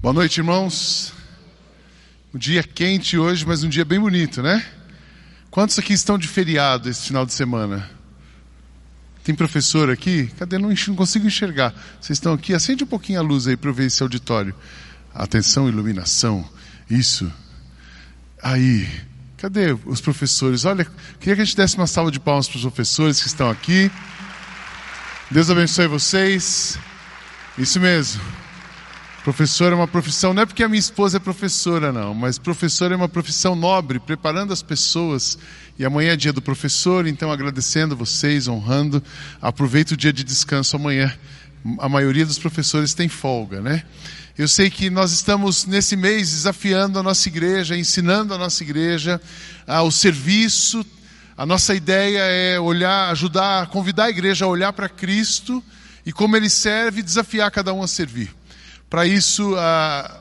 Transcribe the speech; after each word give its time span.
Boa 0.00 0.14
noite, 0.14 0.38
irmãos. 0.38 1.12
Um 2.32 2.38
dia 2.38 2.62
quente 2.62 3.18
hoje, 3.18 3.44
mas 3.44 3.64
um 3.64 3.68
dia 3.68 3.84
bem 3.84 3.98
bonito, 3.98 4.40
né? 4.40 4.64
Quantos 5.50 5.76
aqui 5.76 5.92
estão 5.92 6.16
de 6.16 6.28
feriado 6.28 6.88
esse 6.88 7.08
final 7.08 7.26
de 7.26 7.32
semana? 7.32 7.90
Tem 9.24 9.34
professor 9.34 9.90
aqui? 9.90 10.28
Cadê? 10.38 10.56
Não, 10.56 10.68
não 10.68 10.94
consigo 10.94 11.26
enxergar. 11.26 11.74
Vocês 12.00 12.16
estão 12.16 12.32
aqui? 12.32 12.54
Acende 12.54 12.84
um 12.84 12.86
pouquinho 12.86 13.18
a 13.18 13.22
luz 13.22 13.48
aí 13.48 13.56
para 13.56 13.70
eu 13.70 13.74
ver 13.74 13.86
esse 13.86 14.00
auditório. 14.00 14.54
Atenção, 15.12 15.68
iluminação. 15.68 16.48
Isso. 16.88 17.30
Aí. 18.40 18.88
Cadê 19.36 19.76
os 19.84 20.00
professores? 20.00 20.64
Olha, 20.64 20.86
queria 21.18 21.34
que 21.34 21.42
a 21.42 21.44
gente 21.44 21.56
desse 21.56 21.76
uma 21.76 21.88
salva 21.88 22.12
de 22.12 22.20
palmas 22.20 22.46
para 22.46 22.58
os 22.58 22.62
professores 22.62 23.20
que 23.20 23.26
estão 23.26 23.50
aqui. 23.50 23.90
Deus 25.28 25.50
abençoe 25.50 25.88
vocês. 25.88 26.78
Isso 27.58 27.80
mesmo. 27.80 28.47
Professor 29.28 29.70
é 29.70 29.74
uma 29.74 29.86
profissão, 29.86 30.32
não 30.32 30.40
é 30.40 30.46
porque 30.46 30.62
a 30.62 30.68
minha 30.70 30.78
esposa 30.78 31.18
é 31.18 31.20
professora, 31.20 31.92
não, 31.92 32.14
mas 32.14 32.38
professor 32.38 32.90
é 32.92 32.96
uma 32.96 33.10
profissão 33.10 33.54
nobre, 33.54 34.00
preparando 34.00 34.54
as 34.54 34.62
pessoas. 34.62 35.36
E 35.78 35.84
amanhã 35.84 36.12
é 36.12 36.16
dia 36.16 36.32
do 36.32 36.40
professor, 36.40 37.06
então 37.06 37.30
agradecendo 37.30 37.94
vocês, 37.94 38.48
honrando. 38.48 39.02
Aproveita 39.38 39.92
o 39.92 39.96
dia 39.98 40.14
de 40.14 40.24
descanso 40.24 40.76
amanhã. 40.76 41.14
A 41.78 41.90
maioria 41.90 42.24
dos 42.24 42.38
professores 42.38 42.94
tem 42.94 43.06
folga, 43.06 43.60
né? 43.60 43.82
Eu 44.36 44.48
sei 44.48 44.70
que 44.70 44.88
nós 44.88 45.12
estamos 45.12 45.66
nesse 45.66 45.94
mês 45.94 46.30
desafiando 46.30 46.98
a 46.98 47.02
nossa 47.02 47.28
igreja, 47.28 47.76
ensinando 47.76 48.32
a 48.32 48.38
nossa 48.38 48.62
igreja 48.62 49.20
ao 49.66 49.90
serviço. 49.90 50.82
A 51.36 51.44
nossa 51.44 51.74
ideia 51.74 52.20
é 52.20 52.58
olhar, 52.58 53.10
ajudar, 53.10 53.66
convidar 53.66 54.04
a 54.04 54.10
igreja 54.10 54.46
a 54.46 54.48
olhar 54.48 54.72
para 54.72 54.88
Cristo 54.88 55.62
e 56.06 56.14
como 56.14 56.34
ele 56.34 56.48
serve 56.48 57.00
e 57.00 57.02
desafiar 57.02 57.50
cada 57.50 57.74
um 57.74 57.82
a 57.82 57.86
servir. 57.86 58.37
Para 58.90 59.06
isso, 59.06 59.54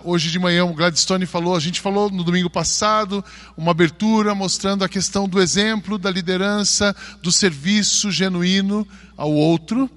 hoje 0.03 0.29
de 0.29 0.37
manhã 0.37 0.65
o 0.65 0.73
Gladstone 0.73 1.25
falou, 1.25 1.55
a 1.55 1.59
gente 1.59 1.79
falou 1.79 2.11
no 2.11 2.21
domingo 2.21 2.49
passado, 2.49 3.23
uma 3.55 3.71
abertura 3.71 4.35
mostrando 4.35 4.83
a 4.83 4.89
questão 4.89 5.27
do 5.27 5.41
exemplo, 5.41 5.97
da 5.97 6.11
liderança, 6.11 6.93
do 7.21 7.31
serviço 7.31 8.11
genuíno 8.11 8.85
ao 9.15 9.31
outro. 9.31 9.89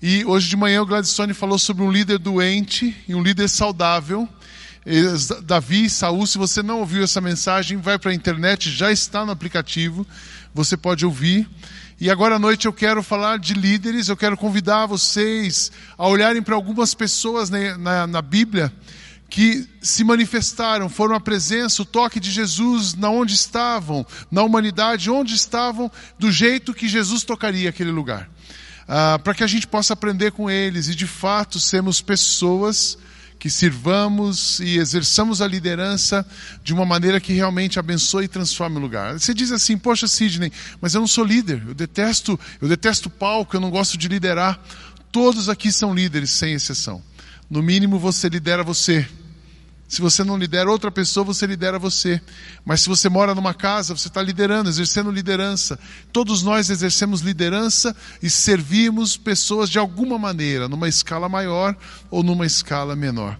E 0.00 0.24
hoje 0.24 0.48
de 0.48 0.56
manhã 0.56 0.82
o 0.82 0.86
Gladstone 0.86 1.34
falou 1.34 1.58
sobre 1.58 1.82
um 1.82 1.90
líder 1.90 2.18
doente 2.18 2.96
e 3.08 3.14
um 3.14 3.22
líder 3.22 3.48
saudável. 3.48 4.28
Davi 5.44 5.88
Saul, 5.88 6.26
se 6.26 6.36
você 6.36 6.62
não 6.62 6.80
ouviu 6.80 7.04
essa 7.04 7.20
mensagem, 7.20 7.78
vai 7.78 7.98
para 7.98 8.10
a 8.10 8.14
internet, 8.14 8.70
já 8.70 8.90
está 8.90 9.24
no 9.24 9.30
aplicativo, 9.30 10.06
você 10.52 10.76
pode 10.76 11.06
ouvir. 11.06 11.48
E 12.00 12.10
agora 12.10 12.34
à 12.34 12.38
noite 12.38 12.66
eu 12.66 12.72
quero 12.72 13.00
falar 13.00 13.38
de 13.38 13.54
líderes, 13.54 14.08
eu 14.08 14.16
quero 14.16 14.36
convidar 14.36 14.86
vocês 14.86 15.70
a 15.96 16.08
olharem 16.08 16.42
para 16.42 16.56
algumas 16.56 16.94
pessoas 16.94 17.48
na, 17.48 17.78
na, 17.78 18.06
na, 18.08 18.20
Bíblia 18.22 18.72
que 19.30 19.68
se 19.80 20.02
manifestaram, 20.02 20.88
foram 20.88 21.14
a 21.14 21.20
presença, 21.20 21.82
o 21.82 21.86
toque 21.86 22.18
de 22.18 22.30
Jesus 22.30 22.94
na 22.94 23.08
onde 23.08 23.34
estavam, 23.34 24.04
na 24.32 24.42
humanidade, 24.42 25.08
onde 25.08 25.34
estavam, 25.34 25.90
do 26.18 26.30
jeito 26.32 26.74
que 26.74 26.88
Jesus 26.88 27.22
tocaria 27.22 27.70
aquele 27.70 27.92
lugar. 27.92 28.28
Ah, 28.88 29.20
para 29.22 29.32
que 29.32 29.44
a 29.44 29.46
gente 29.46 29.68
possa 29.68 29.92
aprender 29.92 30.32
com 30.32 30.50
eles 30.50 30.88
e 30.88 30.94
de 30.94 31.06
fato 31.06 31.60
sermos 31.60 32.02
pessoas 32.02 32.98
que 33.42 33.50
sirvamos 33.50 34.60
e 34.60 34.78
exerçamos 34.78 35.42
a 35.42 35.48
liderança 35.48 36.24
de 36.62 36.72
uma 36.72 36.86
maneira 36.86 37.18
que 37.18 37.32
realmente 37.32 37.76
abençoe 37.76 38.26
e 38.26 38.28
transforme 38.28 38.76
o 38.76 38.80
lugar. 38.80 39.18
Você 39.18 39.34
diz 39.34 39.50
assim, 39.50 39.76
poxa 39.76 40.06
Sidney, 40.06 40.52
mas 40.80 40.94
eu 40.94 41.00
não 41.00 41.08
sou 41.08 41.24
líder, 41.24 41.60
eu 41.66 41.74
detesto, 41.74 42.38
eu 42.60 42.68
detesto 42.68 43.10
palco, 43.10 43.56
eu 43.56 43.60
não 43.60 43.68
gosto 43.68 43.98
de 43.98 44.06
liderar. 44.06 44.62
Todos 45.10 45.48
aqui 45.48 45.72
são 45.72 45.92
líderes, 45.92 46.30
sem 46.30 46.54
exceção. 46.54 47.02
No 47.50 47.60
mínimo 47.60 47.98
você 47.98 48.28
lidera 48.28 48.62
você. 48.62 49.08
Se 49.92 50.00
você 50.00 50.24
não 50.24 50.38
lidera 50.38 50.70
outra 50.70 50.90
pessoa, 50.90 51.22
você 51.22 51.44
lidera 51.44 51.78
você. 51.78 52.18
Mas 52.64 52.80
se 52.80 52.88
você 52.88 53.10
mora 53.10 53.34
numa 53.34 53.52
casa, 53.52 53.94
você 53.94 54.08
está 54.08 54.22
liderando, 54.22 54.70
exercendo 54.70 55.10
liderança. 55.10 55.78
Todos 56.10 56.42
nós 56.42 56.70
exercemos 56.70 57.20
liderança 57.20 57.94
e 58.22 58.30
servimos 58.30 59.18
pessoas 59.18 59.68
de 59.68 59.78
alguma 59.78 60.18
maneira, 60.18 60.66
numa 60.66 60.88
escala 60.88 61.28
maior 61.28 61.76
ou 62.10 62.22
numa 62.22 62.46
escala 62.46 62.96
menor. 62.96 63.38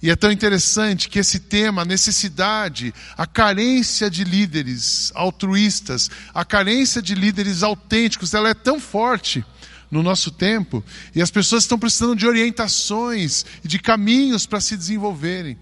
E 0.00 0.08
é 0.08 0.14
tão 0.14 0.30
interessante 0.30 1.08
que 1.08 1.18
esse 1.18 1.40
tema, 1.40 1.82
a 1.82 1.84
necessidade, 1.84 2.94
a 3.16 3.26
carência 3.26 4.08
de 4.08 4.22
líderes 4.22 5.10
altruístas, 5.16 6.08
a 6.32 6.44
carência 6.44 7.02
de 7.02 7.16
líderes 7.16 7.64
autênticos, 7.64 8.34
ela 8.34 8.50
é 8.50 8.54
tão 8.54 8.78
forte 8.78 9.44
no 9.90 10.00
nosso 10.00 10.30
tempo 10.30 10.84
e 11.12 11.20
as 11.20 11.30
pessoas 11.32 11.64
estão 11.64 11.76
precisando 11.76 12.14
de 12.14 12.24
orientações 12.24 13.44
e 13.64 13.66
de 13.66 13.80
caminhos 13.80 14.46
para 14.46 14.60
se 14.60 14.76
desenvolverem 14.76 15.58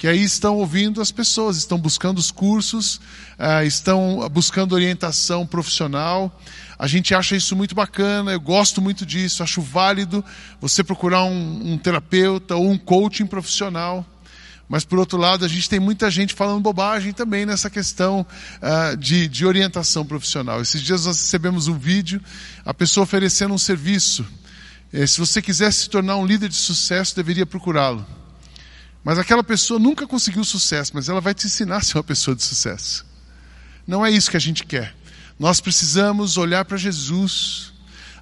que 0.00 0.08
aí 0.08 0.22
estão 0.22 0.56
ouvindo 0.56 1.02
as 1.02 1.12
pessoas, 1.12 1.58
estão 1.58 1.76
buscando 1.76 2.16
os 2.16 2.30
cursos, 2.30 2.96
uh, 3.38 3.62
estão 3.66 4.26
buscando 4.30 4.72
orientação 4.72 5.46
profissional. 5.46 6.40
A 6.78 6.86
gente 6.86 7.14
acha 7.14 7.36
isso 7.36 7.54
muito 7.54 7.74
bacana, 7.74 8.32
eu 8.32 8.40
gosto 8.40 8.80
muito 8.80 9.04
disso, 9.04 9.42
acho 9.42 9.60
válido 9.60 10.24
você 10.58 10.82
procurar 10.82 11.24
um, 11.24 11.74
um 11.74 11.76
terapeuta 11.76 12.56
ou 12.56 12.70
um 12.70 12.78
coaching 12.78 13.26
profissional. 13.26 14.06
Mas, 14.66 14.86
por 14.86 14.98
outro 14.98 15.18
lado, 15.18 15.44
a 15.44 15.48
gente 15.48 15.68
tem 15.68 15.78
muita 15.78 16.10
gente 16.10 16.32
falando 16.32 16.62
bobagem 16.62 17.12
também 17.12 17.44
nessa 17.44 17.68
questão 17.68 18.26
uh, 18.62 18.96
de, 18.96 19.28
de 19.28 19.44
orientação 19.44 20.06
profissional. 20.06 20.62
Esses 20.62 20.80
dias 20.80 21.04
nós 21.04 21.18
recebemos 21.18 21.68
um 21.68 21.76
vídeo, 21.76 22.22
a 22.64 22.72
pessoa 22.72 23.04
oferecendo 23.04 23.52
um 23.52 23.58
serviço. 23.58 24.26
Eh, 24.94 25.06
se 25.06 25.18
você 25.20 25.42
quiser 25.42 25.70
se 25.70 25.90
tornar 25.90 26.16
um 26.16 26.24
líder 26.24 26.48
de 26.48 26.56
sucesso, 26.56 27.14
deveria 27.14 27.44
procurá-lo. 27.44 28.06
Mas 29.02 29.18
aquela 29.18 29.42
pessoa 29.42 29.80
nunca 29.80 30.06
conseguiu 30.06 30.44
sucesso, 30.44 30.92
mas 30.94 31.08
ela 31.08 31.20
vai 31.20 31.34
te 31.34 31.46
ensinar 31.46 31.78
a 31.78 31.80
ser 31.80 31.96
uma 31.96 32.04
pessoa 32.04 32.34
de 32.36 32.42
sucesso. 32.42 33.06
Não 33.86 34.04
é 34.04 34.10
isso 34.10 34.30
que 34.30 34.36
a 34.36 34.40
gente 34.40 34.64
quer. 34.64 34.94
Nós 35.38 35.60
precisamos 35.60 36.36
olhar 36.36 36.64
para 36.64 36.76
Jesus 36.76 37.69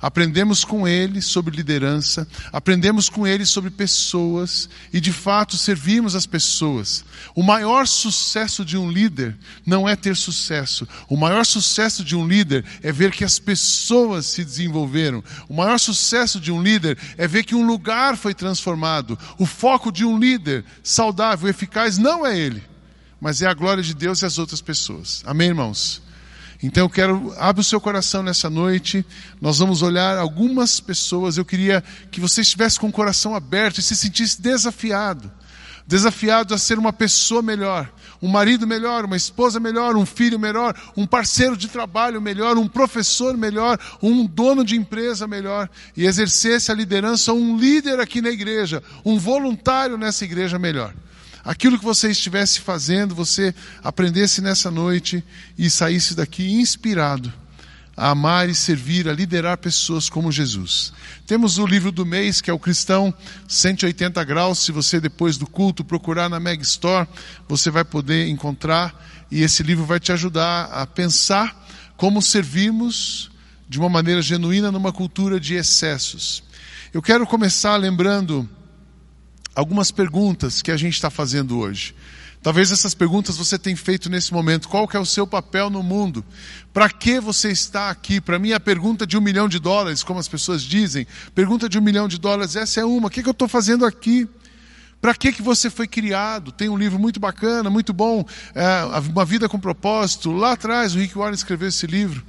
Aprendemos 0.01 0.65
com 0.65 0.87
ele 0.87 1.21
sobre 1.21 1.57
liderança, 1.57 2.27
aprendemos 2.53 3.09
com 3.09 3.27
ele 3.27 3.45
sobre 3.45 3.71
pessoas 3.71 4.69
e 4.93 5.01
de 5.01 5.13
fato 5.13 5.57
servimos 5.57 6.15
as 6.15 6.27
pessoas. 6.27 7.05
O 7.35 7.43
maior 7.43 7.87
sucesso 7.87 8.65
de 8.65 8.77
um 8.77 8.91
líder 8.91 9.37
não 9.67 9.89
é 9.89 9.97
ter 9.97 10.17
sucesso. 10.17 10.87
O 11.09 11.17
maior 11.17 11.45
sucesso 11.45 12.05
de 12.05 12.15
um 12.15 12.27
líder 12.27 12.65
é 12.83 12.93
ver 12.93 13.11
que 13.11 13.25
as 13.25 13.39
pessoas 13.39 14.27
se 14.27 14.45
desenvolveram. 14.45 15.23
O 15.49 15.55
maior 15.55 15.79
sucesso 15.79 16.41
de 16.41 16.53
um 16.53 16.63
líder 16.63 16.97
é 17.17 17.27
ver 17.27 17.45
que 17.45 17.55
um 17.55 17.67
lugar 17.67 18.17
foi 18.17 18.35
transformado. 18.35 19.19
O 19.39 19.47
foco 19.47 19.91
de 19.91 20.05
um 20.05 20.19
líder 20.19 20.65
saudável, 20.83 21.49
eficaz, 21.49 21.99
não 21.99 22.25
é 22.25 22.39
ele, 22.39 22.63
mas 23.21 23.43
é 23.43 23.47
a 23.47 23.55
glória 23.55 23.83
de 23.83 23.95
Deus 23.95 24.23
e 24.23 24.27
as 24.27 24.39
outras 24.39 24.61
pessoas. 24.61 25.23
Amém, 25.27 25.49
irmãos? 25.49 26.08
Então 26.63 26.85
eu 26.85 26.91
quero, 26.91 27.33
abre 27.39 27.61
o 27.61 27.65
seu 27.65 27.81
coração 27.81 28.23
nessa 28.23 28.51
noite, 28.51 29.07
nós 29.41 29.59
vamos 29.59 29.81
olhar 29.81 30.19
algumas 30.19 30.81
pessoas, 30.81 31.37
eu 31.37 31.45
queria 31.45 31.85
que 32.11 32.21
você 32.21 32.41
estivesse 32.41 32.81
com 32.81 32.89
o 32.89 32.93
coração 32.93 33.35
aberto 33.35 33.79
e 33.79 33.83
se 33.83 33.95
sentisse 33.95 34.43
desafiado. 34.43 35.31
Desafiado 35.87 36.53
a 36.53 36.59
ser 36.59 36.79
uma 36.79 36.93
pessoa 36.93 37.41
melhor, 37.41 37.91
um 38.21 38.29
marido 38.29 38.67
melhor, 38.67 39.05
uma 39.05 39.17
esposa 39.17 39.59
melhor, 39.59 39.97
um 39.97 40.05
filho 40.05 40.39
melhor, 40.39 40.75
um 40.95 41.07
parceiro 41.07 41.57
de 41.57 41.69
trabalho 41.69 42.21
melhor, 42.21 42.59
um 42.59 42.69
professor 42.69 43.37
melhor, 43.39 43.79
um 44.03 44.27
dono 44.27 44.65
de 44.65 44.77
empresa 44.77 45.27
melhor, 45.27 45.71
e 45.97 46.05
exercesse 46.05 46.71
a 46.71 46.75
liderança, 46.75 47.33
um 47.33 47.57
líder 47.57 48.01
aqui 48.01 48.21
na 48.21 48.29
igreja, 48.29 48.83
um 49.03 49.19
voluntário 49.19 49.97
nessa 49.97 50.25
igreja 50.25 50.59
melhor 50.59 50.93
aquilo 51.49 51.79
que 51.79 51.85
você 51.85 52.11
estivesse 52.11 52.61
fazendo, 52.61 53.15
você 53.15 53.55
aprendesse 53.83 54.43
nessa 54.43 54.71
noite 54.71 55.25
e 55.57 55.71
saísse 55.71 56.15
daqui 56.15 56.53
inspirado 56.53 57.33
a 57.97 58.11
amar 58.11 58.51
e 58.51 58.55
servir, 58.55 59.09
a 59.09 59.15
liderar 59.15 59.57
pessoas 59.57 60.11
como 60.11 60.31
Jesus. 60.31 60.93
Temos 61.27 61.57
o 61.57 61.67
livro 61.67 61.91
do 61.91 62.05
mês, 62.05 62.43
que 62.43 62.51
é 62.51 62.53
o 62.53 62.59
Cristão 62.59 63.15
180 63.49 64.23
Graus. 64.25 64.59
Se 64.59 64.71
você, 64.71 65.01
depois 65.01 65.39
do 65.39 65.47
culto, 65.47 65.83
procurar 65.83 66.29
na 66.29 66.39
Meg 66.39 66.63
Store, 66.63 67.09
você 67.49 67.71
vai 67.71 67.83
poder 67.83 68.29
encontrar. 68.29 69.27
E 69.31 69.43
esse 69.43 69.63
livro 69.63 69.87
vai 69.87 69.99
te 69.99 70.13
ajudar 70.13 70.67
a 70.67 70.87
pensar 70.87 71.67
como 71.97 72.21
servimos 72.21 73.31
de 73.67 73.79
uma 73.79 73.89
maneira 73.89 74.21
genuína 74.21 74.71
numa 74.71 74.93
cultura 74.93 75.41
de 75.41 75.55
excessos. 75.55 76.43
Eu 76.93 77.01
quero 77.01 77.27
começar 77.27 77.75
lembrando 77.77 78.47
algumas 79.59 79.91
perguntas 79.91 80.63
que 80.63 80.71
a 80.71 80.77
gente 80.77 80.95
está 80.95 81.11
fazendo 81.11 81.59
hoje. 81.59 81.93
Talvez 82.41 82.71
essas 82.71 82.95
perguntas 82.95 83.37
você 83.37 83.59
tenha 83.59 83.77
feito 83.77 84.09
nesse 84.09 84.33
momento. 84.33 84.69
Qual 84.69 84.87
que 84.87 84.97
é 84.97 85.01
o 85.01 85.05
seu 85.05 85.27
papel 85.27 85.69
no 85.69 85.83
mundo? 85.83 86.25
Para 86.73 86.89
que 86.89 87.19
você 87.19 87.51
está 87.51 87.91
aqui? 87.91 88.21
Para 88.21 88.39
mim, 88.39 88.53
a 88.53 88.61
pergunta 88.61 89.05
de 89.05 89.19
um 89.19 89.21
milhão 89.21 89.49
de 89.49 89.59
dólares, 89.59 90.05
como 90.05 90.21
as 90.21 90.29
pessoas 90.29 90.63
dizem, 90.63 91.09
pergunta 91.35 91.69
de 91.69 91.77
um 91.77 91.83
milhão 91.83 92.07
de 92.07 92.19
dólares, 92.19 92.55
essa 92.55 92.81
é 92.81 92.85
uma. 92.85 93.09
O 93.09 93.11
que, 93.11 93.21
que 93.21 93.29
eu 93.29 93.33
estou 93.33 93.49
fazendo 93.49 93.85
aqui? 93.85 94.29
Para 95.01 95.13
que, 95.13 95.33
que 95.33 95.43
você 95.43 95.69
foi 95.69 95.89
criado? 95.89 96.53
Tem 96.53 96.69
um 96.69 96.77
livro 96.77 96.97
muito 96.97 97.19
bacana, 97.19 97.69
muito 97.69 97.93
bom, 97.93 98.25
é, 98.55 98.85
Uma 99.11 99.25
Vida 99.25 99.49
com 99.49 99.59
Propósito. 99.59 100.31
Lá 100.31 100.53
atrás, 100.53 100.95
o 100.95 100.99
Rick 100.99 101.19
Warren 101.19 101.35
escreveu 101.35 101.69
esse 101.69 101.87
livro. 101.87 102.25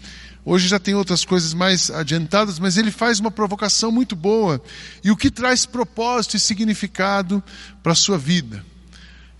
Hoje 0.46 0.68
já 0.68 0.80
tem 0.80 0.96
outras 0.96 1.26
coisas 1.26 1.54
mais 1.54 1.92
adiantadas, 1.92 2.60
mas 2.60 2.78
ele 2.78 2.92
faz 2.92 3.20
uma 3.20 3.30
provocação 3.30 3.92
muito 3.92 4.16
boa 4.16 4.62
e 5.04 5.12
o 5.12 5.18
que 5.18 5.30
traz 5.30 5.66
propósito 5.66 6.38
e 6.38 6.40
significado 6.40 7.44
para 7.84 7.92
a 7.92 7.96
sua 7.96 8.18
vida. 8.18 8.64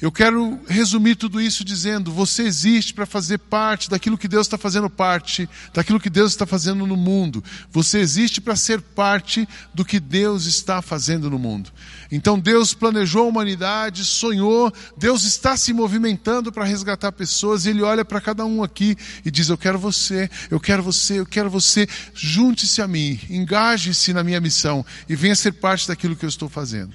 Eu 0.02 0.14
quero 0.14 0.58
resumir 0.66 1.16
tudo 1.16 1.42
isso 1.42 1.66
dizendo: 1.66 2.10
você 2.10 2.44
existe 2.44 2.94
para 2.94 3.06
fazer 3.06 3.38
parte 3.38 3.90
daquilo 3.90 4.18
que 4.18 4.30
Deus 4.30 4.48
está 4.48 4.58
fazendo 4.58 4.90
parte, 4.90 5.50
daquilo 5.74 6.00
que 6.00 6.10
Deus 6.10 6.32
está 6.32 6.46
fazendo 6.46 6.88
no 6.88 6.96
mundo. 6.96 7.44
Você 7.70 8.00
existe 8.00 8.40
para 8.40 8.56
ser 8.56 8.80
parte 8.80 9.48
do 9.74 9.84
que 9.84 10.00
Deus 10.00 10.46
está 10.46 10.82
fazendo 10.82 11.30
no 11.30 11.38
mundo. 11.38 11.70
Então 12.10 12.40
Deus 12.40 12.74
planejou 12.74 13.26
a 13.26 13.28
humanidade, 13.28 14.06
sonhou, 14.06 14.74
Deus 14.96 15.24
está 15.26 15.58
se 15.58 15.74
movimentando 15.74 16.50
para 16.50 16.64
resgatar 16.64 17.12
pessoas, 17.12 17.66
e 17.66 17.70
Ele 17.72 17.82
olha 17.82 18.06
para 18.06 18.22
cada 18.22 18.46
um 18.46 18.64
aqui 18.64 18.96
e 19.26 19.30
diz: 19.30 19.50
Eu 19.50 19.58
quero 19.58 19.78
você, 19.78 20.30
eu 20.50 20.62
quero 20.62 20.82
você, 20.82 21.20
eu 21.20 21.26
quero 21.26 21.50
você, 21.50 21.86
junte-se 22.14 22.82
a 22.82 22.88
mim, 22.88 23.20
engaje-se 23.30 24.14
na 24.14 24.24
minha 24.24 24.40
missão 24.40 24.86
e 25.10 25.16
venha 25.16 25.36
ser 25.36 25.52
parte 25.52 25.90
daquilo 25.90 26.16
que 26.16 26.24
eu 26.24 26.30
estou 26.30 26.48
fazendo. 26.48 26.94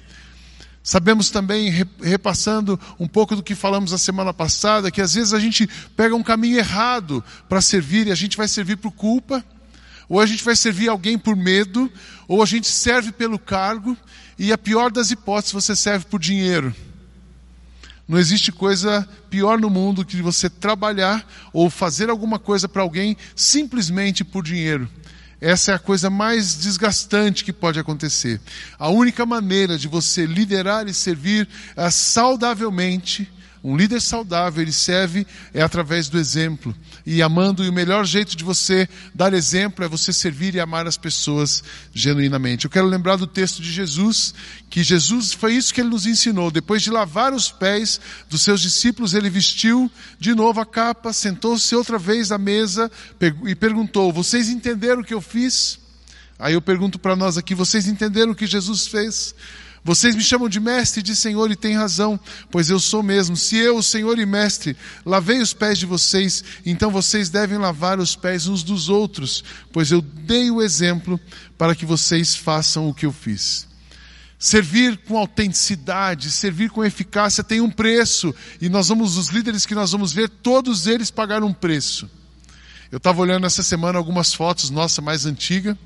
Sabemos 0.85 1.31
também, 1.31 1.73
repassando 1.99 2.79
um 2.99 3.07
pouco 3.07 3.35
do 3.35 3.41
que 3.41 3.55
falamos 3.55 3.91
a 3.91 3.97
semana 3.97 4.31
passada, 4.31 4.91
que 4.91 5.01
às 5.01 5.15
vezes 5.15 5.33
a 5.33 5.39
gente 5.39 5.67
pega 5.95 6.15
um 6.15 6.21
caminho 6.21 6.59
errado 6.59 7.23
para 7.49 7.59
servir 7.59 8.05
e 8.05 8.11
a 8.11 8.15
gente 8.15 8.37
vai 8.37 8.47
servir 8.47 8.77
por 8.77 8.91
culpa, 8.91 9.43
ou 10.07 10.21
a 10.21 10.27
gente 10.27 10.43
vai 10.43 10.55
servir 10.55 10.87
alguém 10.87 11.17
por 11.17 11.35
medo, 11.35 11.91
ou 12.27 12.43
a 12.43 12.45
gente 12.45 12.67
serve 12.67 13.11
pelo 13.11 13.39
cargo, 13.39 13.97
e 14.37 14.53
a 14.53 14.59
pior 14.59 14.91
das 14.91 15.09
hipóteses, 15.09 15.53
você 15.53 15.75
serve 15.75 16.05
por 16.05 16.19
dinheiro. 16.19 16.71
Não 18.07 18.19
existe 18.19 18.51
coisa 18.51 19.09
pior 19.27 19.59
no 19.59 19.71
mundo 19.71 20.05
que 20.05 20.21
você 20.21 20.51
trabalhar 20.51 21.27
ou 21.51 21.67
fazer 21.67 22.11
alguma 22.11 22.37
coisa 22.37 22.69
para 22.69 22.83
alguém 22.83 23.17
simplesmente 23.35 24.23
por 24.23 24.43
dinheiro. 24.43 24.87
Essa 25.39 25.71
é 25.71 25.75
a 25.75 25.79
coisa 25.79 26.09
mais 26.09 26.55
desgastante 26.55 27.43
que 27.43 27.51
pode 27.51 27.79
acontecer. 27.79 28.39
A 28.79 28.89
única 28.89 29.25
maneira 29.25 29.77
de 29.77 29.87
você 29.87 30.25
liderar 30.25 30.87
e 30.87 30.93
servir 30.93 31.47
uh, 31.75 31.91
saudavelmente 31.91 33.29
um 33.67 33.75
líder 33.75 33.99
saudável, 33.99 34.61
ele 34.61 34.71
serve 34.71 35.25
é 35.51 35.63
através 35.63 36.07
do 36.07 36.19
exemplo. 36.19 36.75
E 37.03 37.19
amando, 37.23 37.63
e 37.63 37.69
o 37.69 37.73
melhor 37.73 38.05
jeito 38.05 38.35
de 38.35 38.43
você 38.43 38.87
dar 39.11 39.33
exemplo 39.33 39.83
é 39.83 39.87
você 39.87 40.13
servir 40.13 40.53
e 40.53 40.59
amar 40.59 40.85
as 40.85 40.97
pessoas 40.97 41.63
genuinamente. 41.91 42.65
Eu 42.65 42.71
quero 42.71 42.85
lembrar 42.85 43.15
do 43.15 43.25
texto 43.25 43.63
de 43.63 43.71
Jesus, 43.71 44.35
que 44.69 44.83
Jesus 44.83 45.33
foi 45.33 45.55
isso 45.55 45.73
que 45.73 45.81
ele 45.81 45.89
nos 45.89 46.05
ensinou. 46.05 46.51
Depois 46.51 46.83
de 46.83 46.91
lavar 46.91 47.33
os 47.33 47.51
pés 47.51 47.99
dos 48.29 48.43
seus 48.43 48.61
discípulos, 48.61 49.15
ele 49.15 49.31
vestiu 49.31 49.91
de 50.19 50.35
novo 50.35 50.61
a 50.61 50.65
capa, 50.65 51.11
sentou-se 51.11 51.75
outra 51.75 51.97
vez 51.97 52.31
à 52.31 52.37
mesa 52.37 52.91
e 53.47 53.55
perguntou: 53.55 54.13
Vocês 54.13 54.47
entenderam 54.47 55.01
o 55.01 55.03
que 55.03 55.13
eu 55.13 55.21
fiz? 55.21 55.79
Aí 56.37 56.53
eu 56.53 56.61
pergunto 56.61 56.99
para 56.99 57.15
nós 57.15 57.35
aqui: 57.35 57.55
vocês 57.55 57.87
entenderam 57.87 58.33
o 58.33 58.35
que 58.35 58.45
Jesus 58.45 58.85
fez? 58.85 59.33
Vocês 59.85 60.15
me 60.15 60.23
chamam 60.23 60.49
de 60.49 60.59
mestre 60.59 61.01
e 61.01 61.03
de 61.03 61.15
senhor 61.15 61.51
e 61.51 61.55
têm 61.55 61.75
razão, 61.75 62.19
pois 62.49 62.71
eu 62.71 62.79
sou 62.79 63.03
mesmo. 63.03 63.37
Se 63.37 63.55
eu, 63.55 63.83
senhor 63.83 64.17
e 64.17 64.25
mestre, 64.25 64.75
lavei 65.05 65.39
os 65.39 65.53
pés 65.53 65.77
de 65.77 65.85
vocês, 65.85 66.43
então 66.65 66.89
vocês 66.89 67.29
devem 67.29 67.59
lavar 67.59 67.99
os 67.99 68.15
pés 68.15 68.47
uns 68.47 68.63
dos 68.63 68.89
outros, 68.89 69.43
pois 69.71 69.91
eu 69.91 70.01
dei 70.01 70.49
o 70.49 70.59
exemplo 70.59 71.19
para 71.55 71.75
que 71.75 71.85
vocês 71.85 72.35
façam 72.35 72.89
o 72.89 72.95
que 72.95 73.05
eu 73.05 73.13
fiz. 73.13 73.67
Servir 74.39 74.97
com 75.07 75.19
autenticidade, 75.19 76.31
servir 76.31 76.71
com 76.71 76.83
eficácia 76.83 77.43
tem 77.43 77.61
um 77.61 77.69
preço, 77.69 78.33
e 78.59 78.67
nós 78.67 78.87
vamos, 78.87 79.17
os 79.17 79.27
líderes 79.27 79.67
que 79.67 79.75
nós 79.75 79.91
vamos 79.91 80.11
ver, 80.11 80.29
todos 80.29 80.87
eles 80.87 81.11
pagaram 81.11 81.45
um 81.45 81.53
preço. 81.53 82.09
Eu 82.91 82.97
estava 82.97 83.21
olhando 83.21 83.45
essa 83.45 83.61
semana 83.61 83.99
algumas 83.99 84.33
fotos 84.33 84.71
nossa 84.71 84.99
mais 84.99 85.27
antiga 85.27 85.77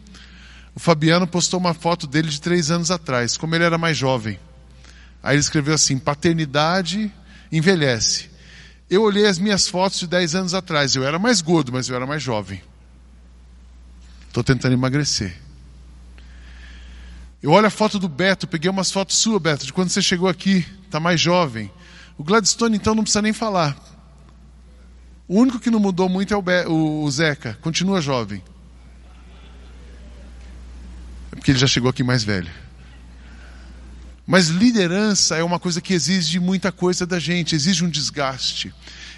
o 0.79 0.81
Fabiano 0.81 1.27
postou 1.27 1.59
uma 1.59 1.73
foto 1.73 2.07
dele 2.07 2.29
de 2.29 2.39
três 2.39 2.71
anos 2.71 2.89
atrás, 2.89 3.35
como 3.35 3.53
ele 3.53 3.65
era 3.65 3.77
mais 3.77 3.97
jovem. 3.97 4.39
Aí 5.21 5.35
ele 5.35 5.41
escreveu 5.41 5.73
assim: 5.73 5.99
paternidade 5.99 7.11
envelhece. 7.51 8.29
Eu 8.89 9.03
olhei 9.03 9.25
as 9.25 9.37
minhas 9.37 9.67
fotos 9.67 9.99
de 9.99 10.07
dez 10.07 10.35
anos 10.35 10.53
atrás. 10.53 10.95
Eu 10.95 11.03
era 11.03 11.19
mais 11.19 11.41
gordo, 11.41 11.73
mas 11.73 11.89
eu 11.89 11.97
era 11.97 12.07
mais 12.07 12.23
jovem. 12.23 12.61
Estou 14.29 14.41
tentando 14.41 14.71
emagrecer. 14.71 15.35
Eu 17.43 17.51
olho 17.51 17.67
a 17.67 17.69
foto 17.69 17.99
do 17.99 18.07
Beto, 18.07 18.47
peguei 18.47 18.71
umas 18.71 18.89
fotos 18.89 19.17
suas, 19.17 19.41
Beto, 19.41 19.65
de 19.65 19.73
quando 19.73 19.89
você 19.89 20.01
chegou 20.01 20.29
aqui, 20.29 20.65
está 20.85 20.97
mais 20.97 21.19
jovem. 21.19 21.69
O 22.17 22.23
Gladstone, 22.23 22.77
então, 22.77 22.95
não 22.95 23.03
precisa 23.03 23.21
nem 23.21 23.33
falar. 23.33 23.77
O 25.27 25.41
único 25.41 25.59
que 25.59 25.69
não 25.69 25.79
mudou 25.79 26.07
muito 26.07 26.33
é 26.33 26.37
o, 26.37 26.41
Be 26.41 26.65
o 26.67 27.11
Zeca, 27.11 27.57
continua 27.61 27.99
jovem 27.99 28.41
porque 31.39 31.51
ele 31.51 31.59
já 31.59 31.67
chegou 31.67 31.89
aqui 31.89 32.03
mais 32.03 32.23
velho. 32.23 32.49
Mas 34.27 34.49
liderança 34.49 35.37
é 35.37 35.43
uma 35.43 35.57
coisa 35.57 35.81
que 35.81 35.91
exige 35.91 36.39
muita 36.39 36.71
coisa 36.71 37.03
da 37.03 37.17
gente, 37.17 37.55
exige 37.55 37.83
um 37.83 37.89
desgaste. 37.89 38.71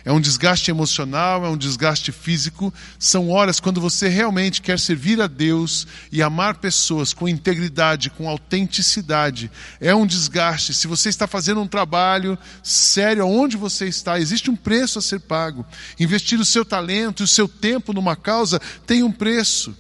É 0.06 0.12
um 0.12 0.22
desgaste 0.22 0.72
emocional, 0.72 1.46
é 1.46 1.50
um 1.50 1.58
desgaste 1.58 2.14
físico. 2.14 2.74
São 2.98 3.30
horas 3.30 3.60
quando 3.60 3.82
você 3.82 4.08
realmente 4.08 4.62
quer 4.62 4.80
servir 4.80 5.20
a 5.22 5.28
Deus 5.28 5.86
e 6.12 6.22
amar 6.22 6.60
pessoas 6.60 7.14
com 7.14 7.28
integridade, 7.28 8.10
com 8.10 8.30
autenticidade. 8.30 9.52
É 9.82 9.94
um 9.94 10.08
desgaste. 10.08 10.74
Se 10.74 10.88
você 10.88 11.10
está 11.10 11.28
fazendo 11.28 11.60
um 11.60 11.68
trabalho 11.68 12.38
sério, 12.64 13.28
onde 13.28 13.58
você 13.58 13.88
está, 13.88 14.18
existe 14.18 14.50
um 14.50 14.56
preço 14.56 14.98
a 14.98 15.02
ser 15.02 15.20
pago. 15.20 15.66
Investir 16.00 16.40
o 16.40 16.46
seu 16.46 16.64
talento 16.64 17.22
e 17.22 17.26
o 17.26 17.28
seu 17.28 17.50
tempo 17.50 17.92
numa 17.92 18.16
causa 18.16 18.62
tem 18.88 19.04
um 19.04 19.12
preço 19.12 19.76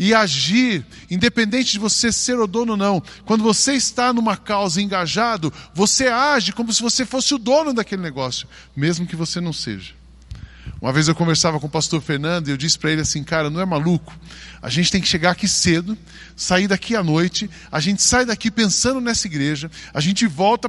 e 0.00 0.14
agir, 0.14 0.82
independente 1.10 1.72
de 1.72 1.78
você 1.78 2.10
ser 2.10 2.38
o 2.38 2.46
dono 2.46 2.72
ou 2.72 2.78
não. 2.78 3.02
Quando 3.26 3.44
você 3.44 3.74
está 3.74 4.14
numa 4.14 4.34
causa 4.34 4.80
engajado, 4.80 5.52
você 5.74 6.08
age 6.08 6.54
como 6.54 6.72
se 6.72 6.80
você 6.80 7.04
fosse 7.04 7.34
o 7.34 7.38
dono 7.38 7.74
daquele 7.74 8.00
negócio, 8.00 8.48
mesmo 8.74 9.06
que 9.06 9.14
você 9.14 9.42
não 9.42 9.52
seja. 9.52 9.92
Uma 10.80 10.90
vez 10.90 11.06
eu 11.06 11.14
conversava 11.14 11.60
com 11.60 11.66
o 11.66 11.70
pastor 11.70 12.00
Fernando 12.00 12.48
e 12.48 12.50
eu 12.50 12.56
disse 12.56 12.78
para 12.78 12.90
ele 12.90 13.02
assim, 13.02 13.22
cara, 13.22 13.50
não 13.50 13.60
é 13.60 13.66
maluco? 13.66 14.18
A 14.62 14.70
gente 14.70 14.90
tem 14.90 15.02
que 15.02 15.06
chegar 15.06 15.32
aqui 15.32 15.46
cedo, 15.46 15.98
sair 16.34 16.66
daqui 16.66 16.96
à 16.96 17.02
noite, 17.02 17.50
a 17.70 17.78
gente 17.78 18.00
sai 18.00 18.24
daqui 18.24 18.50
pensando 18.50 19.02
nessa 19.02 19.26
igreja, 19.26 19.70
a 19.92 20.00
gente 20.00 20.26
volta 20.26 20.66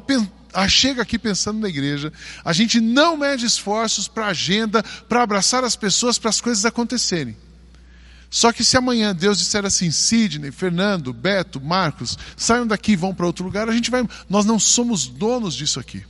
chega 0.67 1.01
aqui 1.01 1.17
pensando 1.17 1.57
na 1.57 1.69
igreja, 1.69 2.11
a 2.43 2.51
gente 2.51 2.81
não 2.81 3.15
mede 3.15 3.45
esforços 3.45 4.09
para 4.09 4.25
a 4.25 4.31
agenda, 4.31 4.83
para 5.07 5.23
abraçar 5.23 5.63
as 5.63 5.77
pessoas, 5.77 6.19
para 6.19 6.29
as 6.29 6.41
coisas 6.41 6.65
acontecerem. 6.65 7.37
Só 8.31 8.53
que 8.53 8.63
se 8.63 8.77
amanhã 8.77 9.13
Deus 9.13 9.37
disser 9.37 9.65
assim, 9.65 9.91
Sidney, 9.91 10.51
Fernando, 10.51 11.11
Beto, 11.11 11.59
Marcos, 11.59 12.17
saiam 12.37 12.65
daqui 12.65 12.93
e 12.93 12.95
vão 12.95 13.13
para 13.13 13.25
outro 13.25 13.43
lugar, 13.43 13.67
a 13.67 13.73
gente 13.73 13.91
vai. 13.91 14.07
Nós 14.29 14.45
não 14.45 14.57
somos 14.57 15.05
donos 15.05 15.53
disso 15.53 15.81
aqui. 15.81 16.01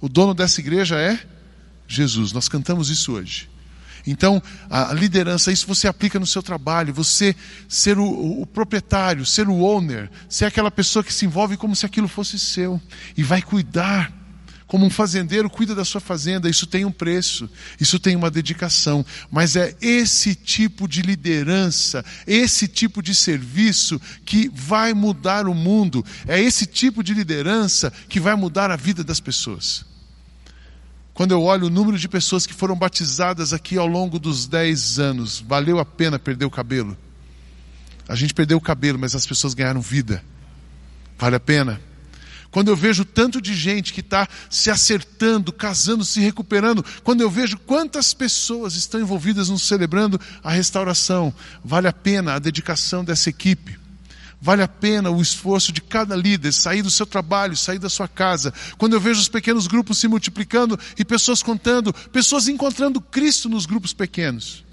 O 0.00 0.08
dono 0.08 0.34
dessa 0.34 0.60
igreja 0.60 0.96
é 0.96 1.16
Jesus. 1.86 2.32
Nós 2.32 2.48
cantamos 2.48 2.90
isso 2.90 3.12
hoje. 3.12 3.48
Então, 4.04 4.42
a 4.68 4.92
liderança, 4.92 5.52
isso 5.52 5.66
você 5.66 5.86
aplica 5.86 6.18
no 6.18 6.26
seu 6.26 6.42
trabalho, 6.42 6.92
você 6.92 7.36
ser 7.68 7.98
o, 7.98 8.40
o, 8.40 8.46
proprietário, 8.46 9.24
ser 9.24 9.48
o 9.48 9.60
owner, 9.60 10.10
ser 10.28 10.46
aquela 10.46 10.72
pessoa 10.72 11.04
que 11.04 11.12
se 11.12 11.24
envolve 11.24 11.56
como 11.56 11.76
se 11.76 11.86
aquilo 11.86 12.08
fosse 12.08 12.36
seu 12.38 12.80
e 13.16 13.22
vai 13.22 13.42
cuidar 13.42 14.12
como 14.68 14.84
um 14.84 14.90
fazendeiro 14.90 15.48
cuida 15.48 15.74
da 15.74 15.84
sua 15.84 16.00
fazenda, 16.00 16.48
isso 16.48 16.66
tem 16.66 16.84
um 16.84 16.92
preço, 16.92 17.48
isso 17.80 17.98
tem 17.98 18.14
uma 18.14 18.30
dedicação, 18.30 19.04
mas 19.30 19.56
é 19.56 19.74
esse 19.80 20.34
tipo 20.34 20.86
de 20.86 21.00
liderança, 21.00 22.04
esse 22.26 22.68
tipo 22.68 23.02
de 23.02 23.14
serviço 23.14 23.98
que 24.26 24.50
vai 24.54 24.92
mudar 24.92 25.48
o 25.48 25.54
mundo, 25.54 26.04
é 26.26 26.38
esse 26.38 26.66
tipo 26.66 27.02
de 27.02 27.14
liderança 27.14 27.90
que 28.10 28.20
vai 28.20 28.36
mudar 28.36 28.70
a 28.70 28.76
vida 28.76 29.02
das 29.02 29.18
pessoas. 29.18 29.86
Quando 31.14 31.32
eu 31.32 31.42
olho 31.42 31.66
o 31.66 31.70
número 31.70 31.98
de 31.98 32.06
pessoas 32.06 32.46
que 32.46 32.54
foram 32.54 32.76
batizadas 32.76 33.54
aqui 33.54 33.78
ao 33.78 33.86
longo 33.86 34.18
dos 34.18 34.46
10 34.46 35.00
anos, 35.00 35.40
valeu 35.40 35.78
a 35.78 35.84
pena 35.84 36.18
perder 36.18 36.44
o 36.44 36.50
cabelo? 36.50 36.96
A 38.06 38.14
gente 38.14 38.34
perdeu 38.34 38.58
o 38.58 38.60
cabelo, 38.60 38.98
mas 38.98 39.14
as 39.14 39.26
pessoas 39.26 39.54
ganharam 39.54 39.80
vida. 39.80 40.22
Vale 41.18 41.36
a 41.36 41.40
pena? 41.40 41.80
Quando 42.50 42.68
eu 42.68 42.76
vejo 42.76 43.04
tanto 43.04 43.40
de 43.40 43.54
gente 43.54 43.92
que 43.92 44.00
está 44.00 44.26
se 44.48 44.70
acertando, 44.70 45.52
casando, 45.52 46.04
se 46.04 46.20
recuperando, 46.20 46.84
quando 47.04 47.20
eu 47.20 47.30
vejo 47.30 47.58
quantas 47.58 48.14
pessoas 48.14 48.74
estão 48.74 49.00
envolvidas 49.00 49.48
no 49.48 49.58
celebrando 49.58 50.20
a 50.42 50.50
restauração, 50.50 51.32
vale 51.62 51.88
a 51.88 51.92
pena 51.92 52.34
a 52.34 52.38
dedicação 52.38 53.04
dessa 53.04 53.28
equipe. 53.28 53.78
Vale 54.40 54.62
a 54.62 54.68
pena 54.68 55.10
o 55.10 55.20
esforço 55.20 55.72
de 55.72 55.80
cada 55.80 56.14
líder 56.14 56.52
sair 56.52 56.80
do 56.80 56.90
seu 56.92 57.04
trabalho, 57.04 57.56
sair 57.56 57.80
da 57.80 57.90
sua 57.90 58.06
casa. 58.06 58.54
Quando 58.78 58.92
eu 58.92 59.00
vejo 59.00 59.20
os 59.20 59.28
pequenos 59.28 59.66
grupos 59.66 59.98
se 59.98 60.06
multiplicando 60.06 60.78
e 60.96 61.04
pessoas 61.04 61.42
contando, 61.42 61.92
pessoas 61.92 62.46
encontrando 62.46 63.00
Cristo 63.00 63.48
nos 63.48 63.66
grupos 63.66 63.92
pequenos. 63.92 64.64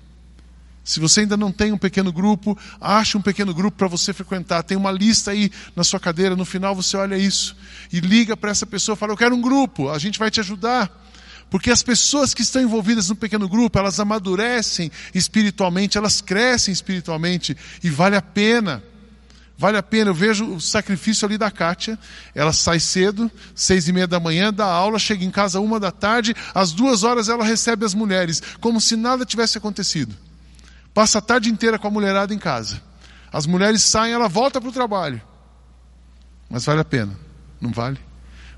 Se 0.86 1.00
você 1.00 1.22
ainda 1.22 1.36
não 1.36 1.52
tem 1.52 1.72
um 1.72 1.80
pequeno 1.80 2.14
grupo, 2.14 2.56
ache 2.80 3.18
um 3.18 3.22
pequeno 3.22 3.56
grupo 3.56 3.76
para 3.76 3.88
você 3.88 4.14
frequentar. 4.14 4.62
Tem 4.62 4.78
uma 4.78 4.92
lista 4.92 5.32
aí 5.32 5.52
na 5.76 5.84
sua 5.84 6.00
cadeira, 6.00 6.36
no 6.36 6.46
final 6.46 6.76
você 6.76 6.96
olha 6.96 7.18
isso 7.18 7.58
e 7.92 8.00
liga 8.00 8.38
para 8.38 8.52
essa 8.52 8.68
pessoa 8.68 8.96
fala: 8.96 9.12
Eu 9.12 9.18
quero 9.18 9.36
um 9.36 9.42
grupo, 9.42 9.90
a 9.90 9.98
gente 9.98 10.20
vai 10.20 10.30
te 10.30 10.40
ajudar. 10.40 11.04
Porque 11.50 11.72
as 11.72 11.82
pessoas 11.82 12.36
que 12.36 12.44
estão 12.44 12.62
envolvidas 12.62 13.10
no 13.10 13.16
pequeno 13.16 13.50
grupo, 13.50 13.80
elas 13.80 14.00
amadurecem 14.00 14.92
espiritualmente, 15.14 15.98
elas 15.98 16.22
crescem 16.22 16.72
espiritualmente 16.72 17.58
e 17.84 17.90
vale 17.90 18.16
a 18.16 18.22
pena. 18.22 18.84
Vale 19.58 19.78
a 19.78 19.84
pena, 19.84 20.12
eu 20.12 20.14
vejo 20.14 20.46
o 20.46 20.62
sacrifício 20.62 21.26
ali 21.26 21.36
da 21.36 21.50
Kátia. 21.50 21.98
Ela 22.36 22.54
sai 22.54 22.80
cedo, 22.80 23.32
seis 23.56 23.88
e 23.88 23.94
meia 23.94 24.06
da 24.06 24.20
manhã, 24.20 24.54
dá 24.54 24.66
aula, 24.66 25.00
chega 25.00 25.26
em 25.26 25.32
casa 25.32 25.60
uma 25.60 25.80
da 25.80 25.92
tarde, 25.92 26.36
às 26.54 26.74
duas 26.74 27.04
horas 27.04 27.28
ela 27.28 27.44
recebe 27.44 27.86
as 27.86 27.94
mulheres, 27.96 28.44
como 28.60 28.80
se 28.80 28.96
nada 28.96 29.26
tivesse 29.26 29.58
acontecido. 29.58 30.16
Passa 30.96 31.20
a 31.20 31.22
tarde 31.22 31.50
inteira 31.50 31.78
com 31.78 31.90
a 31.90 31.92
mulherada 31.92 32.34
em 32.34 32.40
casa. 32.40 32.82
As 33.30 33.46
mulheres 33.46 33.84
saem, 33.84 34.14
ela 34.14 34.30
volta 34.30 34.62
para 34.62 34.70
o 34.70 34.72
trabalho. 34.74 35.22
Mas 36.50 36.64
vale 36.64 36.80
a 36.80 36.86
pena, 36.86 37.14
não 37.60 37.70
vale? 37.70 38.00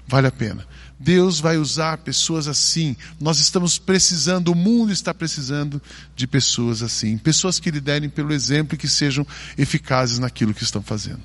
Vale 0.05 0.27
a 0.27 0.31
pena. 0.31 0.63
Deus 0.99 1.39
vai 1.39 1.57
usar 1.57 1.97
pessoas 1.99 2.47
assim. 2.47 2.95
Nós 3.19 3.39
estamos 3.39 3.77
precisando, 3.77 4.49
o 4.49 4.55
mundo 4.55 4.91
está 4.91 5.13
precisando 5.13 5.81
de 6.15 6.25
pessoas 6.25 6.81
assim. 6.81 7.17
Pessoas 7.17 7.59
que 7.59 7.69
liderem 7.69 8.09
pelo 8.09 8.33
exemplo 8.33 8.75
e 8.75 8.77
que 8.77 8.87
sejam 8.87 9.25
eficazes 9.57 10.19
naquilo 10.19 10.53
que 10.53 10.63
estão 10.63 10.81
fazendo. 10.81 11.21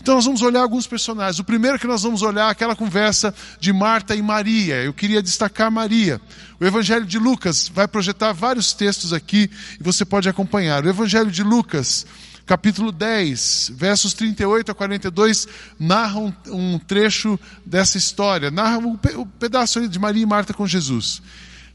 Então 0.00 0.14
nós 0.14 0.24
vamos 0.24 0.42
olhar 0.42 0.62
alguns 0.62 0.86
personagens. 0.86 1.38
O 1.38 1.44
primeiro 1.44 1.78
que 1.78 1.86
nós 1.86 2.02
vamos 2.02 2.22
olhar 2.22 2.48
é 2.48 2.50
aquela 2.50 2.74
conversa 2.74 3.34
de 3.58 3.72
Marta 3.72 4.14
e 4.14 4.22
Maria. 4.22 4.76
Eu 4.76 4.92
queria 4.92 5.22
destacar 5.22 5.70
Maria. 5.70 6.20
O 6.58 6.64
Evangelho 6.64 7.04
de 7.04 7.18
Lucas 7.18 7.70
vai 7.72 7.86
projetar 7.86 8.32
vários 8.32 8.72
textos 8.72 9.12
aqui 9.12 9.50
e 9.78 9.82
você 9.82 10.04
pode 10.04 10.28
acompanhar. 10.28 10.84
O 10.84 10.88
Evangelho 10.88 11.30
de 11.30 11.42
Lucas 11.42 12.06
capítulo 12.50 12.90
10, 12.90 13.74
versos 13.76 14.12
38 14.12 14.72
a 14.72 14.74
42, 14.74 15.46
narram 15.78 16.34
um, 16.48 16.72
um 16.74 16.78
trecho 16.80 17.38
dessa 17.64 17.96
história, 17.96 18.50
narra 18.50 18.78
um, 18.78 18.98
um 19.18 19.24
pedaço 19.24 19.88
de 19.88 19.98
Maria 20.00 20.24
e 20.24 20.26
Marta 20.26 20.52
com 20.52 20.66
Jesus. 20.66 21.22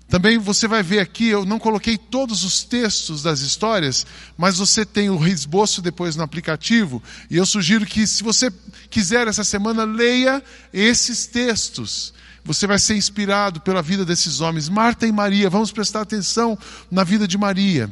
Também 0.10 0.38
você 0.38 0.68
vai 0.68 0.84
ver 0.84 1.00
aqui, 1.00 1.30
eu 1.30 1.46
não 1.46 1.60
coloquei 1.60 1.98
todos 1.98 2.44
os 2.44 2.66
textos 2.66 3.24
das 3.24 3.40
histórias, 3.40 4.06
mas 4.38 4.58
você 4.58 4.86
tem 4.86 5.10
o 5.10 5.26
esboço 5.26 5.82
depois 5.82 6.18
no 6.18 6.24
aplicativo, 6.24 7.02
e 7.32 7.38
eu 7.38 7.46
sugiro 7.46 7.86
que, 7.86 8.06
se 8.06 8.22
você 8.22 8.52
quiser 8.90 9.30
essa 9.30 9.46
semana, 9.46 9.86
leia 9.86 10.44
esses 10.74 11.26
textos. 11.26 12.14
Você 12.44 12.68
vai 12.68 12.80
ser 12.80 12.98
inspirado 12.98 13.62
pela 13.62 13.82
vida 13.82 14.04
desses 14.04 14.42
homens. 14.42 14.68
Marta 14.68 15.08
e 15.08 15.12
Maria, 15.14 15.50
vamos 15.50 15.72
prestar 15.72 16.02
atenção 16.02 16.60
na 16.92 17.06
vida 17.06 17.26
de 17.26 17.38
Maria. 17.38 17.90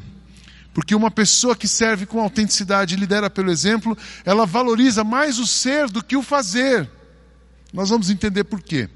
Porque 0.74 0.96
uma 0.96 1.12
pessoa 1.12 1.56
que 1.56 1.68
serve 1.68 2.06
com 2.06 2.20
autenticidade 2.20 2.96
e 2.96 2.98
lidera 2.98 3.30
pelo 3.30 3.52
exemplo, 3.52 3.98
ela 4.26 4.46
valoriza 4.46 5.04
mais 5.04 5.38
o 5.38 5.46
ser 5.46 5.90
do 5.90 6.04
que 6.04 6.18
o 6.18 6.24
fazer. 6.24 6.90
Nós 7.72 7.90
vamos 7.90 8.10
entender 8.10 8.44
por 8.44 8.62
quê. 8.62 8.90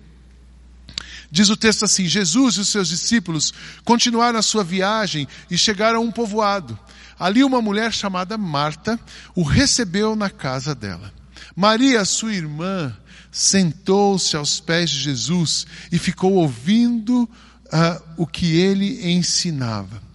Diz 1.30 1.50
o 1.50 1.58
texto 1.58 1.86
assim: 1.86 2.06
Jesus 2.06 2.56
e 2.56 2.62
os 2.62 2.70
seus 2.70 2.88
discípulos 2.88 3.54
continuaram 3.84 4.40
a 4.40 4.42
sua 4.42 4.64
viagem 4.64 5.28
e 5.52 5.58
chegaram 5.58 6.00
a 6.00 6.02
um 6.02 6.12
povoado. 6.12 6.78
Ali 7.20 7.44
uma 7.44 7.62
mulher 7.62 7.92
chamada 7.94 8.38
Marta 8.38 9.00
o 9.36 9.44
recebeu 9.44 10.16
na 10.16 10.30
casa 10.30 10.74
dela. 10.74 11.14
Maria, 11.56 12.06
sua 12.06 12.34
irmã, 12.34 12.96
sentou-se 13.32 14.36
aos 14.36 14.60
pés 14.60 14.90
de 14.90 15.00
Jesus 15.00 15.66
e 15.92 15.98
ficou 15.98 16.34
ouvindo 16.34 17.24
uh, 17.24 18.04
o 18.16 18.26
que 18.26 18.56
ele 18.56 19.12
ensinava. 19.12 20.07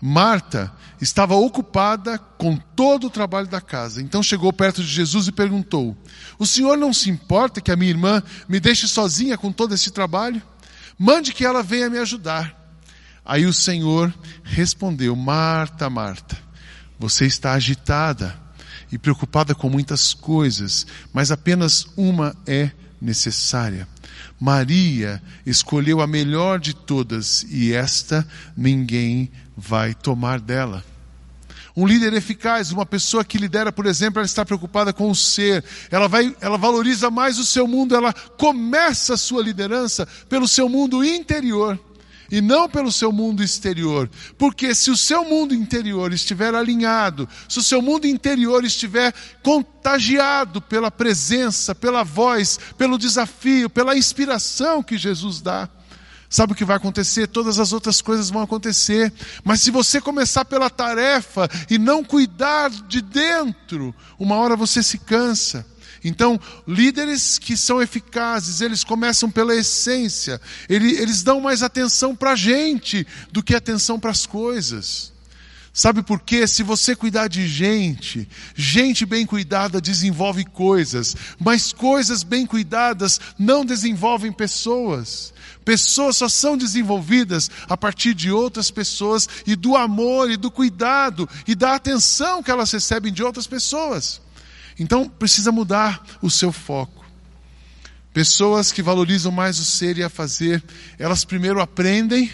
Marta 0.00 0.72
estava 1.00 1.34
ocupada 1.34 2.18
com 2.18 2.56
todo 2.56 3.08
o 3.08 3.10
trabalho 3.10 3.48
da 3.48 3.60
casa. 3.60 4.00
Então 4.00 4.22
chegou 4.22 4.52
perto 4.52 4.82
de 4.82 4.88
Jesus 4.88 5.26
e 5.26 5.32
perguntou: 5.32 5.96
O 6.38 6.46
senhor 6.46 6.76
não 6.76 6.92
se 6.92 7.10
importa 7.10 7.60
que 7.60 7.72
a 7.72 7.76
minha 7.76 7.90
irmã 7.90 8.22
me 8.48 8.60
deixe 8.60 8.86
sozinha 8.86 9.36
com 9.36 9.50
todo 9.50 9.74
esse 9.74 9.90
trabalho? 9.90 10.40
Mande 10.98 11.32
que 11.32 11.44
ela 11.44 11.62
venha 11.62 11.90
me 11.90 11.98
ajudar. 11.98 12.56
Aí 13.24 13.44
o 13.44 13.52
Senhor 13.52 14.12
respondeu: 14.42 15.14
Marta, 15.14 15.90
Marta, 15.90 16.36
você 16.98 17.26
está 17.26 17.52
agitada 17.52 18.38
e 18.90 18.98
preocupada 18.98 19.54
com 19.54 19.68
muitas 19.68 20.14
coisas, 20.14 20.86
mas 21.12 21.30
apenas 21.30 21.86
uma 21.96 22.34
é 22.46 22.70
necessária. 23.00 23.86
Maria 24.40 25.22
escolheu 25.44 26.00
a 26.00 26.06
melhor 26.06 26.58
de 26.58 26.74
todas 26.74 27.44
e 27.50 27.72
esta 27.72 28.26
ninguém 28.56 29.30
vai 29.56 29.94
tomar 29.94 30.40
dela. 30.40 30.84
Um 31.76 31.86
líder 31.86 32.12
eficaz, 32.12 32.72
uma 32.72 32.84
pessoa 32.84 33.24
que 33.24 33.38
lidera, 33.38 33.70
por 33.70 33.86
exemplo, 33.86 34.18
ela 34.18 34.26
está 34.26 34.44
preocupada 34.44 34.92
com 34.92 35.10
o 35.10 35.14
ser, 35.14 35.64
ela, 35.92 36.08
vai, 36.08 36.34
ela 36.40 36.58
valoriza 36.58 37.08
mais 37.08 37.38
o 37.38 37.46
seu 37.46 37.68
mundo, 37.68 37.94
ela 37.94 38.12
começa 38.12 39.14
a 39.14 39.16
sua 39.16 39.42
liderança 39.42 40.06
pelo 40.28 40.48
seu 40.48 40.68
mundo 40.68 41.04
interior 41.04 41.78
e 42.30 42.40
não 42.40 42.68
pelo 42.68 42.92
seu 42.92 43.10
mundo 43.10 43.42
exterior. 43.42 44.10
Porque 44.36 44.74
se 44.74 44.90
o 44.90 44.96
seu 44.96 45.24
mundo 45.24 45.54
interior 45.54 46.12
estiver 46.12 46.54
alinhado, 46.54 47.28
se 47.48 47.58
o 47.58 47.62
seu 47.62 47.80
mundo 47.80 48.06
interior 48.06 48.64
estiver 48.64 49.14
contagiado 49.42 50.60
pela 50.60 50.90
presença, 50.90 51.74
pela 51.74 52.02
voz, 52.02 52.58
pelo 52.76 52.98
desafio, 52.98 53.70
pela 53.70 53.96
inspiração 53.96 54.82
que 54.82 54.98
Jesus 54.98 55.40
dá, 55.40 55.68
Sabe 56.30 56.52
o 56.52 56.54
que 56.54 56.64
vai 56.64 56.76
acontecer? 56.76 57.26
Todas 57.26 57.58
as 57.58 57.72
outras 57.72 58.02
coisas 58.02 58.28
vão 58.28 58.42
acontecer. 58.42 59.10
Mas 59.42 59.62
se 59.62 59.70
você 59.70 59.98
começar 59.98 60.44
pela 60.44 60.68
tarefa 60.68 61.48
e 61.70 61.78
não 61.78 62.04
cuidar 62.04 62.68
de 62.68 63.00
dentro, 63.00 63.94
uma 64.18 64.36
hora 64.36 64.54
você 64.54 64.82
se 64.82 64.98
cansa. 64.98 65.66
Então, 66.04 66.40
líderes 66.66 67.38
que 67.38 67.56
são 67.56 67.82
eficazes, 67.82 68.60
eles 68.60 68.84
começam 68.84 69.30
pela 69.30 69.54
essência, 69.54 70.40
eles, 70.68 71.22
dão 71.22 71.40
mais 71.40 71.62
atenção 71.62 72.14
para 72.14 72.32
a 72.32 72.36
gente 72.36 73.06
do 73.32 73.42
que 73.42 73.54
atenção 73.54 73.98
para 73.98 74.10
as 74.10 74.26
coisas. 74.26 75.12
Sabe 75.72 76.02
por 76.02 76.20
quê? 76.20 76.46
Se 76.46 76.64
você 76.64 76.96
cuidar 76.96 77.28
de 77.28 77.46
gente, 77.46 78.28
gente 78.54 79.06
bem 79.06 79.24
cuidada 79.24 79.80
desenvolve 79.80 80.44
coisas, 80.44 81.14
mas 81.38 81.72
coisas 81.72 82.24
bem 82.24 82.46
cuidadas 82.46 83.20
não 83.38 83.64
desenvolvem 83.64 84.32
pessoas. 84.32 85.32
Pessoas 85.64 86.16
só 86.16 86.28
são 86.28 86.56
desenvolvidas 86.56 87.50
a 87.68 87.76
partir 87.76 88.14
de 88.14 88.30
outras 88.30 88.70
pessoas 88.70 89.28
e 89.46 89.54
do 89.54 89.76
amor 89.76 90.30
e 90.30 90.36
do 90.36 90.50
cuidado 90.50 91.28
e 91.46 91.54
da 91.54 91.74
atenção 91.74 92.42
que 92.42 92.50
elas 92.50 92.72
recebem 92.72 93.12
de 93.12 93.22
outras 93.22 93.46
pessoas. 93.46 94.20
Então 94.78 95.08
precisa 95.08 95.50
mudar 95.50 96.04
o 96.22 96.30
seu 96.30 96.52
foco. 96.52 97.04
Pessoas 98.12 98.72
que 98.72 98.82
valorizam 98.82 99.30
mais 99.30 99.58
o 99.58 99.64
ser 99.64 99.98
e 99.98 100.02
a 100.02 100.08
fazer, 100.08 100.62
elas 100.98 101.24
primeiro 101.24 101.60
aprendem, 101.60 102.30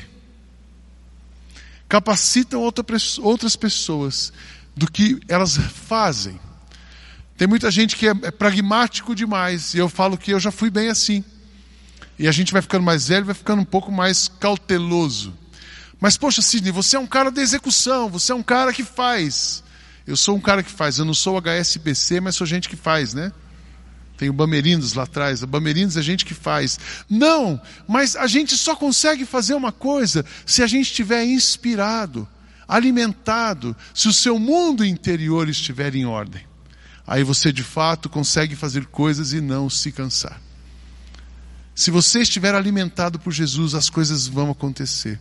capacitam 1.88 2.60
outras 2.60 3.56
pessoas 3.56 4.32
do 4.76 4.90
que 4.90 5.20
elas 5.28 5.56
fazem. 5.56 6.38
Tem 7.36 7.48
muita 7.48 7.70
gente 7.70 7.96
que 7.96 8.06
é, 8.06 8.12
é 8.22 8.30
pragmático 8.30 9.14
demais, 9.14 9.74
e 9.74 9.78
eu 9.78 9.88
falo 9.88 10.16
que 10.16 10.32
eu 10.32 10.38
já 10.38 10.52
fui 10.52 10.70
bem 10.70 10.88
assim. 10.88 11.24
E 12.18 12.28
a 12.28 12.32
gente 12.32 12.52
vai 12.52 12.62
ficando 12.62 12.84
mais 12.84 13.08
velho, 13.08 13.26
vai 13.26 13.34
ficando 13.34 13.60
um 13.60 13.64
pouco 13.64 13.90
mais 13.90 14.28
cauteloso. 14.28 15.34
Mas, 16.00 16.16
poxa, 16.16 16.40
Sidney, 16.40 16.70
você 16.70 16.96
é 16.96 17.00
um 17.00 17.06
cara 17.06 17.30
da 17.30 17.42
execução, 17.42 18.08
você 18.08 18.30
é 18.30 18.34
um 18.34 18.42
cara 18.42 18.72
que 18.72 18.84
faz. 18.84 19.63
Eu 20.06 20.16
sou 20.16 20.37
um 20.37 20.40
cara 20.40 20.62
que 20.62 20.70
faz, 20.70 20.99
eu 20.99 21.04
não 21.04 21.14
sou 21.14 21.40
HSBC, 21.40 22.20
mas 22.20 22.37
sou 22.37 22.46
gente 22.46 22.68
que 22.68 22.76
faz, 22.76 23.14
né? 23.14 23.32
Tem 24.16 24.28
o 24.28 24.32
Bamerindos 24.32 24.94
lá 24.94 25.04
atrás, 25.04 25.42
a 25.42 25.46
Bamerindos 25.46 25.96
é 25.96 26.02
gente 26.02 26.25
que 26.25 26.34
faz. 26.34 26.78
Não, 27.08 27.61
mas 27.88 28.14
a 28.14 28.26
gente 28.26 28.56
só 28.56 28.76
consegue 28.76 29.25
fazer 29.25 29.54
uma 29.54 29.73
coisa 29.73 30.25
se 30.46 30.62
a 30.62 30.66
gente 30.66 30.87
estiver 30.87 31.25
inspirado, 31.25 32.28
alimentado, 32.68 33.76
se 33.92 34.06
o 34.06 34.12
seu 34.12 34.38
mundo 34.38 34.84
interior 34.84 35.49
estiver 35.49 35.94
em 35.94 36.06
ordem. 36.06 36.44
Aí 37.06 37.25
você 37.25 37.52
de 37.52 37.62
fato 37.62 38.08
consegue 38.08 38.54
fazer 38.54 38.87
coisas 38.87 39.32
e 39.32 39.40
não 39.40 39.68
se 39.68 39.90
cansar. 39.90 40.40
Se 41.75 41.90
você 41.90 42.20
estiver 42.20 42.54
alimentado 42.54 43.18
por 43.18 43.32
Jesus, 43.32 43.75
as 43.75 43.90
coisas 43.90 44.28
vão 44.28 44.50
acontecer. 44.50 45.18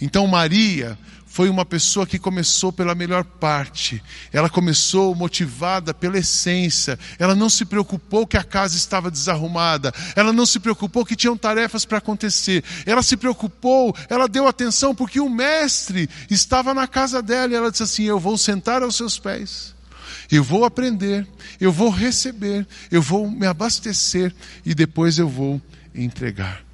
Então 0.00 0.26
Maria 0.26 0.98
foi 1.38 1.48
uma 1.48 1.64
pessoa 1.64 2.06
que 2.06 2.18
começou 2.18 2.72
pela 2.72 2.94
melhor 2.94 3.22
parte. 3.22 4.02
Ela 4.32 4.48
começou 4.48 5.14
motivada 5.14 5.92
pela 5.92 6.18
essência. 6.18 6.98
Ela 7.18 7.34
não 7.34 7.48
se 7.48 7.64
preocupou 7.64 8.26
que 8.26 8.36
a 8.36 8.42
casa 8.42 8.76
estava 8.76 9.10
desarrumada. 9.10 9.92
Ela 10.16 10.32
não 10.32 10.46
se 10.46 10.58
preocupou 10.58 11.04
que 11.04 11.14
tinham 11.14 11.36
tarefas 11.36 11.84
para 11.84 11.98
acontecer. 11.98 12.64
Ela 12.86 13.02
se 13.02 13.16
preocupou, 13.16 13.94
ela 14.08 14.26
deu 14.26 14.48
atenção 14.48 14.94
porque 14.94 15.20
o 15.20 15.28
mestre 15.28 16.08
estava 16.30 16.72
na 16.74 16.88
casa 16.88 17.22
dela 17.22 17.52
e 17.52 17.56
ela 17.56 17.70
disse 17.70 17.82
assim: 17.82 18.04
"Eu 18.04 18.18
vou 18.18 18.36
sentar 18.38 18.82
aos 18.82 18.96
seus 18.96 19.18
pés. 19.18 19.76
Eu 20.30 20.42
vou 20.42 20.64
aprender, 20.64 21.26
eu 21.60 21.70
vou 21.70 21.90
receber, 21.90 22.66
eu 22.90 23.00
vou 23.00 23.30
me 23.30 23.46
abastecer 23.46 24.34
e 24.64 24.74
depois 24.74 25.18
eu 25.18 25.28
vou 25.28 25.60
entregar." 25.94 26.64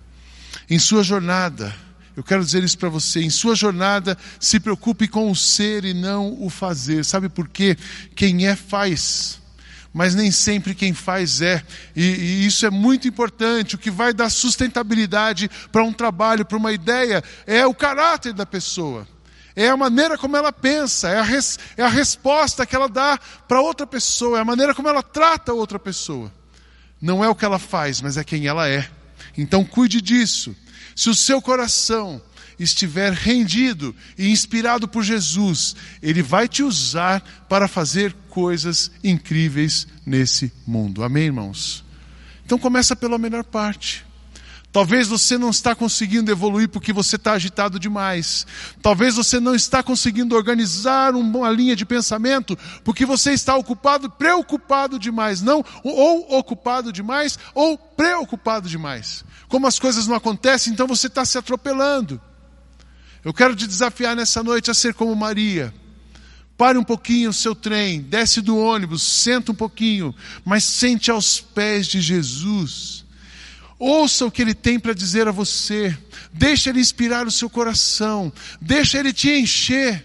Em 0.70 0.78
sua 0.78 1.02
jornada, 1.02 1.74
eu 2.16 2.22
quero 2.22 2.44
dizer 2.44 2.62
isso 2.62 2.78
para 2.78 2.88
você. 2.88 3.20
Em 3.20 3.30
sua 3.30 3.54
jornada, 3.54 4.16
se 4.38 4.60
preocupe 4.60 5.08
com 5.08 5.30
o 5.30 5.36
ser 5.36 5.84
e 5.84 5.92
não 5.92 6.40
o 6.40 6.48
fazer. 6.48 7.04
Sabe 7.04 7.28
por 7.28 7.48
quê? 7.48 7.76
Quem 8.14 8.46
é, 8.46 8.54
faz. 8.54 9.40
mas 9.92 10.14
nem 10.14 10.30
sempre 10.30 10.74
quem 10.74 10.92
faz 10.92 11.40
é. 11.40 11.62
E, 11.94 12.02
e 12.02 12.46
isso 12.46 12.66
é 12.66 12.70
muito 12.70 13.08
importante. 13.08 13.74
O 13.74 13.78
que 13.78 13.90
vai 13.90 14.12
dar 14.12 14.30
sustentabilidade 14.30 15.50
para 15.72 15.82
um 15.82 15.92
trabalho, 15.92 16.44
para 16.44 16.58
uma 16.58 16.72
ideia, 16.72 17.22
é 17.46 17.66
o 17.66 17.74
caráter 17.74 18.32
da 18.32 18.46
pessoa. 18.46 19.06
É 19.56 19.68
a 19.68 19.76
maneira 19.76 20.18
como 20.18 20.36
ela 20.36 20.52
pensa, 20.52 21.08
é 21.08 21.20
a, 21.20 21.22
res, 21.22 21.58
é 21.76 21.82
a 21.84 21.88
resposta 21.88 22.66
que 22.66 22.74
ela 22.74 22.88
dá 22.88 23.16
para 23.46 23.60
outra 23.60 23.86
pessoa, 23.86 24.38
é 24.38 24.40
a 24.40 24.44
maneira 24.44 24.74
como 24.74 24.88
ela 24.88 25.02
trata 25.02 25.52
outra 25.52 25.78
pessoa. 25.78 26.32
Não 27.00 27.24
é 27.24 27.28
o 27.28 27.36
que 27.36 27.44
ela 27.44 27.58
faz, 27.58 28.00
mas 28.00 28.16
é 28.16 28.24
quem 28.24 28.48
ela 28.48 28.68
é. 28.68 28.88
Então 29.36 29.64
cuide 29.64 30.00
disso. 30.00 30.56
Se 30.94 31.10
o 31.10 31.14
seu 31.14 31.40
coração 31.42 32.20
estiver 32.58 33.12
rendido 33.12 33.94
e 34.16 34.30
inspirado 34.30 34.86
por 34.86 35.02
Jesus, 35.02 35.74
Ele 36.02 36.22
vai 36.22 36.48
te 36.48 36.62
usar 36.62 37.20
para 37.48 37.66
fazer 37.66 38.14
coisas 38.28 38.90
incríveis 39.02 39.86
nesse 40.06 40.52
mundo. 40.66 41.02
Amém, 41.02 41.24
irmãos? 41.24 41.84
Então 42.44 42.58
começa 42.58 42.94
pela 42.94 43.18
melhor 43.18 43.44
parte. 43.44 44.04
Talvez 44.74 45.06
você 45.06 45.38
não 45.38 45.50
está 45.50 45.72
conseguindo 45.72 46.32
evoluir 46.32 46.68
porque 46.68 46.92
você 46.92 47.14
está 47.14 47.34
agitado 47.34 47.78
demais. 47.78 48.44
Talvez 48.82 49.14
você 49.14 49.38
não 49.38 49.54
está 49.54 49.84
conseguindo 49.84 50.34
organizar 50.34 51.14
uma 51.14 51.48
linha 51.48 51.76
de 51.76 51.86
pensamento 51.86 52.58
porque 52.82 53.06
você 53.06 53.32
está 53.32 53.54
ocupado, 53.54 54.10
preocupado 54.10 54.98
demais. 54.98 55.40
Não, 55.40 55.64
ou 55.84 56.36
ocupado 56.36 56.92
demais, 56.92 57.38
ou 57.54 57.78
preocupado 57.78 58.68
demais. 58.68 59.24
Como 59.46 59.68
as 59.68 59.78
coisas 59.78 60.08
não 60.08 60.16
acontecem, 60.16 60.72
então 60.72 60.88
você 60.88 61.06
está 61.06 61.24
se 61.24 61.38
atropelando. 61.38 62.20
Eu 63.24 63.32
quero 63.32 63.54
te 63.54 63.68
desafiar 63.68 64.16
nessa 64.16 64.42
noite 64.42 64.72
a 64.72 64.74
ser 64.74 64.92
como 64.92 65.14
Maria. 65.14 65.72
Pare 66.58 66.76
um 66.76 66.84
pouquinho 66.84 67.30
o 67.30 67.32
seu 67.32 67.54
trem, 67.54 68.00
desce 68.00 68.40
do 68.40 68.58
ônibus, 68.58 69.04
senta 69.04 69.52
um 69.52 69.54
pouquinho, 69.54 70.12
mas 70.44 70.64
sente 70.64 71.12
aos 71.12 71.40
pés 71.40 71.86
de 71.86 72.00
Jesus. 72.00 73.03
Ouça 73.86 74.24
o 74.24 74.30
que 74.30 74.40
ele 74.40 74.54
tem 74.54 74.80
para 74.80 74.94
dizer 74.94 75.28
a 75.28 75.30
você. 75.30 75.94
Deixa 76.32 76.70
ele 76.70 76.80
inspirar 76.80 77.26
o 77.26 77.30
seu 77.30 77.50
coração. 77.50 78.32
Deixa 78.58 78.98
ele 78.98 79.12
te 79.12 79.30
encher. 79.30 80.02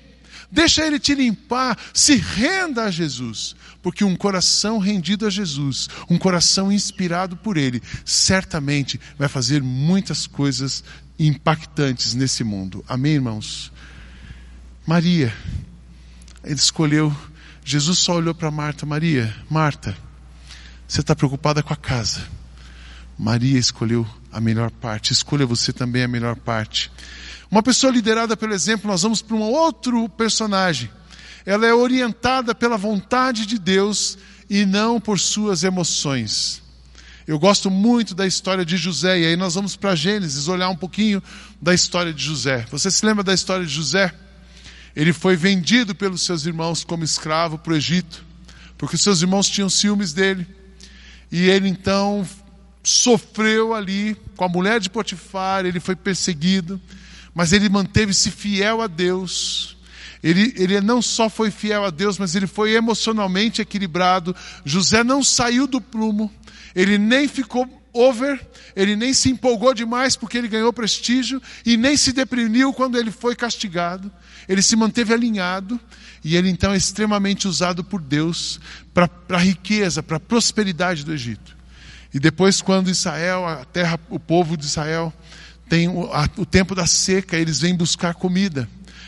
Deixa 0.51 0.85
ele 0.85 0.99
te 0.99 1.15
limpar. 1.15 1.79
Se 1.93 2.17
renda 2.17 2.83
a 2.83 2.91
Jesus. 2.91 3.55
Porque 3.81 4.03
um 4.03 4.17
coração 4.17 4.79
rendido 4.79 5.25
a 5.25 5.29
Jesus, 5.29 5.87
um 6.09 6.17
coração 6.17 6.69
inspirado 6.69 7.37
por 7.37 7.55
Ele, 7.55 7.81
certamente 8.03 8.99
vai 9.17 9.29
fazer 9.29 9.63
muitas 9.63 10.27
coisas 10.27 10.83
impactantes 11.17 12.13
nesse 12.13 12.43
mundo. 12.43 12.83
Amém, 12.85 13.13
irmãos? 13.13 13.71
Maria, 14.85 15.33
ele 16.43 16.55
escolheu, 16.55 17.15
Jesus 17.63 17.99
só 17.99 18.17
olhou 18.17 18.35
para 18.35 18.51
Marta: 18.51 18.85
Maria, 18.85 19.33
Marta, 19.49 19.97
você 20.85 20.99
está 20.99 21.15
preocupada 21.15 21.63
com 21.63 21.71
a 21.71 21.77
casa. 21.77 22.38
Maria 23.19 23.59
escolheu 23.59 24.07
a 24.31 24.39
melhor 24.39 24.71
parte, 24.71 25.11
escolha 25.11 25.45
você 25.45 25.73
também 25.73 26.03
a 26.03 26.07
melhor 26.07 26.37
parte. 26.37 26.89
Uma 27.51 27.61
pessoa 27.61 27.91
liderada 27.91 28.37
pelo 28.37 28.53
exemplo, 28.53 28.89
nós 28.89 29.01
vamos 29.01 29.21
para 29.21 29.35
um 29.35 29.41
outro 29.41 30.07
personagem. 30.07 30.89
Ela 31.45 31.67
é 31.67 31.73
orientada 31.73 32.55
pela 32.55 32.77
vontade 32.77 33.45
de 33.45 33.59
Deus 33.59 34.17
e 34.49 34.65
não 34.65 35.01
por 35.01 35.19
suas 35.19 35.65
emoções. 35.65 36.61
Eu 37.27 37.37
gosto 37.37 37.69
muito 37.69 38.15
da 38.15 38.25
história 38.25 38.63
de 38.63 38.77
José, 38.77 39.19
e 39.19 39.25
aí 39.25 39.35
nós 39.35 39.55
vamos 39.55 39.75
para 39.75 39.95
Gênesis 39.95 40.47
olhar 40.47 40.69
um 40.69 40.75
pouquinho 40.75 41.21
da 41.61 41.73
história 41.73 42.13
de 42.13 42.23
José. 42.23 42.65
Você 42.71 42.89
se 42.89 43.05
lembra 43.05 43.23
da 43.23 43.33
história 43.33 43.65
de 43.65 43.73
José? 43.73 44.13
Ele 44.95 45.11
foi 45.11 45.35
vendido 45.35 45.93
pelos 45.93 46.21
seus 46.21 46.45
irmãos 46.45 46.85
como 46.85 47.03
escravo 47.03 47.57
para 47.57 47.73
o 47.73 47.75
Egito, 47.75 48.23
porque 48.77 48.97
seus 48.97 49.21
irmãos 49.21 49.49
tinham 49.49 49.69
ciúmes 49.69 50.13
dele. 50.13 50.47
E 51.31 51.47
ele 51.49 51.67
então 51.67 52.25
sofreu 52.83 53.73
ali 53.73 54.15
com 54.35 54.45
a 54.45 54.49
mulher 54.49 54.79
de 54.79 54.89
Potifar, 54.89 55.65
ele 55.65 55.79
foi 55.79 55.95
perseguido, 55.95 56.79
mas 57.33 57.53
ele 57.53 57.69
manteve-se 57.69 58.31
fiel 58.31 58.81
a 58.81 58.87
Deus. 58.87 59.77
Ele, 60.21 60.53
ele 60.57 60.81
não 60.81 61.01
só 61.01 61.29
foi 61.29 61.49
fiel 61.49 61.85
a 61.85 61.89
Deus, 61.89 62.17
mas 62.17 62.35
ele 62.35 62.47
foi 62.47 62.73
emocionalmente 62.73 63.61
equilibrado. 63.61 64.35
José 64.65 65.03
não 65.03 65.23
saiu 65.23 65.65
do 65.65 65.79
prumo, 65.79 66.31
ele 66.75 66.97
nem 66.97 67.27
ficou 67.27 67.67
over, 67.93 68.45
ele 68.75 68.95
nem 68.95 69.13
se 69.13 69.29
empolgou 69.29 69.73
demais 69.73 70.15
porque 70.15 70.37
ele 70.37 70.47
ganhou 70.47 70.71
prestígio 70.71 71.41
e 71.65 71.75
nem 71.75 71.97
se 71.97 72.11
deprimiu 72.11 72.71
quando 72.73 72.97
ele 72.97 73.11
foi 73.11 73.35
castigado. 73.35 74.11
Ele 74.47 74.61
se 74.61 74.75
manteve 74.75 75.13
alinhado 75.13 75.79
e 76.23 76.35
ele 76.35 76.49
então 76.49 76.73
é 76.73 76.77
extremamente 76.77 77.47
usado 77.47 77.83
por 77.83 78.01
Deus 78.01 78.59
para 78.93 79.09
a 79.29 79.37
riqueza, 79.37 80.03
para 80.03 80.17
a 80.17 80.19
prosperidade 80.19 81.03
do 81.03 81.13
Egito. 81.13 81.58
E 82.13 82.19
depois, 82.19 82.61
quando 82.61 82.89
Israel, 82.89 83.45
a 83.45 83.65
terra, 83.65 83.99
o 84.09 84.19
povo 84.19 84.57
de 84.57 84.65
Israel, 84.65 85.13
tem 85.67 85.87
o, 85.87 86.11
a, 86.11 86.27
o 86.37 86.45
tempo 86.45 86.73
da 86.73 86.85
seca, 86.85 87.37
eles 87.37 87.59
vêm 87.59 87.75
buscar 87.75 88.15
comida. 88.15 88.67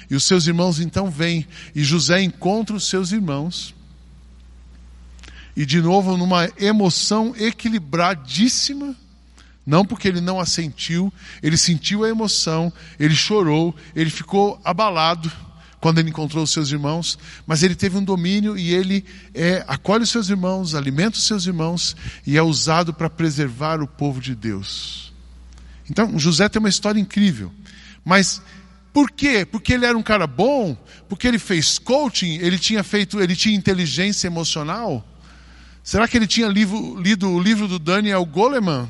E 0.10 0.16
os 0.16 0.24
seus 0.24 0.46
irmãos 0.46 0.80
então 0.80 1.10
vêm. 1.10 1.48
E 1.74 1.84
José 1.84 2.22
encontra 2.22 2.76
os 2.76 2.88
seus 2.88 3.12
irmãos 3.12 3.74
e 5.56 5.66
de 5.66 5.82
novo 5.82 6.18
numa 6.18 6.50
emoção 6.58 7.36
equilibradíssima, 7.38 8.96
não 9.66 9.86
porque 9.86 10.08
ele 10.08 10.22
não 10.22 10.40
a 10.40 10.46
sentiu, 10.46 11.14
ele 11.44 11.58
sentiu 11.58 12.04
a 12.04 12.10
emoção, 12.10 12.72
ele 13.00 13.16
chorou, 13.16 13.76
ele 13.96 14.10
ficou 14.10 14.60
abalado 14.64 15.32
quando 15.82 15.98
ele 15.98 16.12
encontrou 16.12 16.44
os 16.44 16.52
seus 16.52 16.72
irmãos, 16.72 17.18
mas 17.46 17.64
ele 17.64 17.74
teve 17.74 17.98
um 17.98 18.04
domínio 18.04 18.56
e 18.56 18.72
ele 18.72 19.04
é, 19.34 19.66
acolhe 19.68 20.04
os 20.04 20.12
seus 20.12 20.30
irmãos, 20.30 20.76
alimenta 20.76 21.18
os 21.18 21.24
seus 21.26 21.48
irmãos 21.48 21.96
e 22.26 22.38
é 22.38 22.42
usado 22.42 22.94
para 22.94 23.10
preservar 23.10 23.82
o 23.82 23.88
povo 23.88 24.22
de 24.22 24.36
Deus. 24.36 25.12
Então, 25.90 26.18
José 26.20 26.48
tem 26.48 26.60
uma 26.60 26.70
história 26.70 27.00
incrível, 27.00 27.52
mas 28.06 28.42
por 28.94 29.10
quê? 29.10 29.44
Porque 29.44 29.74
ele 29.74 29.86
era 29.86 29.98
um 29.98 30.04
cara 30.04 30.28
bom, 30.28 30.78
porque 31.10 31.28
ele 31.28 31.40
fez 31.40 31.80
coaching, 31.80 32.38
ele 32.38 32.60
tinha 32.60 32.84
feito, 32.84 33.20
ele 33.20 33.36
tinha 33.36 33.56
inteligência 33.56 34.28
emocional. 34.28 35.04
Será 35.84 36.08
que 36.08 36.16
ele 36.16 36.28
tinha 36.28 36.48
lido, 36.48 36.96
lido 37.02 37.28
o 37.28 37.42
livro 37.42 37.68
do 37.68 37.80
Daniel 37.80 38.24
Goleman? 38.24 38.88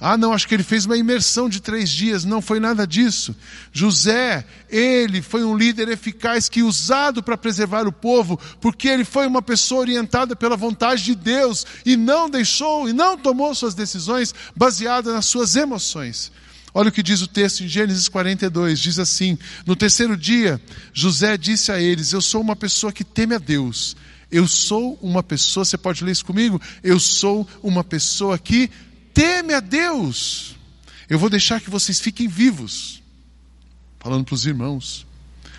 Ah, 0.00 0.18
não, 0.18 0.32
acho 0.32 0.48
que 0.48 0.54
ele 0.54 0.62
fez 0.62 0.84
uma 0.84 0.96
imersão 0.96 1.48
de 1.48 1.60
três 1.60 1.88
dias. 1.88 2.24
Não 2.24 2.42
foi 2.42 2.58
nada 2.58 2.86
disso. 2.86 3.34
José, 3.72 4.44
ele 4.68 5.22
foi 5.22 5.44
um 5.44 5.56
líder 5.56 5.88
eficaz 5.88 6.48
que 6.48 6.62
usado 6.62 7.22
para 7.22 7.38
preservar 7.38 7.86
o 7.86 7.92
povo, 7.92 8.38
porque 8.60 8.88
ele 8.88 9.04
foi 9.04 9.26
uma 9.26 9.40
pessoa 9.40 9.82
orientada 9.82 10.34
pela 10.34 10.56
vontade 10.56 11.04
de 11.04 11.14
Deus 11.14 11.64
e 11.86 11.96
não 11.96 12.28
deixou 12.28 12.88
e 12.88 12.92
não 12.92 13.16
tomou 13.16 13.54
suas 13.54 13.74
decisões 13.74 14.34
baseadas 14.54 15.14
nas 15.14 15.26
suas 15.26 15.54
emoções. 15.54 16.32
Olha 16.74 16.88
o 16.88 16.92
que 16.92 17.02
diz 17.02 17.22
o 17.22 17.28
texto 17.28 17.62
em 17.62 17.68
Gênesis 17.68 18.08
42: 18.08 18.80
diz 18.80 18.98
assim: 18.98 19.38
No 19.64 19.76
terceiro 19.76 20.16
dia, 20.16 20.60
José 20.92 21.36
disse 21.36 21.70
a 21.70 21.80
eles: 21.80 22.12
Eu 22.12 22.20
sou 22.20 22.40
uma 22.40 22.56
pessoa 22.56 22.92
que 22.92 23.04
teme 23.04 23.36
a 23.36 23.38
Deus 23.38 23.96
eu 24.34 24.48
sou 24.48 24.98
uma 25.00 25.22
pessoa, 25.22 25.64
você 25.64 25.78
pode 25.78 26.02
ler 26.02 26.10
isso 26.10 26.24
comigo? 26.24 26.60
Eu 26.82 26.98
sou 26.98 27.46
uma 27.62 27.84
pessoa 27.84 28.36
que 28.36 28.68
teme 29.14 29.54
a 29.54 29.60
Deus. 29.60 30.56
Eu 31.08 31.18
vou 31.18 31.30
deixar 31.30 31.60
que 31.60 31.70
vocês 31.70 32.00
fiquem 32.00 32.28
vivos. 32.28 33.02
Falando 34.00 34.24
para 34.24 34.34
os 34.34 34.44
irmãos. 34.44 35.06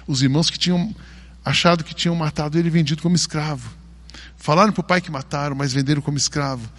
Os 0.06 0.22
irmãos 0.22 0.50
que 0.50 0.60
tinham 0.60 0.94
achado 1.44 1.84
que 1.84 1.96
tinham 1.96 2.16
matado 2.16 2.60
ele 2.60 2.70
vendido 2.70 3.02
como 3.02 3.16
escravo. 3.16 3.70
Falaram 4.38 4.72
para 4.72 4.82
o 4.82 4.84
pai 4.84 5.02
que 5.02 5.10
mataram, 5.10 5.56
mas 5.56 5.74
venderam 5.74 6.02
como 6.02 6.18
escravo. 6.18 6.70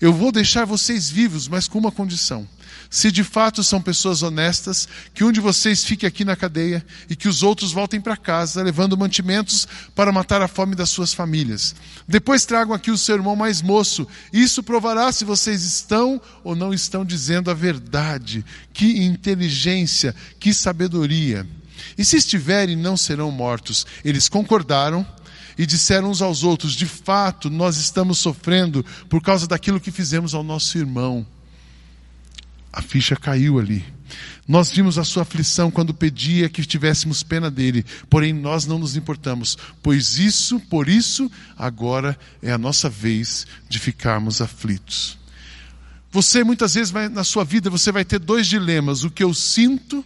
Eu 0.00 0.12
vou 0.12 0.32
deixar 0.32 0.64
vocês 0.64 1.10
vivos, 1.10 1.48
mas 1.48 1.68
com 1.68 1.78
uma 1.78 1.92
condição. 1.92 2.48
Se 2.92 3.12
de 3.12 3.22
fato 3.22 3.62
são 3.62 3.80
pessoas 3.80 4.20
honestas, 4.20 4.88
que 5.14 5.22
um 5.22 5.30
de 5.30 5.38
vocês 5.38 5.84
fique 5.84 6.04
aqui 6.04 6.24
na 6.24 6.34
cadeia 6.34 6.84
e 7.08 7.14
que 7.14 7.28
os 7.28 7.40
outros 7.40 7.70
voltem 7.70 8.00
para 8.00 8.16
casa, 8.16 8.64
levando 8.64 8.98
mantimentos 8.98 9.68
para 9.94 10.10
matar 10.10 10.42
a 10.42 10.48
fome 10.48 10.74
das 10.74 10.90
suas 10.90 11.14
famílias. 11.14 11.72
Depois 12.08 12.44
tragam 12.44 12.74
aqui 12.74 12.90
o 12.90 12.98
seu 12.98 13.14
irmão 13.14 13.36
mais 13.36 13.62
moço. 13.62 14.08
Isso 14.32 14.60
provará 14.60 15.12
se 15.12 15.24
vocês 15.24 15.62
estão 15.62 16.20
ou 16.42 16.56
não 16.56 16.74
estão 16.74 17.04
dizendo 17.04 17.48
a 17.48 17.54
verdade. 17.54 18.44
Que 18.72 19.04
inteligência, 19.04 20.12
que 20.40 20.52
sabedoria. 20.52 21.46
E 21.96 22.04
se 22.04 22.16
estiverem, 22.16 22.74
não 22.74 22.96
serão 22.96 23.30
mortos. 23.30 23.86
Eles 24.04 24.28
concordaram 24.28 25.06
e 25.56 25.64
disseram 25.64 26.10
uns 26.10 26.20
aos 26.20 26.42
outros: 26.42 26.74
De 26.74 26.86
fato, 26.86 27.48
nós 27.48 27.76
estamos 27.76 28.18
sofrendo 28.18 28.84
por 29.08 29.22
causa 29.22 29.46
daquilo 29.46 29.80
que 29.80 29.92
fizemos 29.92 30.34
ao 30.34 30.42
nosso 30.42 30.76
irmão 30.76 31.24
a 32.72 32.80
ficha 32.82 33.16
caiu 33.16 33.58
ali. 33.58 33.84
Nós 34.46 34.72
vimos 34.72 34.98
a 34.98 35.04
sua 35.04 35.22
aflição 35.22 35.70
quando 35.70 35.94
pedia 35.94 36.48
que 36.48 36.64
tivéssemos 36.64 37.22
pena 37.22 37.50
dele, 37.50 37.84
porém 38.08 38.32
nós 38.32 38.66
não 38.66 38.78
nos 38.78 38.96
importamos, 38.96 39.56
pois 39.82 40.18
isso, 40.18 40.58
por 40.58 40.88
isso, 40.88 41.30
agora 41.56 42.18
é 42.42 42.50
a 42.50 42.58
nossa 42.58 42.88
vez 42.88 43.46
de 43.68 43.78
ficarmos 43.78 44.40
aflitos. 44.40 45.18
Você 46.10 46.42
muitas 46.42 46.74
vezes 46.74 46.90
vai, 46.90 47.08
na 47.08 47.22
sua 47.22 47.44
vida 47.44 47.70
você 47.70 47.92
vai 47.92 48.04
ter 48.04 48.18
dois 48.18 48.46
dilemas: 48.48 49.04
o 49.04 49.10
que 49.10 49.22
eu 49.22 49.32
sinto, 49.32 50.04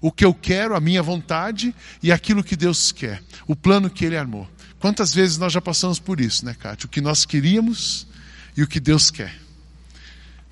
o 0.00 0.12
que 0.12 0.24
eu 0.24 0.32
quero, 0.32 0.76
a 0.76 0.80
minha 0.80 1.02
vontade 1.02 1.74
e 2.00 2.12
aquilo 2.12 2.44
que 2.44 2.54
Deus 2.54 2.92
quer, 2.92 3.20
o 3.46 3.56
plano 3.56 3.90
que 3.90 4.04
Ele 4.04 4.16
armou. 4.16 4.48
Quantas 4.78 5.12
vezes 5.12 5.38
nós 5.38 5.52
já 5.52 5.60
passamos 5.60 5.98
por 5.98 6.20
isso, 6.20 6.44
né, 6.44 6.54
Kátia? 6.54 6.86
O 6.86 6.90
que 6.90 7.00
nós 7.00 7.24
queríamos 7.24 8.06
e 8.56 8.62
o 8.62 8.68
que 8.68 8.78
Deus 8.78 9.10
quer. 9.10 9.43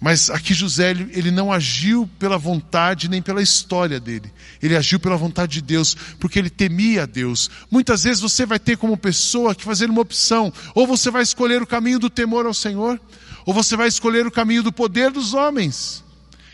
Mas 0.02 0.28
aqui 0.30 0.52
José, 0.52 0.90
ele, 0.90 1.30
não 1.30 1.52
agiu 1.52 2.10
pela 2.18 2.36
vontade 2.36 3.08
nem 3.08 3.22
pela 3.22 3.40
história 3.40 4.00
dele. 4.00 4.32
Ele 4.60 4.76
agiu 4.76 4.98
pela 4.98 5.16
vontade 5.16 5.52
de 5.52 5.62
Deus, 5.62 5.96
porque 6.18 6.40
ele 6.40 6.50
temia 6.50 7.04
a 7.04 7.06
Deus. 7.06 7.48
Muitas 7.70 8.02
vezes 8.02 8.20
você 8.20 8.44
vai 8.44 8.58
ter 8.58 8.76
como 8.76 8.96
pessoa 8.96 9.54
que 9.54 9.62
fazer 9.62 9.88
uma 9.88 10.00
opção. 10.00 10.52
Ou 10.74 10.88
você 10.88 11.08
vai 11.08 11.22
escolher 11.22 11.62
o 11.62 11.66
caminho 11.68 12.00
do 12.00 12.10
temor 12.10 12.46
ao 12.46 12.52
Senhor, 12.52 13.00
ou 13.46 13.54
você 13.54 13.76
vai 13.76 13.86
escolher 13.86 14.26
o 14.26 14.30
caminho 14.32 14.64
do 14.64 14.72
poder 14.72 15.12
dos 15.12 15.34
homens. 15.34 16.02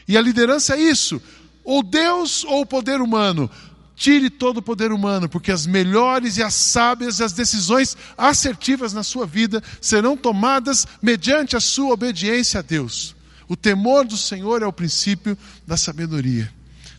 E 0.07 0.19
a 0.19 0.21
liderança 0.21 0.77
é 0.77 0.81
isso: 0.83 1.19
ou 1.65 1.83
Deus 1.83 2.45
ou 2.45 2.61
o 2.61 2.67
poder 2.67 3.01
humano. 3.01 3.51
Tire 3.97 4.29
todo 4.29 4.59
o 4.59 4.63
poder 4.63 4.93
humano, 4.93 5.27
porque 5.27 5.51
as 5.51 5.67
melhores 5.67 6.37
e 6.37 6.43
as 6.43 6.53
sábias, 6.53 7.19
as 7.23 7.33
decisões 7.33 7.97
assertivas 8.17 8.93
na 8.93 9.03
sua 9.03 9.25
vida 9.27 9.63
serão 9.81 10.19
tomadas 10.19 10.87
mediante 11.01 11.57
a 11.57 11.61
sua 11.61 11.95
obediência 11.95 12.61
a 12.61 12.63
Deus. 12.63 13.17
O 13.49 13.57
temor 13.57 14.07
do 14.07 14.17
Senhor 14.17 14.63
é 14.63 14.67
o 14.67 14.73
princípio 14.73 15.37
da 15.67 15.77
sabedoria. 15.77 16.53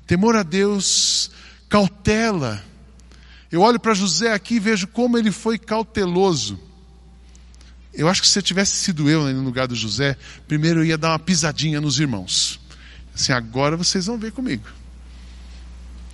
Temor 0.07 0.35
a 0.35 0.41
Deus 0.41 1.29
cautela. 1.69 2.63
Eu 3.51 3.62
olho 3.62 3.79
para 3.79 3.93
José 3.93 4.33
aqui 4.33 4.55
e 4.55 4.59
vejo 4.59 4.88
como 4.88 5.17
ele 5.17 5.31
foi 5.31 5.59
cauteloso. 5.59 6.59
Eu 7.93 8.07
acho 8.07 8.21
que 8.21 8.27
se 8.27 8.39
eu 8.39 8.43
tivesse 8.43 8.75
sido 8.75 9.09
eu 9.09 9.31
no 9.33 9.43
lugar 9.43 9.67
do 9.67 9.75
José, 9.75 10.17
primeiro 10.47 10.81
eu 10.81 10.85
ia 10.85 10.97
dar 10.97 11.12
uma 11.12 11.19
pisadinha 11.19 11.79
nos 11.79 11.99
irmãos. 11.99 12.59
Assim, 13.13 13.31
agora 13.31 13.77
vocês 13.77 14.07
vão 14.07 14.17
ver 14.17 14.31
comigo. 14.31 14.67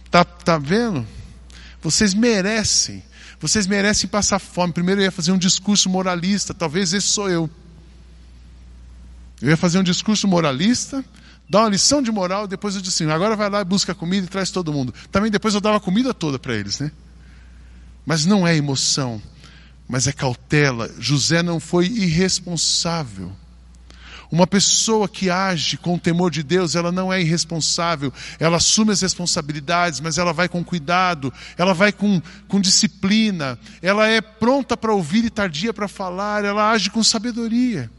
Tá, 0.09 0.23
tá 0.23 0.57
vendo? 0.57 1.05
Vocês 1.81 2.13
merecem. 2.13 3.03
Vocês 3.39 3.67
merecem 3.67 4.09
passar 4.09 4.39
fome. 4.39 4.73
Primeiro 4.73 5.01
eu 5.01 5.05
ia 5.05 5.11
fazer 5.11 5.31
um 5.31 5.37
discurso 5.37 5.89
moralista. 5.89 6.53
Talvez 6.53 6.93
esse 6.93 7.07
sou 7.07 7.29
eu. 7.29 7.49
Eu 9.41 9.49
ia 9.49 9.57
fazer 9.57 9.79
um 9.79 9.83
discurso 9.83 10.27
moralista, 10.27 11.03
dar 11.49 11.61
uma 11.61 11.69
lição 11.69 12.01
de 12.01 12.11
moral, 12.11 12.47
depois 12.47 12.75
eu 12.75 12.81
disse 12.81 13.03
assim, 13.03 13.11
agora 13.11 13.35
vai 13.35 13.49
lá 13.49 13.61
e 13.61 13.65
busca 13.65 13.93
comida 13.93 14.25
e 14.25 14.29
traz 14.29 14.49
todo 14.49 14.73
mundo. 14.73 14.93
Também 15.11 15.29
depois 15.29 15.53
eu 15.53 15.61
dava 15.61 15.77
a 15.77 15.81
comida 15.81 16.13
toda 16.13 16.39
para 16.39 16.55
eles, 16.55 16.79
né? 16.79 16.91
Mas 18.05 18.25
não 18.25 18.47
é 18.47 18.55
emoção, 18.55 19.21
mas 19.87 20.07
é 20.07 20.11
cautela. 20.11 20.89
José 20.99 21.41
não 21.43 21.59
foi 21.59 21.87
irresponsável. 21.87 23.31
Uma 24.31 24.47
pessoa 24.47 25.07
que 25.07 25.29
age 25.29 25.77
com 25.77 25.95
o 25.95 25.99
temor 25.99 26.31
de 26.31 26.41
Deus, 26.41 26.75
ela 26.75 26.91
não 26.91 27.13
é 27.13 27.21
irresponsável, 27.21 28.11
ela 28.39 28.57
assume 28.57 28.91
as 28.91 29.01
responsabilidades, 29.01 29.99
mas 29.99 30.17
ela 30.17 30.33
vai 30.33 30.49
com 30.49 30.63
cuidado, 30.63 31.31
ela 31.57 31.73
vai 31.73 31.91
com, 31.91 32.21
com 32.47 32.59
disciplina, 32.59 33.57
ela 33.81 34.07
é 34.07 34.21
pronta 34.21 34.75
para 34.75 34.93
ouvir 34.93 35.25
e 35.25 35.29
tardia 35.29 35.73
para 35.73 35.87
falar, 35.87 36.43
ela 36.43 36.71
age 36.71 36.89
com 36.89 37.03
sabedoria. 37.03 37.89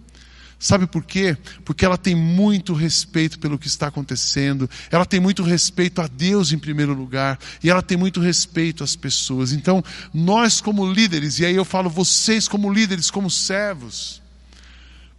Sabe 0.59 0.87
por 0.87 1.05
quê? 1.05 1.37
Porque 1.65 1.85
ela 1.85 1.99
tem 1.99 2.15
muito 2.15 2.73
respeito 2.73 3.39
pelo 3.39 3.59
que 3.59 3.67
está 3.67 3.89
acontecendo, 3.89 4.69
ela 4.91 5.05
tem 5.05 5.21
muito 5.21 5.43
respeito 5.43 6.01
a 6.01 6.07
Deus 6.07 6.51
em 6.51 6.59
primeiro 6.59 6.95
lugar, 6.95 7.39
e 7.63 7.69
ela 7.69 7.83
tem 7.83 7.97
muito 7.97 8.21
respeito 8.21 8.83
às 8.83 8.97
pessoas. 8.97 9.53
Então, 9.53 9.85
nós, 10.15 10.61
como 10.61 10.91
líderes, 10.91 11.39
e 11.39 11.45
aí 11.45 11.55
eu 11.55 11.65
falo 11.65 11.91
vocês, 11.91 12.49
como 12.49 12.73
líderes, 12.73 13.11
como 13.11 13.31
servos, 13.31 14.23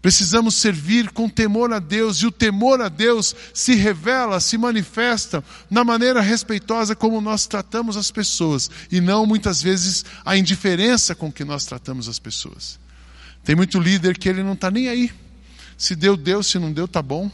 precisamos 0.01 0.55
servir 0.55 1.11
com 1.11 1.29
temor 1.29 1.71
a 1.71 1.77
Deus, 1.77 2.17
e 2.17 2.25
o 2.25 2.31
temor 2.31 2.81
a 2.81 2.89
Deus 2.89 3.35
se 3.53 3.75
revela, 3.75 4.39
se 4.39 4.57
manifesta 4.57 5.43
na 5.69 5.83
maneira 5.83 6.19
respeitosa 6.19 6.95
como 6.95 7.21
nós 7.21 7.45
tratamos 7.45 7.95
as 7.95 8.09
pessoas, 8.09 8.71
e 8.91 8.99
não 8.99 9.23
muitas 9.23 9.61
vezes 9.61 10.03
a 10.25 10.35
indiferença 10.35 11.13
com 11.13 11.31
que 11.31 11.45
nós 11.45 11.63
tratamos 11.63 12.09
as 12.09 12.17
pessoas. 12.17 12.79
Tem 13.43 13.55
muito 13.55 13.79
líder 13.79 14.17
que 14.17 14.27
ele 14.27 14.41
não 14.41 14.53
está 14.53 14.71
nem 14.71 14.89
aí. 14.89 15.11
Se 15.77 15.95
deu, 15.95 16.17
deu, 16.17 16.41
se 16.41 16.57
não 16.57 16.73
deu, 16.73 16.87
tá 16.87 17.01
bom. 17.01 17.29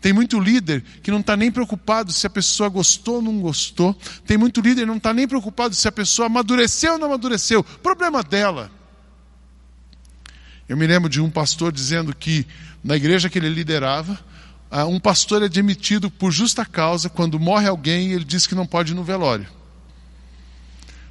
Tem 0.00 0.12
muito 0.12 0.38
líder 0.38 0.82
que 1.02 1.10
não 1.10 1.18
está 1.20 1.36
nem 1.36 1.50
preocupado 1.50 2.12
se 2.12 2.26
a 2.26 2.30
pessoa 2.30 2.68
gostou 2.68 3.16
ou 3.16 3.22
não 3.22 3.40
gostou. 3.40 3.96
Tem 4.24 4.38
muito 4.38 4.60
líder 4.60 4.82
que 4.82 4.86
não 4.86 4.98
está 4.98 5.12
nem 5.12 5.26
preocupado 5.26 5.74
se 5.74 5.88
a 5.88 5.92
pessoa 5.92 6.26
amadureceu 6.26 6.92
ou 6.92 6.98
não 6.98 7.08
amadureceu. 7.08 7.64
Problema 7.64 8.22
dela. 8.22 8.70
Eu 10.68 10.76
me 10.76 10.86
lembro 10.86 11.08
de 11.08 11.20
um 11.20 11.28
pastor 11.28 11.72
dizendo 11.72 12.14
que 12.14 12.46
na 12.84 12.94
igreja 12.94 13.28
que 13.28 13.38
ele 13.38 13.48
liderava, 13.48 14.18
ah, 14.70 14.84
um 14.84 15.00
pastor 15.00 15.42
é 15.42 15.48
demitido 15.48 16.10
por 16.10 16.30
justa 16.30 16.64
causa 16.64 17.08
quando 17.08 17.40
morre 17.40 17.66
alguém 17.66 18.12
ele 18.12 18.24
diz 18.24 18.46
que 18.46 18.54
não 18.54 18.66
pode 18.66 18.92
ir 18.92 18.94
no 18.94 19.02
velório. 19.02 19.48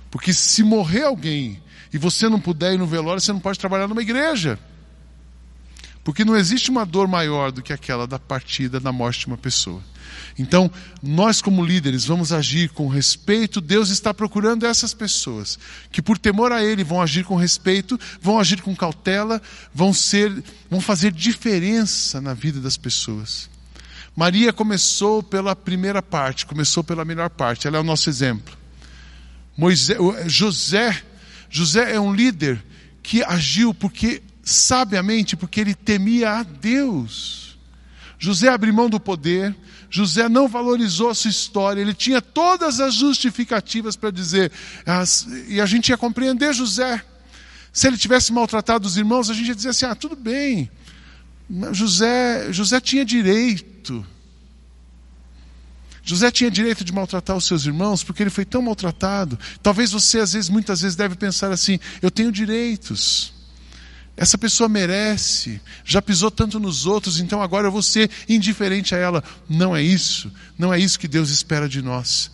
Porque 0.10 0.32
se 0.32 0.64
morrer 0.64 1.04
alguém 1.04 1.62
e 1.92 1.98
você 1.98 2.30
não 2.30 2.40
puder 2.40 2.74
ir 2.74 2.78
no 2.78 2.88
velório, 2.88 3.20
você 3.20 3.34
não 3.34 3.40
pode 3.40 3.60
trabalhar 3.60 3.88
numa 3.88 4.02
igreja. 4.02 4.58
Porque 6.08 6.24
não 6.24 6.38
existe 6.38 6.72
uma 6.72 6.86
dor 6.86 7.06
maior 7.06 7.52
do 7.52 7.62
que 7.62 7.74
aquela 7.74 8.08
da 8.08 8.18
partida, 8.18 8.80
da 8.80 8.94
morte 8.94 9.20
de 9.20 9.28
uma 9.28 9.38
pessoa. 9.38 9.84
Então, 10.40 10.72
nós 11.04 11.42
como 11.42 11.66
líderes 11.66 12.06
vamos 12.06 12.32
agir 12.32 12.70
com 12.70 12.88
respeito. 12.88 13.60
Deus 13.60 13.90
está 13.90 14.14
procurando 14.14 14.66
essas 14.66 14.94
pessoas 14.94 15.60
que 15.92 16.02
por 16.02 16.18
temor 16.18 16.54
a 16.54 16.64
ele 16.64 16.82
vão 16.82 17.02
agir 17.02 17.26
com 17.26 17.36
respeito, 17.36 18.00
vão 18.22 18.40
agir 18.40 18.62
com 18.62 18.74
cautela, 18.74 19.42
vão 19.74 19.92
ser, 19.94 20.32
vão 20.70 20.80
fazer 20.80 21.12
diferença 21.12 22.22
na 22.22 22.34
vida 22.34 22.62
das 22.62 22.78
pessoas. 22.78 23.50
Maria 24.16 24.54
começou 24.54 25.22
pela 25.22 25.58
primeira 25.58 26.02
parte, 26.02 26.46
começou 26.46 26.86
pela 26.86 27.04
melhor 27.04 27.30
parte. 27.30 27.68
Ela 27.68 27.80
é 27.80 27.82
o 27.82 27.84
nosso 27.84 28.10
exemplo. 28.10 28.58
Moisés, 29.58 29.98
José, 30.28 31.04
José 31.50 31.96
é 31.96 32.00
um 32.00 32.16
líder 32.16 32.64
que 33.04 33.22
agiu 33.26 33.74
porque 33.74 34.24
sabiamente 34.48 35.36
porque 35.36 35.60
ele 35.60 35.76
temia 35.76 36.32
a 36.32 36.44
Deus. 36.44 37.58
José 38.18 38.48
abriu 38.48 38.74
mão 38.74 38.90
do 38.90 39.00
poder, 39.00 39.56
José 39.90 40.28
não 40.28 40.48
valorizou 40.48 41.10
a 41.10 41.16
sua 41.16 41.30
história, 41.30 41.82
ele 41.82 41.94
tinha 41.94 42.22
todas 42.22 42.80
as 42.80 42.96
justificativas 42.96 43.96
para 43.96 44.10
dizer, 44.10 44.52
e 45.48 45.62
a 45.62 45.66
gente 45.66 45.90
ia 45.90 45.98
compreender 45.98 46.54
José. 46.54 47.04
Se 47.72 47.88
ele 47.88 47.98
tivesse 47.98 48.34
maltratado 48.34 48.88
os 48.88 48.98
irmãos, 48.98 49.30
a 49.30 49.34
gente 49.34 49.50
ia 49.50 49.56
dizer 49.56 49.70
assim: 49.70 49.86
ah, 49.86 49.94
tudo 49.94 50.16
bem, 50.16 50.72
José, 51.72 52.52
José 52.52 52.80
tinha 52.80 53.06
direito. 53.06 54.06
José 56.02 56.32
tinha 56.32 56.50
direito 56.50 56.86
de 56.86 56.94
maltratar 56.94 57.36
os 57.36 57.46
seus 57.46 57.66
irmãos 57.66 58.02
porque 58.02 58.24
ele 58.24 58.30
foi 58.30 58.46
tão 58.46 58.62
maltratado. 58.62 59.38
Talvez 59.62 59.92
você, 59.92 60.20
às 60.20 60.32
vezes, 60.34 60.50
muitas 60.50 60.82
vezes, 60.82 60.96
deve 60.96 61.16
pensar 61.16 61.52
assim: 61.52 61.80
eu 62.02 62.10
tenho 62.10 62.32
direitos. 62.32 63.37
Essa 64.18 64.36
pessoa 64.36 64.68
merece, 64.68 65.62
já 65.86 66.02
pisou 66.02 66.32
tanto 66.32 66.60
nos 66.60 66.88
outros, 66.88 67.20
então 67.20 67.40
agora 67.40 67.68
eu 67.68 67.72
vou 67.72 67.84
ser 67.84 68.10
indiferente 68.28 68.96
a 68.96 68.98
ela. 68.98 69.24
Não 69.48 69.76
é 69.76 69.84
isso, 69.84 70.34
não 70.58 70.74
é 70.74 70.80
isso 70.80 71.00
que 71.00 71.08
Deus 71.08 71.30
espera 71.30 71.70
de 71.70 71.84
nós. 71.84 72.32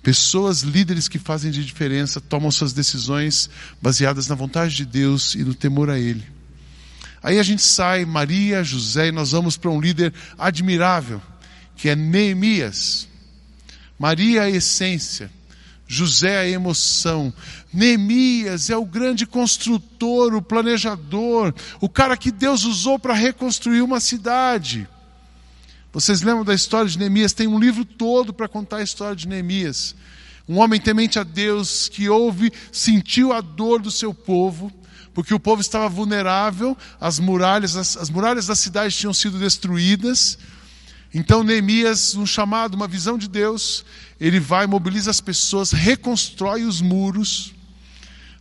Pessoas, 0.00 0.60
líderes 0.60 1.08
que 1.08 1.18
fazem 1.18 1.50
de 1.50 1.64
diferença, 1.64 2.20
tomam 2.20 2.52
suas 2.52 2.72
decisões 2.72 3.50
baseadas 3.82 4.28
na 4.28 4.36
vontade 4.36 4.76
de 4.76 4.84
Deus 4.84 5.34
e 5.34 5.38
no 5.38 5.54
temor 5.54 5.90
a 5.90 5.98
Ele. 5.98 6.24
Aí 7.20 7.40
a 7.40 7.42
gente 7.42 7.62
sai, 7.62 8.04
Maria, 8.04 8.62
José, 8.62 9.08
e 9.08 9.12
nós 9.12 9.32
vamos 9.32 9.56
para 9.56 9.70
um 9.70 9.80
líder 9.80 10.14
admirável, 10.38 11.20
que 11.74 11.88
é 11.88 11.96
Neemias. 11.96 13.08
Maria, 13.98 14.42
a 14.42 14.50
essência. 14.50 15.30
José 15.86 16.30
é 16.32 16.38
a 16.38 16.48
emoção. 16.48 17.32
Neemias 17.72 18.70
é 18.70 18.76
o 18.76 18.84
grande 18.84 19.26
construtor, 19.26 20.34
o 20.34 20.42
planejador, 20.42 21.54
o 21.80 21.88
cara 21.88 22.16
que 22.16 22.30
Deus 22.30 22.64
usou 22.64 22.98
para 22.98 23.14
reconstruir 23.14 23.82
uma 23.82 24.00
cidade. 24.00 24.88
Vocês 25.92 26.22
lembram 26.22 26.44
da 26.44 26.54
história 26.54 26.90
de 26.90 26.98
Neemias? 26.98 27.32
Tem 27.32 27.46
um 27.46 27.58
livro 27.58 27.84
todo 27.84 28.32
para 28.32 28.48
contar 28.48 28.78
a 28.78 28.82
história 28.82 29.14
de 29.14 29.28
Neemias. 29.28 29.94
Um 30.48 30.58
homem 30.58 30.80
temente 30.80 31.18
a 31.18 31.22
Deus 31.22 31.88
que 31.88 32.08
ouve, 32.08 32.52
sentiu 32.72 33.32
a 33.32 33.40
dor 33.40 33.80
do 33.80 33.90
seu 33.90 34.12
povo, 34.12 34.72
porque 35.14 35.32
o 35.32 35.38
povo 35.38 35.60
estava 35.60 35.88
vulnerável, 35.88 36.76
as 37.00 37.18
muralhas, 37.18 37.76
as, 37.76 37.96
as 37.96 38.10
muralhas 38.10 38.48
da 38.48 38.54
cidade 38.54 38.96
tinham 38.96 39.14
sido 39.14 39.38
destruídas. 39.38 40.36
Então 41.14 41.44
Neemias, 41.44 42.16
um 42.16 42.26
chamado, 42.26 42.74
uma 42.74 42.88
visão 42.88 43.16
de 43.16 43.28
Deus, 43.28 43.84
ele 44.20 44.40
vai, 44.40 44.66
mobiliza 44.66 45.12
as 45.12 45.20
pessoas, 45.20 45.70
reconstrói 45.70 46.64
os 46.64 46.80
muros. 46.80 47.54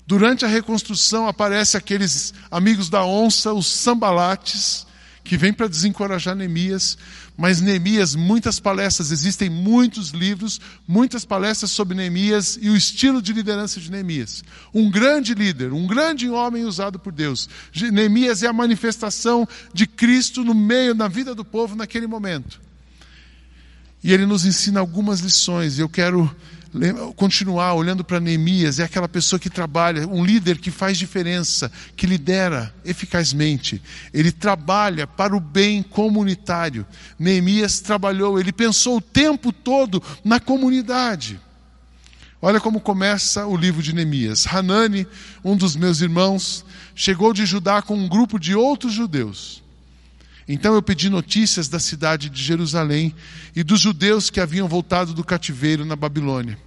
Durante 0.07 0.43
a 0.43 0.47
reconstrução 0.47 1.27
aparecem 1.27 1.77
aqueles 1.77 2.33
amigos 2.49 2.89
da 2.89 3.05
onça, 3.05 3.53
os 3.53 3.67
sambalates, 3.67 4.87
que 5.23 5.37
vêm 5.37 5.53
para 5.53 5.67
desencorajar 5.67 6.35
Neemias. 6.35 6.97
Mas 7.35 7.59
Neemias, 7.59 8.15
muitas 8.15 8.59
palestras, 8.59 9.11
existem 9.11 9.49
muitos 9.49 10.11
livros, 10.11 10.61
muitas 10.87 11.25
palestras 11.25 11.71
sobre 11.71 11.95
Neemias 11.95 12.59
e 12.61 12.69
o 12.69 12.75
estilo 12.75 13.21
de 13.21 13.33
liderança 13.33 13.79
de 13.79 13.89
Neemias. 13.89 14.43
Um 14.71 14.89
grande 14.89 15.33
líder, 15.33 15.73
um 15.73 15.87
grande 15.87 16.29
homem 16.29 16.63
usado 16.63 16.99
por 16.99 17.11
Deus. 17.11 17.49
Neemias 17.91 18.43
é 18.43 18.47
a 18.47 18.53
manifestação 18.53 19.47
de 19.73 19.87
Cristo 19.87 20.43
no 20.43 20.53
meio, 20.53 20.93
na 20.93 21.07
vida 21.07 21.33
do 21.33 21.43
povo 21.43 21.75
naquele 21.75 22.05
momento. 22.05 22.61
E 24.03 24.13
ele 24.13 24.27
nos 24.27 24.45
ensina 24.45 24.79
algumas 24.79 25.21
lições, 25.21 25.77
e 25.77 25.81
eu 25.81 25.89
quero 25.89 26.33
continuar 27.15 27.73
olhando 27.73 28.03
para 28.03 28.19
Neemias, 28.19 28.79
é 28.79 28.83
aquela 28.83 29.07
pessoa 29.07 29.39
que 29.39 29.49
trabalha, 29.49 30.07
um 30.07 30.25
líder 30.25 30.57
que 30.57 30.71
faz 30.71 30.97
diferença, 30.97 31.71
que 31.95 32.07
lidera 32.07 32.73
eficazmente. 32.83 33.81
Ele 34.13 34.31
trabalha 34.31 35.05
para 35.05 35.35
o 35.35 35.39
bem 35.39 35.83
comunitário. 35.83 36.85
Neemias 37.17 37.79
trabalhou, 37.79 38.39
ele 38.39 38.51
pensou 38.51 38.97
o 38.97 39.01
tempo 39.01 39.51
todo 39.51 40.01
na 40.23 40.39
comunidade. 40.39 41.39
Olha 42.41 42.59
como 42.59 42.81
começa 42.81 43.45
o 43.47 43.55
livro 43.55 43.81
de 43.81 43.93
Neemias. 43.93 44.45
Hanani, 44.45 45.07
um 45.45 45.55
dos 45.55 45.77
meus 45.77 46.01
irmãos, 46.01 46.65
chegou 46.93 47.33
de 47.33 47.45
Judá 47.45 47.81
com 47.81 47.95
um 47.95 48.07
grupo 48.07 48.37
de 48.37 48.53
outros 48.53 48.91
judeus. 48.91 49.62
Então 50.47 50.73
eu 50.73 50.81
pedi 50.81 51.09
notícias 51.09 51.67
da 51.67 51.79
cidade 51.79 52.29
de 52.29 52.43
Jerusalém 52.43 53.15
e 53.55 53.63
dos 53.63 53.79
judeus 53.79 54.29
que 54.29 54.39
haviam 54.39 54.67
voltado 54.67 55.13
do 55.13 55.23
cativeiro 55.23 55.85
na 55.85 55.95
Babilônia. 55.95 56.57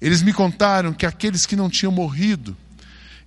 Eles 0.00 0.22
me 0.22 0.32
contaram 0.32 0.92
que 0.92 1.06
aqueles 1.06 1.46
que 1.46 1.56
não 1.56 1.70
tinham 1.70 1.92
morrido 1.92 2.56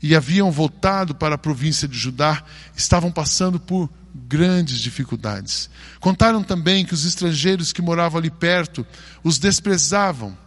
e 0.02 0.16
haviam 0.16 0.52
voltado 0.52 1.16
para 1.16 1.36
a 1.36 1.40
província 1.40 1.88
de 1.88 1.98
Judá 1.98 2.44
estavam 2.76 3.12
passando 3.12 3.60
por 3.60 3.90
grandes 4.14 4.80
dificuldades. 4.80 5.70
Contaram 6.00 6.44
também 6.44 6.86
que 6.86 6.94
os 6.94 7.06
estrangeiros 7.06 7.72
que 7.74 7.82
moravam 7.82 8.20
ali 8.20 8.30
perto 8.30 8.86
os 9.24 9.38
desprezavam 9.38 10.38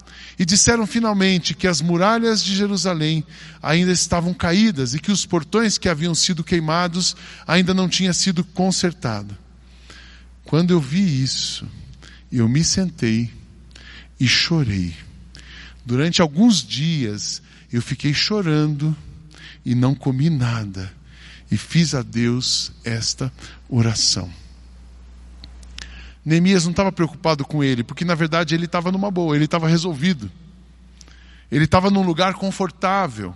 e 0.41 0.45
disseram 0.47 0.87
finalmente 0.87 1.53
que 1.53 1.67
as 1.67 1.83
muralhas 1.83 2.43
de 2.43 2.57
Jerusalém 2.57 3.23
ainda 3.63 3.93
estavam 3.93 4.33
caídas 4.33 4.95
e 4.95 4.99
que 4.99 5.13
os 5.13 5.27
portões 5.27 5.77
que 5.77 5.87
haviam 5.87 6.15
sido 6.15 6.43
queimados 6.43 7.15
ainda 7.47 7.75
não 7.75 7.87
tinham 7.87 8.15
sido 8.15 8.43
consertados. 8.43 9.37
Quando 10.43 10.71
eu 10.71 10.81
vi 10.81 11.23
isso, 11.23 11.69
eu 12.33 12.49
me 12.49 12.65
sentei 12.65 13.31
e 14.19 14.27
chorei. 14.27 14.97
Durante 15.85 16.23
alguns 16.23 16.67
dias 16.67 17.43
eu 17.71 17.83
fiquei 17.83 18.15
chorando 18.15 18.97
e 19.63 19.75
não 19.75 19.95
comi 19.95 20.31
nada. 20.31 20.91
E 21.53 21.57
fiz 21.59 21.95
a 21.95 22.01
Deus 22.01 22.73
esta 22.83 23.31
oração. 23.69 24.33
Neemias 26.25 26.65
não 26.65 26.71
estava 26.71 26.93
preocupado 26.93 27.45
com 27.45 27.65
ele, 27.65 27.83
porque 27.83 28.05
na 28.05 28.15
verdade 28.15 28.55
ele 28.55 28.67
estava 28.67 28.93
numa 28.93 29.11
boa, 29.11 29.35
ele 29.35 29.47
estava 29.47 29.69
resolvido. 29.69 30.31
Ele 31.51 31.65
estava 31.65 31.91
num 31.91 32.03
lugar 32.03 32.35
confortável. 32.35 33.35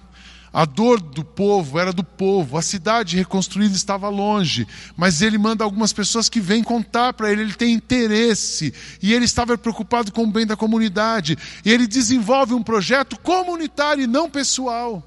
A 0.53 0.65
dor 0.65 1.01
do 1.01 1.25
povo 1.25 1.81
era 1.81 1.93
do 1.93 2.05
povo, 2.05 2.57
a 2.57 2.63
cidade 2.63 3.17
reconstruída 3.17 3.75
estava 3.75 4.09
longe, 4.09 4.69
mas 4.97 5.21
ele 5.21 5.37
manda 5.37 5.65
algumas 5.65 5.93
pessoas 5.93 6.29
que 6.29 6.39
vêm 6.39 6.63
contar 6.63 7.13
para 7.13 7.33
ele, 7.33 7.43
ele 7.43 7.55
tem 7.55 7.75
interesse, 7.75 8.73
e 9.03 9.13
ele 9.13 9.25
estava 9.25 9.59
preocupado 9.59 10.13
com 10.13 10.23
o 10.23 10.31
bem 10.31 10.47
da 10.47 10.55
comunidade, 10.55 11.37
e 11.65 11.73
ele 11.73 11.89
desenvolve 11.89 12.55
um 12.55 12.63
projeto 12.63 13.19
comunitário 13.19 14.05
e 14.05 14.07
não 14.07 14.31
pessoal. 14.31 15.03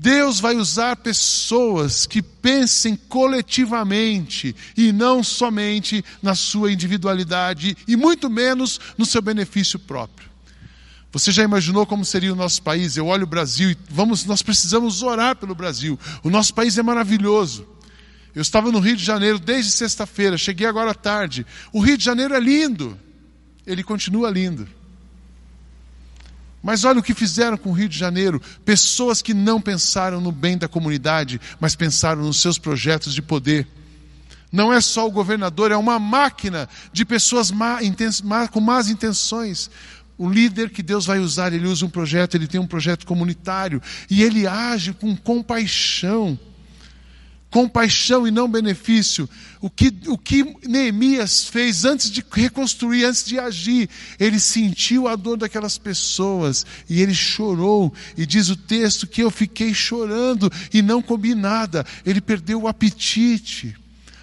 Deus 0.00 0.38
vai 0.38 0.54
usar 0.54 0.96
pessoas 0.96 2.06
que 2.06 2.22
pensem 2.22 2.94
coletivamente 2.94 4.54
e 4.76 4.92
não 4.92 5.24
somente 5.24 6.04
na 6.22 6.36
sua 6.36 6.72
individualidade 6.72 7.76
e 7.86 7.96
muito 7.96 8.30
menos 8.30 8.78
no 8.96 9.04
seu 9.04 9.20
benefício 9.20 9.76
próprio. 9.76 10.28
Você 11.10 11.32
já 11.32 11.42
imaginou 11.42 11.84
como 11.84 12.04
seria 12.04 12.32
o 12.32 12.36
nosso 12.36 12.62
país? 12.62 12.96
Eu 12.96 13.06
olho 13.06 13.24
o 13.24 13.26
Brasil 13.26 13.70
e 13.70 13.78
vamos, 13.90 14.24
nós 14.24 14.40
precisamos 14.40 15.02
orar 15.02 15.34
pelo 15.34 15.54
Brasil. 15.54 15.98
O 16.22 16.30
nosso 16.30 16.54
país 16.54 16.78
é 16.78 16.82
maravilhoso. 16.82 17.66
Eu 18.34 18.42
estava 18.42 18.70
no 18.70 18.78
Rio 18.78 18.94
de 18.94 19.04
Janeiro 19.04 19.38
desde 19.38 19.72
sexta-feira, 19.72 20.38
cheguei 20.38 20.66
agora 20.66 20.92
à 20.92 20.94
tarde. 20.94 21.44
O 21.72 21.80
Rio 21.80 21.98
de 21.98 22.04
Janeiro 22.04 22.34
é 22.34 22.40
lindo. 22.40 22.96
Ele 23.66 23.82
continua 23.82 24.30
lindo. 24.30 24.68
Mas 26.62 26.84
olha 26.84 26.98
o 26.98 27.02
que 27.02 27.14
fizeram 27.14 27.56
com 27.56 27.70
o 27.70 27.72
Rio 27.72 27.88
de 27.88 27.98
Janeiro: 27.98 28.40
pessoas 28.64 29.22
que 29.22 29.32
não 29.32 29.60
pensaram 29.60 30.20
no 30.20 30.32
bem 30.32 30.58
da 30.58 30.68
comunidade, 30.68 31.40
mas 31.60 31.76
pensaram 31.76 32.22
nos 32.22 32.40
seus 32.40 32.58
projetos 32.58 33.14
de 33.14 33.22
poder. 33.22 33.66
Não 34.50 34.72
é 34.72 34.80
só 34.80 35.06
o 35.06 35.10
governador, 35.10 35.70
é 35.70 35.76
uma 35.76 35.98
máquina 35.98 36.68
de 36.92 37.04
pessoas 37.04 37.50
má, 37.50 37.80
má, 38.24 38.48
com 38.48 38.60
más 38.60 38.88
intenções. 38.88 39.70
O 40.16 40.28
líder 40.28 40.70
que 40.70 40.82
Deus 40.82 41.06
vai 41.06 41.18
usar, 41.18 41.52
ele 41.52 41.68
usa 41.68 41.86
um 41.86 41.90
projeto, 41.90 42.34
ele 42.34 42.48
tem 42.48 42.60
um 42.60 42.66
projeto 42.66 43.06
comunitário 43.06 43.80
e 44.10 44.22
ele 44.22 44.46
age 44.46 44.92
com 44.92 45.14
compaixão 45.16 46.38
compaixão 47.50 48.26
e 48.26 48.30
não 48.30 48.50
benefício. 48.50 49.28
O 49.60 49.68
que, 49.68 49.92
o 50.06 50.16
que 50.16 50.56
Neemias 50.66 51.44
fez 51.44 51.84
antes 51.84 52.10
de 52.10 52.24
reconstruir, 52.30 53.04
antes 53.04 53.24
de 53.24 53.38
agir, 53.38 53.88
ele 54.18 54.38
sentiu 54.38 55.08
a 55.08 55.16
dor 55.16 55.36
daquelas 55.36 55.78
pessoas 55.78 56.64
e 56.88 57.00
ele 57.00 57.14
chorou. 57.14 57.92
E 58.16 58.24
diz 58.26 58.48
o 58.48 58.56
texto 58.56 59.06
que 59.06 59.22
eu 59.22 59.30
fiquei 59.30 59.74
chorando 59.74 60.50
e 60.72 60.82
não 60.82 61.02
comi 61.02 61.34
nada. 61.34 61.84
Ele 62.04 62.20
perdeu 62.20 62.62
o 62.62 62.68
apetite. 62.68 63.74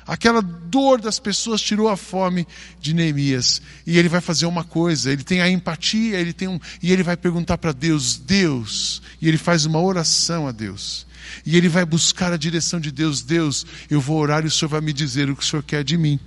Aquela 0.07 0.39
dor 0.39 1.01
das 1.01 1.17
pessoas 1.17 1.61
tirou 1.61 1.89
a 1.89 1.97
fome 1.97 2.47
de 2.79 2.93
Neemias. 2.93 3.59
E 3.87 3.97
ele 3.97 4.07
vai 4.07 4.21
fazer 4.21 4.45
uma 4.45 4.63
coisa, 4.63 5.11
ele 5.11 5.23
tem 5.23 5.41
a 5.41 5.49
empatia, 5.49 6.19
ele 6.19 6.31
tem 6.31 6.47
um, 6.47 6.59
e 6.81 6.93
ele 6.93 7.01
vai 7.01 7.17
perguntar 7.17 7.57
para 7.57 7.71
Deus, 7.71 8.15
Deus, 8.15 9.01
e 9.19 9.27
ele 9.27 9.37
faz 9.37 9.65
uma 9.65 9.81
oração 9.81 10.47
a 10.47 10.51
Deus. 10.51 11.04
E 11.45 11.55
ele 11.55 11.69
vai 11.69 11.85
buscar 11.85 12.33
a 12.33 12.37
direção 12.37 12.79
de 12.79 12.91
Deus. 12.91 13.21
Deus, 13.21 13.65
eu 13.89 14.01
vou 14.01 14.17
orar 14.19 14.43
e 14.43 14.47
o 14.47 14.51
Senhor 14.51 14.69
vai 14.69 14.81
me 14.81 14.93
dizer 14.93 15.29
o 15.29 15.35
que 15.35 15.43
o 15.43 15.45
Senhor 15.45 15.63
quer 15.63 15.83
de 15.83 15.97
mim. 15.97 16.19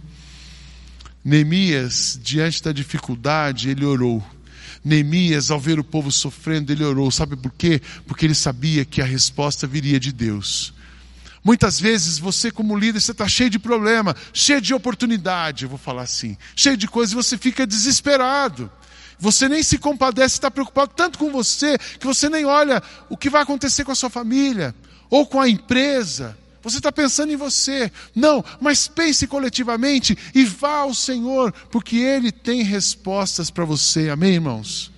Neemias, 1.25 2.19
diante 2.23 2.63
da 2.63 2.73
dificuldade, 2.73 3.69
ele 3.69 3.85
orou. 3.85 4.25
Neemias, 4.85 5.51
ao 5.51 5.61
ver 5.61 5.79
o 5.79 5.85
povo 5.85 6.11
sofrendo, 6.11 6.73
ele 6.73 6.85
orou. 6.85 7.11
Sabe 7.11 7.37
por 7.37 7.53
quê? 7.53 7.81
Porque 8.07 8.25
ele 8.25 8.35
sabia 8.35 8.85
que 8.85 9.03
a 9.03 9.05
resposta 9.05 9.67
viria 9.67 10.01
de 10.01 10.13
Deus. 10.13 10.73
Muitas 11.45 11.81
vezes 11.81 12.19
você, 12.19 12.51
como 12.51 12.77
líder, 12.77 13.01
você 13.01 13.13
está 13.13 13.29
cheio 13.29 13.51
de 13.51 13.59
problema, 13.59 14.15
cheio 14.33 14.61
de 14.61 14.75
oportunidade, 14.75 15.65
eu 15.65 15.69
vou 15.69 15.79
falar 15.79 16.03
assim, 16.03 16.37
cheio 16.55 16.77
de 16.77 16.89
coisas, 16.89 17.13
e 17.13 17.17
você 17.17 17.39
fica 17.39 17.67
desesperado. 17.67 18.71
Você 19.19 19.49
nem 19.49 19.63
se 19.63 19.79
compadece, 19.79 20.35
está 20.35 20.51
preocupado 20.51 20.93
tanto 20.95 21.19
com 21.19 21.31
você, 21.33 21.79
que 21.99 22.07
você 22.07 22.29
nem 22.29 22.45
olha 22.45 22.83
o 23.09 23.17
que 23.17 23.31
vai 23.31 23.43
acontecer 23.43 23.85
com 23.85 23.93
a 23.93 23.95
sua 23.95 24.11
família, 24.11 24.75
ou 25.11 25.27
com 25.27 25.41
a 25.41 25.49
empresa. 25.49 26.37
Você 26.63 26.79
está 26.79 26.93
pensando 26.93 27.33
em 27.33 27.37
você. 27.37 27.91
Não, 28.15 28.45
mas 28.61 28.89
pense 28.89 29.27
coletivamente 29.27 30.17
e 30.35 30.45
vá 30.45 30.79
ao 30.79 30.95
Senhor, 30.95 31.53
porque 31.71 31.97
Ele 31.97 32.31
tem 32.31 32.63
respostas 32.63 33.51
para 33.51 33.65
você. 33.65 34.11
Amém, 34.11 34.35
irmãos? 34.35 34.93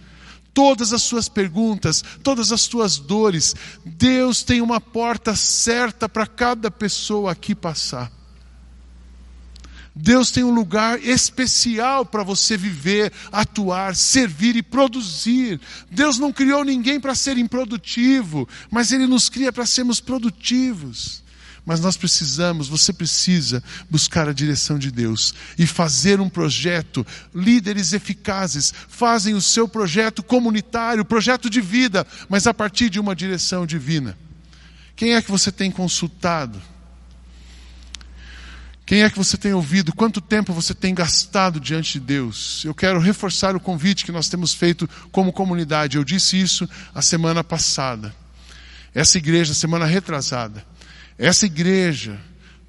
Todas 0.53 0.93
as 0.93 1.03
suas 1.03 1.29
perguntas, 1.29 2.03
todas 2.23 2.51
as 2.51 2.63
suas 2.63 2.99
dores, 2.99 3.55
Deus 3.85 4.43
tem 4.43 4.61
uma 4.61 4.81
porta 4.81 5.37
certa 5.37 6.09
para 6.09 6.27
cada 6.27 6.71
pessoa 6.71 7.31
aqui 7.31 7.55
passar. 7.55 8.11
Deus 10.01 10.31
tem 10.31 10.43
um 10.43 10.55
lugar 10.55 10.99
especial 11.05 12.07
para 12.07 12.23
você 12.23 12.57
viver, 12.57 13.13
atuar, 13.31 13.95
servir 13.95 14.57
e 14.57 14.63
produzir. 14.63 15.61
Deus 15.91 16.19
não 16.19 16.33
criou 16.33 16.65
ninguém 16.65 16.99
para 16.99 17.15
ser 17.15 17.37
improdutivo, 17.37 18.49
mas 18.71 18.93
Ele 18.93 19.07
nos 19.07 19.29
cria 19.29 19.53
para 19.53 19.67
sermos 19.67 20.01
produtivos. 20.01 21.23
Mas 21.67 21.81
nós 21.81 21.99
precisamos, 21.99 22.67
você 22.67 22.95
precisa 22.95 23.63
buscar 23.91 24.27
a 24.27 24.33
direção 24.33 24.79
de 24.79 24.91
Deus 24.91 25.35
e 25.59 25.67
fazer 25.67 26.19
um 26.19 26.31
projeto. 26.31 27.07
Líderes 27.35 27.93
eficazes 27.93 28.73
fazem 28.89 29.35
o 29.35 29.41
seu 29.41 29.69
projeto 29.69 30.23
comunitário, 30.23 31.05
projeto 31.05 31.51
de 31.51 31.61
vida, 31.61 32.07
mas 32.27 32.47
a 32.47 32.55
partir 32.55 32.89
de 32.89 32.99
uma 32.99 33.15
direção 33.15 33.67
divina. 33.67 34.17
Quem 34.97 35.15
é 35.15 35.21
que 35.21 35.31
você 35.31 35.53
tem 35.53 35.71
consultado? 35.71 36.61
Quem 38.91 39.05
é 39.05 39.09
que 39.09 39.19
você 39.19 39.37
tem 39.37 39.55
ouvido? 39.55 39.95
Quanto 39.95 40.21
tempo 40.21 40.53
você 40.53 40.75
tem 40.75 40.93
gastado 40.93 41.61
diante 41.61 41.93
de 41.93 42.01
Deus? 42.01 42.65
Eu 42.65 42.75
quero 42.75 42.99
reforçar 42.99 43.55
o 43.55 43.61
convite 43.61 44.05
que 44.05 44.11
nós 44.11 44.29
temos 44.29 44.53
feito 44.53 44.91
como 45.13 45.33
comunidade. 45.33 45.97
Eu 45.97 46.03
disse 46.03 46.41
isso 46.41 46.69
a 46.93 47.01
semana 47.01 47.45
passada. 47.45 48.13
Essa 48.93 49.17
igreja, 49.17 49.55
semana 49.55 49.87
retrasada. 49.87 50.67
Essa 51.17 51.47
igreja, 51.47 52.21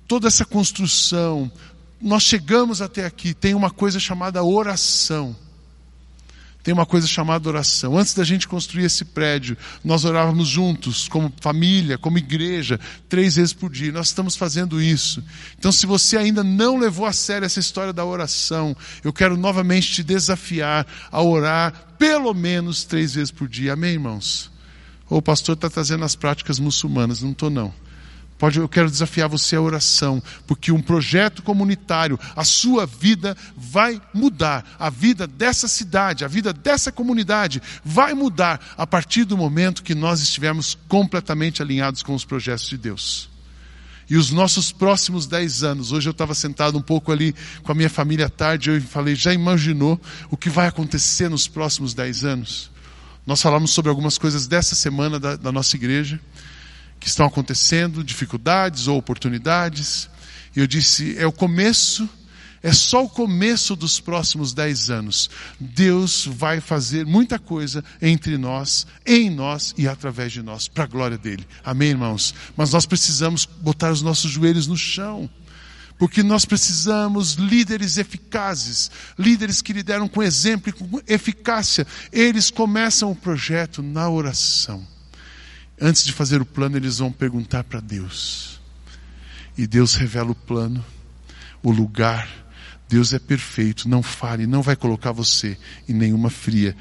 toda 0.08 0.28
essa 0.28 0.46
construção, 0.46 1.52
nós 2.00 2.22
chegamos 2.22 2.84
até 2.84 3.04
aqui, 3.04 3.34
tem 3.34 3.56
uma 3.56 3.72
coisa 3.72 4.00
chamada 4.00 4.44
oração 4.44 5.36
tem 6.64 6.74
uma 6.74 6.86
coisa 6.86 7.08
chamada 7.08 7.50
oração. 7.50 7.98
Antes 7.98 8.14
da 8.14 8.24
gente 8.24 8.48
construir 8.48 8.86
esse 8.86 9.04
prédio, 9.04 9.58
nós 9.84 10.06
orávamos 10.06 10.48
juntos, 10.48 11.08
como 11.08 11.34
família, 11.42 11.98
como 11.98 12.18
igreja, 12.18 12.80
três 13.10 13.36
vezes 13.36 13.54
por 13.54 13.70
dia. 13.70 13.92
Nós 13.92 14.08
estamos 14.08 14.36
fazendo 14.36 14.82
isso. 14.82 15.24
Então, 15.58 15.72
se 15.72 15.86
você 15.86 16.18
ainda 16.18 16.44
não 16.44 16.78
levou 16.78 17.06
a 17.06 17.14
sério 17.14 17.46
essa 17.46 17.60
história 17.60 17.92
da 17.92 18.06
oração, 18.06 18.76
eu 19.04 19.12
quero 19.12 19.36
novamente 19.36 19.92
te 19.92 20.04
desafiar 20.04 20.86
a 21.12 21.22
orar 21.22 21.74
pelo 21.98 22.34
menos 22.34 22.84
três 22.84 23.16
vezes 23.16 23.32
por 23.32 23.48
dia. 23.48 23.74
Amém, 23.74 23.94
irmãos? 23.94 24.52
O 25.10 25.22
pastor 25.22 25.56
está 25.56 25.70
trazendo 25.70 26.06
as 26.06 26.16
práticas 26.16 26.58
muçulmanas. 26.60 27.22
Não 27.22 27.32
estou, 27.32 27.50
não. 27.50 27.74
Pode, 28.42 28.58
eu 28.58 28.68
quero 28.68 28.90
desafiar 28.90 29.30
você 29.30 29.56
à 29.56 29.62
oração, 29.62 30.20
porque 30.48 30.72
um 30.72 30.82
projeto 30.82 31.44
comunitário, 31.44 32.20
a 32.36 32.44
sua 32.44 32.88
vida 32.88 33.38
vai 33.56 34.02
mudar, 34.16 34.66
a 34.80 34.90
vida 34.90 35.28
dessa 35.28 35.68
cidade, 35.68 36.26
a 36.26 36.28
vida 36.28 36.52
dessa 36.52 36.92
comunidade 36.92 37.62
vai 37.86 38.16
mudar 38.16 38.60
a 38.76 38.88
partir 38.88 39.26
do 39.26 39.38
momento 39.38 39.84
que 39.84 39.94
nós 39.94 40.22
estivermos 40.22 40.76
completamente 40.88 41.62
alinhados 41.62 42.02
com 42.02 42.16
os 42.16 42.26
projetos 42.26 42.68
de 42.68 42.80
Deus. 42.80 43.30
E 44.10 44.18
os 44.18 44.32
nossos 44.32 44.72
próximos 44.72 45.28
dez 45.28 45.62
anos, 45.62 45.92
hoje 45.92 46.10
eu 46.10 46.12
estava 46.12 46.34
sentado 46.34 46.76
um 46.76 46.82
pouco 46.82 47.12
ali 47.12 47.36
com 47.62 47.72
a 47.72 47.76
minha 47.76 47.92
família 47.92 48.26
à 48.26 48.30
tarde, 48.30 48.72
eu 48.72 48.82
falei, 48.82 49.14
já 49.14 49.32
imaginou 49.32 50.02
o 50.32 50.36
que 50.36 50.50
vai 50.50 50.66
acontecer 50.66 51.30
nos 51.30 51.48
próximos 51.48 51.94
dez 51.94 52.24
anos? 52.24 52.72
Nós 53.24 53.40
falamos 53.40 53.70
sobre 53.70 53.90
algumas 53.90 54.18
coisas 54.18 54.48
dessa 54.48 54.74
semana 54.74 55.20
da, 55.20 55.36
da 55.36 55.52
nossa 55.52 55.76
igreja 55.76 56.20
que 57.02 57.08
estão 57.08 57.26
acontecendo, 57.26 58.04
dificuldades 58.04 58.88
ou 58.88 58.98
oportunidades. 58.98 60.08
E 60.56 60.60
eu 60.60 60.68
disse: 60.68 61.18
é 61.18 61.26
o 61.26 61.32
começo, 61.32 62.08
é 62.62 62.72
só 62.72 63.04
o 63.04 63.10
começo 63.10 63.76
dos 63.76 64.00
próximos 64.00 64.54
dez 64.54 64.92
anos. 64.92 65.30
Deus 65.60 66.28
vai 66.28 66.62
fazer 66.62 67.04
muita 67.06 67.40
coisa 67.40 67.84
entre 68.00 68.38
nós, 68.38 68.86
em 69.04 69.32
nós 69.32 69.74
e 69.78 69.88
através 69.88 70.32
de 70.32 70.44
nós, 70.44 70.68
para 70.68 70.84
a 70.84 70.88
glória 70.88 71.18
dele. 71.18 71.46
Amém, 71.66 71.90
irmãos? 71.90 72.36
Mas 72.56 72.72
nós 72.72 72.86
precisamos 72.86 73.46
botar 73.46 73.92
os 73.92 74.04
nossos 74.04 74.30
joelhos 74.30 74.68
no 74.68 74.78
chão. 74.78 75.28
Porque 75.98 76.24
nós 76.24 76.46
precisamos 76.46 77.34
líderes 77.34 77.98
eficazes, 77.98 78.90
líderes 79.20 79.62
que 79.62 79.72
lideram 79.72 80.08
com 80.08 80.24
exemplo 80.24 80.70
e 80.70 80.74
com 80.74 81.00
eficácia. 81.08 81.86
Eles 82.12 82.50
começam 82.50 83.12
o 83.12 83.16
projeto 83.16 83.84
na 83.84 84.10
oração. 84.10 84.91
Antes 85.82 86.06
de 86.06 86.14
fazer 86.14 86.40
o 86.40 86.46
plano, 86.46 86.78
eles 86.78 87.00
vão 87.00 87.12
perguntar 87.12 87.64
para 87.64 87.80
Deus. 87.80 88.62
E 89.58 89.66
Deus 89.66 89.96
revela 89.96 90.30
o 90.30 90.36
plano, 90.36 90.86
o 91.64 91.72
lugar. 91.72 92.30
Deus 92.88 93.14
é 93.14 93.20
perfeito, 93.20 93.90
não 93.90 94.04
fale, 94.04 94.46
não 94.46 94.62
vai 94.62 94.76
colocar 94.76 95.12
você 95.12 95.58
em 95.90 95.94
nenhuma 95.94 96.30
fria. 96.30 96.76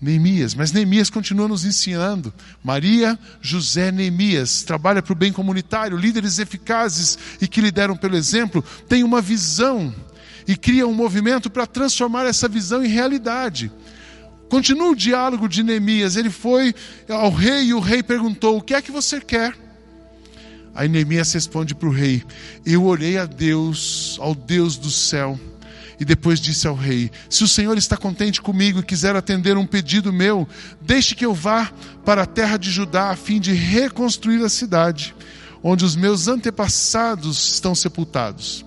Neemias, 0.00 0.52
mas 0.56 0.72
Neemias 0.72 1.08
continua 1.08 1.46
nos 1.46 1.64
ensinando. 1.64 2.34
Maria, 2.64 3.16
José, 3.40 3.92
Neemias, 3.92 4.64
trabalha 4.64 5.00
para 5.00 5.12
o 5.12 5.16
bem 5.16 5.32
comunitário, 5.32 5.96
líderes 5.96 6.40
eficazes 6.40 7.16
e 7.40 7.46
que 7.46 7.60
lideram 7.60 7.96
pelo 7.96 8.16
exemplo, 8.16 8.64
têm 8.88 9.04
uma 9.04 9.20
visão 9.20 9.94
e 10.48 10.56
criam 10.56 10.90
um 10.90 10.94
movimento 10.94 11.48
para 11.48 11.66
transformar 11.68 12.26
essa 12.26 12.48
visão 12.48 12.84
em 12.84 12.88
realidade. 12.88 13.70
Continua 14.52 14.90
o 14.90 14.94
diálogo 14.94 15.48
de 15.48 15.62
Neemias. 15.62 16.14
Ele 16.14 16.28
foi 16.28 16.74
ao 17.08 17.30
rei 17.30 17.68
e 17.68 17.72
o 17.72 17.80
rei 17.80 18.02
perguntou: 18.02 18.58
O 18.58 18.60
que 18.60 18.74
é 18.74 18.82
que 18.82 18.92
você 18.92 19.18
quer? 19.18 19.56
Aí 20.74 20.90
Neemias 20.90 21.32
responde 21.32 21.74
para 21.74 21.88
o 21.88 21.90
rei: 21.90 22.22
Eu 22.62 22.84
orei 22.84 23.16
a 23.16 23.24
Deus, 23.24 24.18
ao 24.20 24.34
Deus 24.34 24.76
do 24.76 24.90
céu. 24.90 25.40
E 25.98 26.04
depois 26.04 26.38
disse 26.38 26.68
ao 26.68 26.74
rei: 26.74 27.10
Se 27.30 27.42
o 27.42 27.48
Senhor 27.48 27.78
está 27.78 27.96
contente 27.96 28.42
comigo 28.42 28.80
e 28.80 28.82
quiser 28.82 29.16
atender 29.16 29.56
um 29.56 29.64
pedido 29.64 30.12
meu, 30.12 30.46
deixe 30.82 31.14
que 31.14 31.24
eu 31.24 31.32
vá 31.32 31.72
para 32.04 32.24
a 32.24 32.26
terra 32.26 32.58
de 32.58 32.70
Judá 32.70 33.08
a 33.08 33.16
fim 33.16 33.40
de 33.40 33.54
reconstruir 33.54 34.44
a 34.44 34.50
cidade, 34.50 35.14
onde 35.62 35.82
os 35.82 35.96
meus 35.96 36.28
antepassados 36.28 37.54
estão 37.54 37.74
sepultados. 37.74 38.66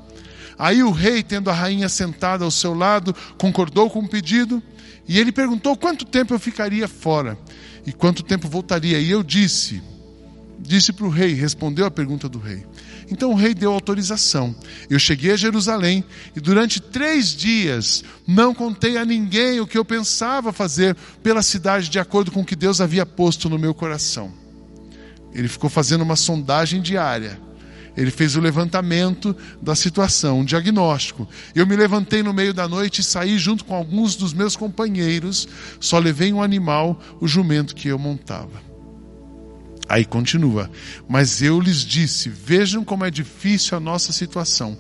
Aí 0.57 0.81
o 0.81 0.89
rei, 0.89 1.21
tendo 1.21 1.51
a 1.51 1.53
rainha 1.53 1.89
sentada 1.89 2.43
ao 2.43 2.49
seu 2.49 2.73
lado, 2.73 3.15
concordou 3.37 3.87
com 3.87 3.99
o 3.99 4.09
pedido. 4.09 4.63
E 5.07 5.19
ele 5.19 5.31
perguntou 5.31 5.77
quanto 5.77 6.05
tempo 6.05 6.33
eu 6.33 6.39
ficaria 6.39 6.87
fora 6.87 7.37
e 7.85 7.91
quanto 7.91 8.23
tempo 8.23 8.47
voltaria. 8.47 8.99
E 8.99 9.09
eu 9.09 9.21
disse, 9.21 9.81
disse 10.59 10.91
para 10.91 11.05
o 11.05 11.09
rei, 11.09 11.33
respondeu 11.33 11.85
a 11.85 11.91
pergunta 11.91 12.27
do 12.27 12.39
rei. 12.39 12.65
Então 13.09 13.31
o 13.31 13.35
rei 13.35 13.53
deu 13.53 13.71
autorização. 13.71 14.55
Eu 14.89 14.97
cheguei 14.97 15.31
a 15.31 15.37
Jerusalém 15.37 16.03
e 16.35 16.39
durante 16.39 16.81
três 16.81 17.35
dias 17.35 18.03
não 18.27 18.53
contei 18.53 18.97
a 18.97 19.05
ninguém 19.05 19.59
o 19.59 19.67
que 19.67 19.77
eu 19.77 19.85
pensava 19.85 20.51
fazer 20.51 20.95
pela 21.21 21.43
cidade 21.43 21.89
de 21.89 21.99
acordo 21.99 22.31
com 22.31 22.41
o 22.41 22.45
que 22.45 22.55
Deus 22.55 22.81
havia 22.81 23.05
posto 23.05 23.49
no 23.49 23.59
meu 23.59 23.73
coração. 23.73 24.33
Ele 25.33 25.47
ficou 25.47 25.69
fazendo 25.69 26.01
uma 26.01 26.15
sondagem 26.15 26.81
diária 26.81 27.39
ele 27.95 28.11
fez 28.11 28.35
o 28.35 28.41
levantamento 28.41 29.35
da 29.61 29.75
situação, 29.75 30.39
um 30.39 30.45
diagnóstico. 30.45 31.27
Eu 31.53 31.65
me 31.65 31.75
levantei 31.75 32.21
no 32.21 32.33
meio 32.33 32.53
da 32.53 32.67
noite 32.67 32.99
e 32.99 33.03
saí 33.03 33.37
junto 33.37 33.63
com 33.65 33.75
alguns 33.75 34.15
dos 34.15 34.33
meus 34.33 34.55
companheiros. 34.55 35.47
Só 35.79 35.99
levei 35.99 36.33
um 36.33 36.41
animal, 36.41 36.99
o 37.19 37.27
jumento 37.27 37.75
que 37.75 37.87
eu 37.87 37.99
montava. 37.99 38.64
Aí 39.87 40.03
continua. 40.03 40.69
Mas 41.07 41.41
eu 41.41 41.59
lhes 41.59 41.85
disse: 41.85 42.29
vejam 42.29 42.83
como 42.83 43.05
é 43.05 43.11
difícil 43.11 43.77
a 43.77 43.79
nossa 43.79 44.11
situação. 44.11 44.77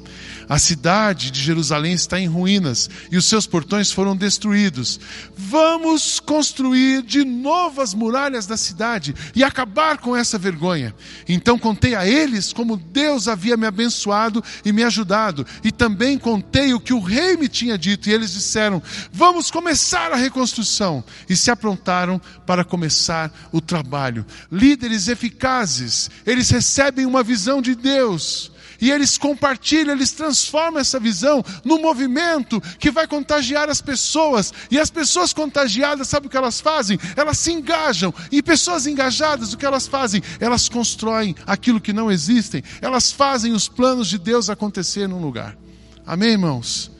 A 0.47 0.59
cidade 0.59 1.31
de 1.31 1.41
Jerusalém 1.41 1.93
está 1.93 2.19
em 2.19 2.27
ruínas 2.27 2.89
e 3.11 3.17
os 3.17 3.25
seus 3.25 3.47
portões 3.47 3.91
foram 3.91 4.15
destruídos. 4.15 4.99
Vamos 5.35 6.19
construir 6.19 7.01
de 7.01 7.23
novo 7.23 7.81
as 7.81 7.93
muralhas 7.93 8.45
da 8.45 8.57
cidade 8.57 9.15
e 9.35 9.43
acabar 9.43 9.97
com 9.97 10.15
essa 10.15 10.37
vergonha. 10.37 10.93
Então 11.27 11.57
contei 11.57 11.95
a 11.95 12.07
eles 12.07 12.53
como 12.53 12.77
Deus 12.77 13.27
havia 13.27 13.57
me 13.57 13.65
abençoado 13.65 14.43
e 14.63 14.71
me 14.71 14.83
ajudado, 14.83 15.45
e 15.63 15.71
também 15.71 16.17
contei 16.17 16.73
o 16.73 16.79
que 16.79 16.93
o 16.93 16.99
rei 16.99 17.37
me 17.37 17.47
tinha 17.47 17.77
dito, 17.77 18.09
e 18.09 18.13
eles 18.13 18.31
disseram: 18.33 18.81
Vamos 19.11 19.49
começar 19.49 20.11
a 20.11 20.15
reconstrução. 20.15 21.03
E 21.27 21.35
se 21.35 21.51
aprontaram 21.51 22.21
para 22.45 22.63
começar 22.63 23.31
o 23.51 23.59
trabalho. 23.59 24.25
Líderes 24.51 24.94
eficazes, 25.07 26.09
eles 26.25 26.49
recebem 26.49 27.05
uma 27.05 27.23
visão 27.23 27.61
de 27.61 27.75
Deus 27.75 28.51
e 28.81 28.91
eles 28.91 29.17
compartilham, 29.17 29.93
eles 29.93 30.11
transformam 30.11 30.79
essa 30.79 30.99
visão 30.99 31.43
num 31.63 31.81
movimento 31.81 32.61
que 32.79 32.91
vai 32.91 33.07
contagiar 33.07 33.69
as 33.69 33.81
pessoas. 33.81 34.53
E 34.69 34.79
as 34.79 34.89
pessoas 34.89 35.33
contagiadas, 35.33 36.07
sabe 36.07 36.27
o 36.27 36.29
que 36.29 36.37
elas 36.37 36.59
fazem? 36.59 36.99
Elas 37.15 37.37
se 37.39 37.51
engajam. 37.51 38.13
E 38.31 38.41
pessoas 38.41 38.85
engajadas, 38.85 39.53
o 39.53 39.57
que 39.57 39.65
elas 39.65 39.87
fazem? 39.87 40.21
Elas 40.39 40.67
constroem 40.69 41.35
aquilo 41.45 41.81
que 41.81 41.93
não 41.93 42.11
existem. 42.11 42.63
Elas 42.81 43.11
fazem 43.11 43.53
os 43.53 43.67
planos 43.67 44.07
de 44.07 44.17
Deus 44.17 44.49
acontecer 44.49 45.07
num 45.07 45.21
lugar. 45.21 45.57
Amém, 46.05 46.31
irmãos? 46.31 46.94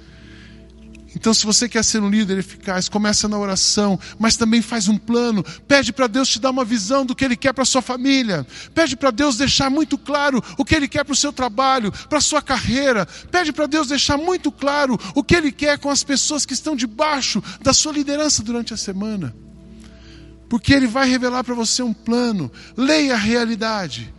Então, 1.15 1.33
se 1.33 1.45
você 1.45 1.69
quer 1.69 1.83
ser 1.83 2.01
um 2.01 2.09
líder 2.09 2.37
eficaz, 2.39 2.89
começa 2.89 3.27
na 3.27 3.37
oração, 3.37 3.97
mas 4.19 4.35
também 4.35 4.61
faz 4.61 4.89
um 4.89 4.97
plano. 4.97 5.43
Pede 5.67 5.93
para 5.93 6.07
Deus 6.07 6.27
te 6.27 6.39
dar 6.39 6.49
uma 6.49 6.65
visão 6.65 7.05
do 7.05 7.15
que 7.15 7.23
Ele 7.23 7.37
quer 7.37 7.53
para 7.53 7.63
sua 7.63 7.81
família. 7.81 8.45
Pede 8.73 8.97
para 8.97 9.11
Deus 9.11 9.37
deixar 9.37 9.69
muito 9.69 9.97
claro 9.97 10.43
o 10.57 10.65
que 10.65 10.75
Ele 10.75 10.87
quer 10.87 11.05
para 11.05 11.13
o 11.13 11.15
seu 11.15 11.31
trabalho, 11.31 11.91
para 12.09 12.19
sua 12.19 12.41
carreira. 12.41 13.05
Pede 13.31 13.53
para 13.53 13.65
Deus 13.65 13.87
deixar 13.87 14.17
muito 14.17 14.51
claro 14.51 14.99
o 15.15 15.23
que 15.23 15.35
Ele 15.35 15.51
quer 15.51 15.79
com 15.79 15.89
as 15.89 16.03
pessoas 16.03 16.45
que 16.45 16.53
estão 16.53 16.75
debaixo 16.75 17.41
da 17.61 17.73
sua 17.73 17.93
liderança 17.93 18.43
durante 18.43 18.73
a 18.73 18.77
semana. 18.77 19.33
Porque 20.49 20.73
Ele 20.73 20.87
vai 20.87 21.07
revelar 21.07 21.43
para 21.43 21.55
você 21.55 21.81
um 21.81 21.93
plano. 21.93 22.51
Leia 22.75 23.13
a 23.13 23.17
realidade 23.17 24.13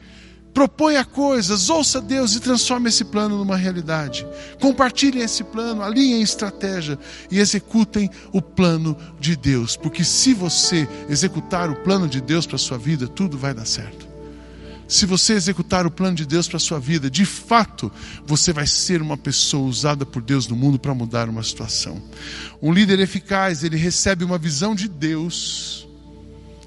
proponha 0.57 1.05
coisas, 1.05 1.69
ouça 1.69 2.01
Deus 2.01 2.35
e 2.35 2.41
transforme 2.41 2.89
esse 2.89 3.05
plano 3.05 3.37
numa 3.37 3.59
realidade. 3.59 4.27
Compartilhem 4.59 5.23
esse 5.23 5.45
plano, 5.45 5.83
alinhem 5.83 6.23
estratégia 6.23 6.99
e 7.31 7.39
executem 7.39 8.09
o 8.33 8.41
plano 8.41 8.97
de 9.21 9.37
Deus, 9.37 9.77
porque 9.77 10.03
se 10.03 10.33
você 10.33 10.89
executar 11.11 11.69
o 11.69 11.77
plano 11.77 12.09
de 12.09 12.23
Deus 12.23 12.47
para 12.47 12.57
a 12.57 12.59
sua 12.59 12.79
vida, 12.79 13.07
tudo 13.07 13.37
vai 13.37 13.53
dar 13.53 13.67
certo. 13.67 14.09
Se 14.89 15.05
você 15.05 15.35
executar 15.35 15.85
o 15.85 15.91
plano 15.91 16.17
de 16.17 16.25
Deus 16.25 16.49
para 16.49 16.57
a 16.57 16.61
sua 16.61 16.81
vida, 16.81 17.11
de 17.11 17.27
fato, 17.27 17.93
você 18.27 18.51
vai 18.51 18.67
ser 18.67 19.03
uma 19.03 19.19
pessoa 19.19 19.69
usada 19.69 20.07
por 20.07 20.23
Deus 20.23 20.49
no 20.49 20.57
mundo 20.57 20.79
para 20.79 20.95
mudar 20.95 21.29
uma 21.29 21.43
situação. 21.43 22.03
Um 22.63 22.73
líder 22.73 22.99
eficaz, 22.99 23.63
ele 23.63 23.77
recebe 23.77 24.25
uma 24.25 24.39
visão 24.39 24.75
de 24.75 24.89
Deus 24.89 25.86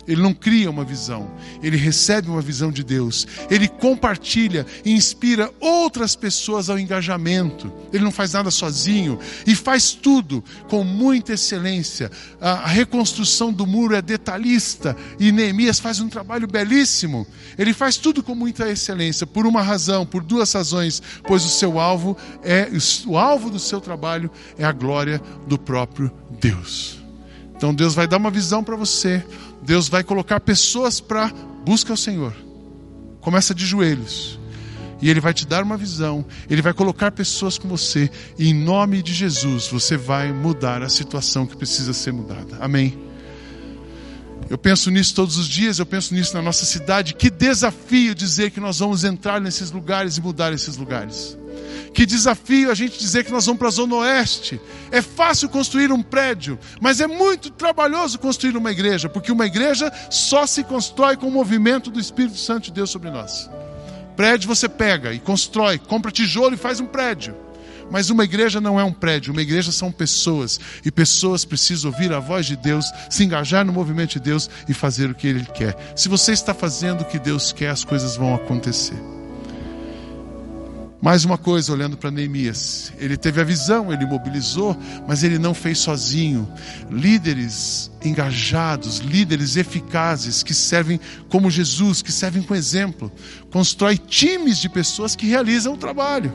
ele 0.09 0.21
não 0.21 0.33
cria 0.33 0.71
uma 0.71 0.83
visão, 0.83 1.29
ele 1.61 1.77
recebe 1.77 2.29
uma 2.29 2.41
visão 2.41 2.71
de 2.71 2.83
Deus. 2.83 3.27
Ele 3.49 3.67
compartilha 3.67 4.65
e 4.83 4.91
inspira 4.91 5.51
outras 5.59 6.15
pessoas 6.15 6.67
ao 6.67 6.79
engajamento. 6.79 7.71
Ele 7.93 8.03
não 8.03 8.11
faz 8.11 8.33
nada 8.33 8.49
sozinho 8.49 9.19
e 9.45 9.55
faz 9.55 9.91
tudo 9.91 10.43
com 10.67 10.83
muita 10.83 11.33
excelência. 11.33 12.09
A 12.41 12.67
reconstrução 12.67 13.53
do 13.53 13.67
muro 13.67 13.95
é 13.95 14.01
detalhista 14.01 14.97
e 15.19 15.31
Neemias 15.31 15.79
faz 15.79 15.99
um 15.99 16.09
trabalho 16.09 16.47
belíssimo. 16.47 17.27
Ele 17.55 17.71
faz 17.71 17.95
tudo 17.95 18.23
com 18.23 18.33
muita 18.33 18.67
excelência, 18.67 19.27
por 19.27 19.45
uma 19.45 19.61
razão, 19.61 20.07
por 20.07 20.23
duas 20.23 20.51
razões, 20.51 21.03
pois 21.27 21.45
o 21.45 21.49
seu 21.49 21.79
alvo 21.79 22.17
é 22.43 22.67
o 23.05 23.15
alvo 23.15 23.51
do 23.51 23.59
seu 23.59 23.79
trabalho 23.79 24.31
é 24.57 24.65
a 24.65 24.71
glória 24.71 25.21
do 25.45 25.59
próprio 25.59 26.11
Deus. 26.39 26.99
Então 27.59 27.75
Deus 27.75 27.93
vai 27.93 28.07
dar 28.07 28.15
uma 28.15 28.31
visão 28.31 28.63
para 28.63 28.77
você, 28.77 29.21
Deus 29.61 29.87
vai 29.87 30.03
colocar 30.03 30.39
pessoas 30.39 30.99
para 30.99 31.31
busca 31.65 31.93
o 31.93 31.97
Senhor. 31.97 32.33
Começa 33.21 33.53
de 33.53 33.65
joelhos. 33.65 34.39
E 35.01 35.09
Ele 35.09 35.21
vai 35.21 35.33
te 35.33 35.47
dar 35.47 35.63
uma 35.63 35.77
visão, 35.77 36.25
Ele 36.49 36.61
vai 36.61 36.73
colocar 36.73 37.11
pessoas 37.11 37.57
com 37.57 37.69
você, 37.69 38.11
e 38.37 38.49
em 38.49 38.53
nome 38.53 39.01
de 39.01 39.13
Jesus 39.13 39.67
você 39.67 39.95
vai 39.95 40.33
mudar 40.33 40.83
a 40.83 40.89
situação 40.89 41.45
que 41.45 41.55
precisa 41.55 41.93
ser 41.93 42.11
mudada. 42.11 42.57
Amém. 42.59 42.97
Eu 44.49 44.57
penso 44.57 44.89
nisso 44.89 45.13
todos 45.15 45.37
os 45.37 45.47
dias, 45.47 45.79
eu 45.79 45.85
penso 45.85 46.13
nisso 46.13 46.33
na 46.33 46.41
nossa 46.41 46.65
cidade. 46.65 47.13
Que 47.13 47.29
desafio 47.29 48.15
dizer 48.15 48.51
que 48.51 48.59
nós 48.59 48.79
vamos 48.79 49.03
entrar 49.03 49.39
nesses 49.39 49.71
lugares 49.71 50.17
e 50.17 50.21
mudar 50.21 50.51
esses 50.51 50.75
lugares. 50.75 51.37
Que 51.93 52.05
desafio 52.05 52.71
a 52.71 52.75
gente 52.75 52.99
dizer 52.99 53.23
que 53.23 53.31
nós 53.31 53.45
vamos 53.45 53.59
para 53.59 53.67
a 53.67 53.71
Zona 53.71 53.95
Oeste. 53.95 54.59
É 54.91 55.01
fácil 55.01 55.49
construir 55.49 55.91
um 55.91 56.01
prédio, 56.01 56.59
mas 56.79 57.01
é 57.01 57.07
muito 57.07 57.49
trabalhoso 57.49 58.19
construir 58.19 58.55
uma 58.55 58.71
igreja, 58.71 59.09
porque 59.09 59.31
uma 59.31 59.45
igreja 59.45 59.91
só 60.09 60.45
se 60.45 60.63
constrói 60.63 61.17
com 61.17 61.27
o 61.27 61.31
movimento 61.31 61.89
do 61.89 61.99
Espírito 61.99 62.37
Santo 62.37 62.65
de 62.65 62.73
Deus 62.73 62.89
sobre 62.89 63.09
nós. 63.09 63.49
Prédio 64.15 64.47
você 64.47 64.67
pega 64.67 65.13
e 65.13 65.19
constrói, 65.19 65.77
compra 65.77 66.11
tijolo 66.11 66.53
e 66.53 66.57
faz 66.57 66.79
um 66.79 66.85
prédio. 66.85 67.35
Mas 67.91 68.09
uma 68.09 68.23
igreja 68.23 68.61
não 68.61 68.79
é 68.79 68.83
um 68.83 68.91
prédio, 68.91 69.31
uma 69.31 69.41
igreja 69.41 69.71
são 69.71 69.91
pessoas. 69.91 70.59
E 70.85 70.91
pessoas 70.91 71.43
precisam 71.43 71.91
ouvir 71.91 72.13
a 72.13 72.19
voz 72.19 72.45
de 72.45 72.55
Deus, 72.55 72.85
se 73.09 73.23
engajar 73.23 73.65
no 73.65 73.73
movimento 73.73 74.11
de 74.11 74.19
Deus 74.19 74.49
e 74.67 74.73
fazer 74.73 75.09
o 75.09 75.15
que 75.15 75.27
Ele 75.27 75.45
quer. 75.45 75.93
Se 75.95 76.07
você 76.07 76.33
está 76.33 76.53
fazendo 76.53 77.01
o 77.01 77.05
que 77.05 77.17
Deus 77.17 77.51
quer, 77.51 77.69
as 77.69 77.83
coisas 77.83 78.15
vão 78.15 78.35
acontecer. 78.35 79.18
Mais 81.01 81.23
uma 81.23 81.37
coisa, 81.37 81.71
olhando 81.71 81.95
para 81.95 82.11
Neemias, 82.11 82.91
ele 82.99 83.15
teve 83.15 83.39
a 83.39 83.43
visão, 83.45 83.91
ele 83.91 84.05
mobilizou, 84.05 84.75
mas 85.07 85.23
ele 85.23 85.39
não 85.39 85.53
fez 85.53 85.79
sozinho. 85.79 86.45
Líderes 86.91 87.89
engajados, 88.03 88.97
líderes 88.97 89.55
eficazes, 89.55 90.43
que 90.43 90.53
servem 90.53 90.99
como 91.29 91.49
Jesus, 91.49 92.01
que 92.01 92.11
servem 92.11 92.43
com 92.43 92.53
exemplo, 92.53 93.09
constrói 93.49 93.97
times 93.97 94.57
de 94.57 94.67
pessoas 94.67 95.15
que 95.15 95.25
realizam 95.25 95.73
o 95.73 95.77
trabalho. 95.77 96.33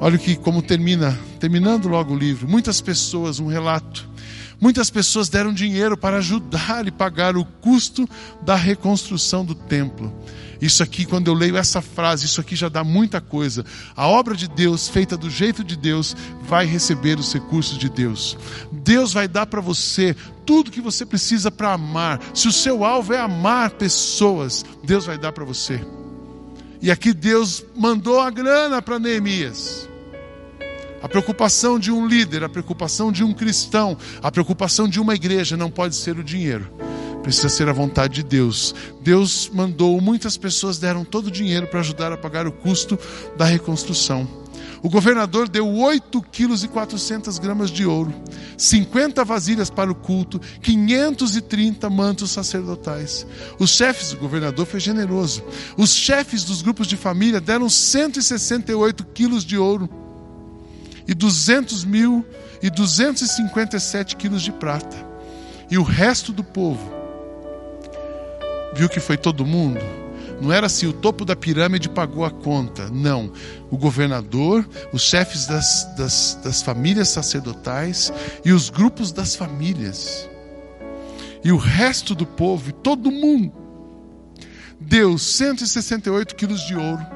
Olha 0.00 0.16
o 0.16 0.18
que 0.18 0.34
como 0.34 0.60
termina, 0.60 1.16
terminando 1.38 1.88
logo 1.88 2.12
o 2.12 2.18
livro. 2.18 2.48
Muitas 2.48 2.80
pessoas, 2.80 3.38
um 3.38 3.46
relato. 3.46 4.08
Muitas 4.60 4.88
pessoas 4.88 5.28
deram 5.28 5.52
dinheiro 5.52 5.96
para 5.96 6.16
ajudar 6.18 6.86
e 6.86 6.90
pagar 6.90 7.36
o 7.36 7.44
custo 7.44 8.08
da 8.42 8.54
reconstrução 8.54 9.44
do 9.44 9.54
templo. 9.54 10.12
Isso 10.60 10.82
aqui, 10.82 11.04
quando 11.04 11.28
eu 11.28 11.34
leio 11.34 11.56
essa 11.56 11.82
frase, 11.82 12.24
isso 12.24 12.40
aqui 12.40 12.56
já 12.56 12.68
dá 12.68 12.82
muita 12.82 13.20
coisa. 13.20 13.64
A 13.94 14.08
obra 14.08 14.34
de 14.34 14.48
Deus, 14.48 14.88
feita 14.88 15.16
do 15.16 15.28
jeito 15.28 15.62
de 15.62 15.76
Deus, 15.76 16.16
vai 16.42 16.64
receber 16.64 17.18
os 17.18 17.32
recursos 17.32 17.76
de 17.76 17.90
Deus. 17.90 18.38
Deus 18.72 19.12
vai 19.12 19.28
dar 19.28 19.46
para 19.46 19.60
você 19.60 20.16
tudo 20.46 20.70
que 20.70 20.80
você 20.80 21.04
precisa 21.04 21.50
para 21.50 21.74
amar. 21.74 22.20
Se 22.32 22.48
o 22.48 22.52
seu 22.52 22.84
alvo 22.84 23.12
é 23.12 23.18
amar 23.18 23.72
pessoas, 23.72 24.64
Deus 24.82 25.04
vai 25.04 25.18
dar 25.18 25.32
para 25.32 25.44
você. 25.44 25.84
E 26.80 26.90
aqui 26.90 27.12
Deus 27.12 27.64
mandou 27.76 28.20
a 28.20 28.30
grana 28.30 28.80
para 28.80 28.98
Neemias. 28.98 29.88
A 31.06 31.08
preocupação 31.08 31.78
de 31.78 31.92
um 31.92 32.04
líder, 32.04 32.42
a 32.42 32.48
preocupação 32.48 33.12
de 33.12 33.22
um 33.22 33.32
cristão, 33.32 33.96
a 34.20 34.28
preocupação 34.28 34.88
de 34.88 34.98
uma 34.98 35.14
igreja 35.14 35.56
não 35.56 35.70
pode 35.70 35.94
ser 35.94 36.18
o 36.18 36.24
dinheiro. 36.24 36.68
Precisa 37.22 37.48
ser 37.48 37.68
a 37.68 37.72
vontade 37.72 38.14
de 38.14 38.22
Deus. 38.24 38.74
Deus 39.02 39.48
mandou, 39.54 40.00
muitas 40.00 40.36
pessoas 40.36 40.78
deram 40.78 41.04
todo 41.04 41.28
o 41.28 41.30
dinheiro 41.30 41.68
para 41.68 41.78
ajudar 41.78 42.10
a 42.10 42.16
pagar 42.16 42.48
o 42.48 42.50
custo 42.50 42.98
da 43.36 43.44
reconstrução. 43.44 44.28
O 44.82 44.90
governador 44.90 45.48
deu 45.48 45.72
8 45.72 46.20
quilos 46.22 46.64
e 46.64 46.68
400 46.68 47.38
gramas 47.38 47.70
de 47.70 47.86
ouro, 47.86 48.12
50 48.58 49.24
vasilhas 49.24 49.70
para 49.70 49.92
o 49.92 49.94
culto, 49.94 50.40
530 50.60 51.88
mantos 51.88 52.32
sacerdotais. 52.32 53.24
Os 53.60 53.70
chefes, 53.70 54.12
o 54.12 54.16
governador 54.16 54.66
foi 54.66 54.80
generoso. 54.80 55.44
Os 55.76 55.94
chefes 55.94 56.42
dos 56.42 56.62
grupos 56.62 56.88
de 56.88 56.96
família 56.96 57.40
deram 57.40 57.68
168 57.68 59.06
quilos 59.14 59.44
de 59.44 59.56
ouro 59.56 59.88
e 61.06 61.14
200 61.14 61.84
mil 61.84 62.24
e 62.62 62.70
257 62.70 64.16
quilos 64.16 64.42
de 64.42 64.52
prata. 64.52 64.96
E 65.70 65.78
o 65.78 65.82
resto 65.82 66.32
do 66.32 66.44
povo 66.44 66.92
viu 68.74 68.88
que 68.88 69.00
foi 69.00 69.16
todo 69.16 69.44
mundo 69.44 69.80
não 70.40 70.52
era 70.52 70.66
assim, 70.66 70.86
o 70.86 70.92
topo 70.92 71.24
da 71.24 71.34
pirâmide 71.34 71.88
pagou 71.88 72.24
a 72.24 72.30
conta. 72.30 72.88
Não. 72.90 73.32
O 73.70 73.76
governador, 73.76 74.68
os 74.92 75.02
chefes 75.02 75.46
das, 75.46 75.84
das, 75.96 76.38
das 76.42 76.62
famílias 76.62 77.08
sacerdotais 77.08 78.12
e 78.44 78.52
os 78.52 78.68
grupos 78.68 79.12
das 79.12 79.34
famílias. 79.34 80.28
E 81.42 81.50
o 81.52 81.56
resto 81.56 82.14
do 82.14 82.26
povo, 82.26 82.72
todo 82.72 83.10
mundo, 83.10 83.52
deu 84.78 85.16
168 85.16 86.34
quilos 86.34 86.60
de 86.62 86.74
ouro, 86.74 87.06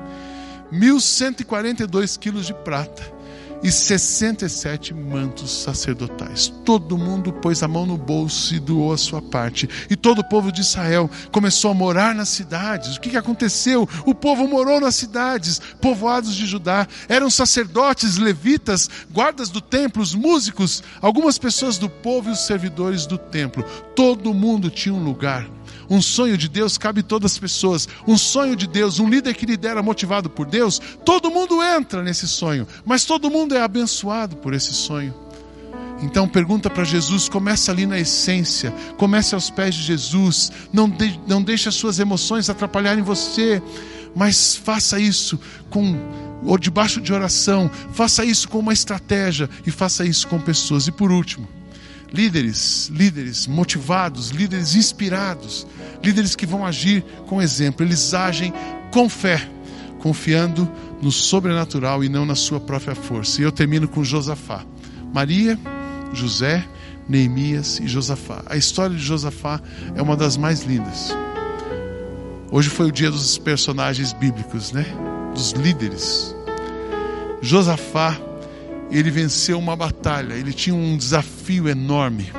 1.142 0.72 2.18
quilos 2.18 2.46
de 2.46 2.54
prata 2.54 3.19
e 3.62 3.70
67 3.70 4.94
mantos 4.94 5.50
sacerdotais. 5.50 6.52
Todo 6.64 6.96
mundo 6.96 7.32
pôs 7.32 7.62
a 7.62 7.68
mão 7.68 7.84
no 7.86 7.96
bolso 7.96 8.54
e 8.54 8.60
doou 8.60 8.92
a 8.92 8.98
sua 8.98 9.20
parte. 9.20 9.68
E 9.88 9.96
todo 9.96 10.20
o 10.20 10.28
povo 10.28 10.50
de 10.50 10.60
Israel 10.60 11.10
começou 11.30 11.70
a 11.70 11.74
morar 11.74 12.14
nas 12.14 12.28
cidades. 12.28 12.96
O 12.96 13.00
que 13.00 13.16
aconteceu? 13.16 13.88
O 14.06 14.14
povo 14.14 14.46
morou 14.48 14.80
nas 14.80 14.94
cidades, 14.94 15.60
povoados 15.80 16.34
de 16.34 16.46
Judá. 16.46 16.86
Eram 17.08 17.28
sacerdotes, 17.28 18.16
levitas, 18.16 18.88
guardas 19.12 19.50
do 19.50 19.60
templo, 19.60 20.02
os 20.02 20.14
músicos, 20.14 20.82
algumas 21.00 21.38
pessoas 21.38 21.78
do 21.78 21.88
povo 21.88 22.30
e 22.30 22.32
os 22.32 22.40
servidores 22.40 23.06
do 23.06 23.18
templo. 23.18 23.64
Todo 23.94 24.34
mundo 24.34 24.70
tinha 24.70 24.94
um 24.94 25.04
lugar 25.04 25.48
um 25.90 26.00
sonho 26.00 26.38
de 26.38 26.48
Deus 26.48 26.78
cabe 26.78 27.02
todas 27.02 27.32
as 27.32 27.38
pessoas. 27.38 27.88
Um 28.06 28.16
sonho 28.16 28.54
de 28.54 28.68
Deus, 28.68 29.00
um 29.00 29.08
líder 29.08 29.34
que 29.34 29.44
lidera 29.44 29.82
motivado 29.82 30.30
por 30.30 30.46
Deus, 30.46 30.80
todo 31.04 31.30
mundo 31.30 31.60
entra 31.60 32.00
nesse 32.00 32.28
sonho, 32.28 32.66
mas 32.84 33.04
todo 33.04 33.28
mundo 33.28 33.56
é 33.56 33.60
abençoado 33.60 34.36
por 34.36 34.54
esse 34.54 34.72
sonho. 34.72 35.12
Então 36.00 36.28
pergunta 36.28 36.70
para 36.70 36.84
Jesus, 36.84 37.28
começa 37.28 37.72
ali 37.72 37.84
na 37.86 37.98
essência, 37.98 38.72
comece 38.96 39.34
aos 39.34 39.50
pés 39.50 39.74
de 39.74 39.82
Jesus, 39.82 40.50
não, 40.72 40.88
de, 40.88 41.20
não 41.26 41.42
deixe 41.42 41.68
as 41.68 41.74
suas 41.74 41.98
emoções 41.98 42.48
atrapalharem 42.48 43.02
você, 43.02 43.60
mas 44.14 44.56
faça 44.56 44.98
isso 44.98 45.38
com 45.68 45.98
ou 46.42 46.56
debaixo 46.56 47.02
de 47.02 47.12
oração, 47.12 47.70
faça 47.92 48.24
isso 48.24 48.48
com 48.48 48.60
uma 48.60 48.72
estratégia 48.72 49.50
e 49.66 49.70
faça 49.70 50.06
isso 50.06 50.26
com 50.26 50.40
pessoas. 50.40 50.86
E 50.86 50.92
por 50.92 51.12
último, 51.12 51.46
líderes, 52.12 52.90
líderes 52.92 53.46
motivados, 53.46 54.30
líderes 54.30 54.74
inspirados, 54.74 55.66
líderes 56.02 56.34
que 56.34 56.46
vão 56.46 56.66
agir 56.66 57.04
com 57.26 57.40
exemplo. 57.40 57.84
Eles 57.84 58.12
agem 58.14 58.52
com 58.90 59.08
fé, 59.08 59.48
confiando 60.00 60.70
no 61.00 61.10
sobrenatural 61.10 62.02
e 62.04 62.08
não 62.08 62.26
na 62.26 62.34
sua 62.34 62.60
própria 62.60 62.94
força. 62.94 63.40
E 63.40 63.44
eu 63.44 63.52
termino 63.52 63.88
com 63.88 64.04
Josafá. 64.04 64.64
Maria, 65.12 65.58
José, 66.12 66.64
Neemias 67.08 67.80
e 67.80 67.88
Josafá. 67.88 68.42
A 68.46 68.56
história 68.56 68.96
de 68.96 69.02
Josafá 69.02 69.60
é 69.94 70.02
uma 70.02 70.16
das 70.16 70.36
mais 70.36 70.62
lindas. 70.62 71.14
Hoje 72.50 72.68
foi 72.68 72.86
o 72.86 72.92
dia 72.92 73.10
dos 73.10 73.38
personagens 73.38 74.12
bíblicos, 74.12 74.72
né? 74.72 74.84
Dos 75.34 75.52
líderes. 75.52 76.34
Josafá 77.40 78.16
ele 78.90 79.10
venceu 79.10 79.58
uma 79.58 79.76
batalha, 79.76 80.34
ele 80.34 80.52
tinha 80.52 80.74
um 80.74 80.96
desafio 80.96 81.68
enorme. 81.68 82.32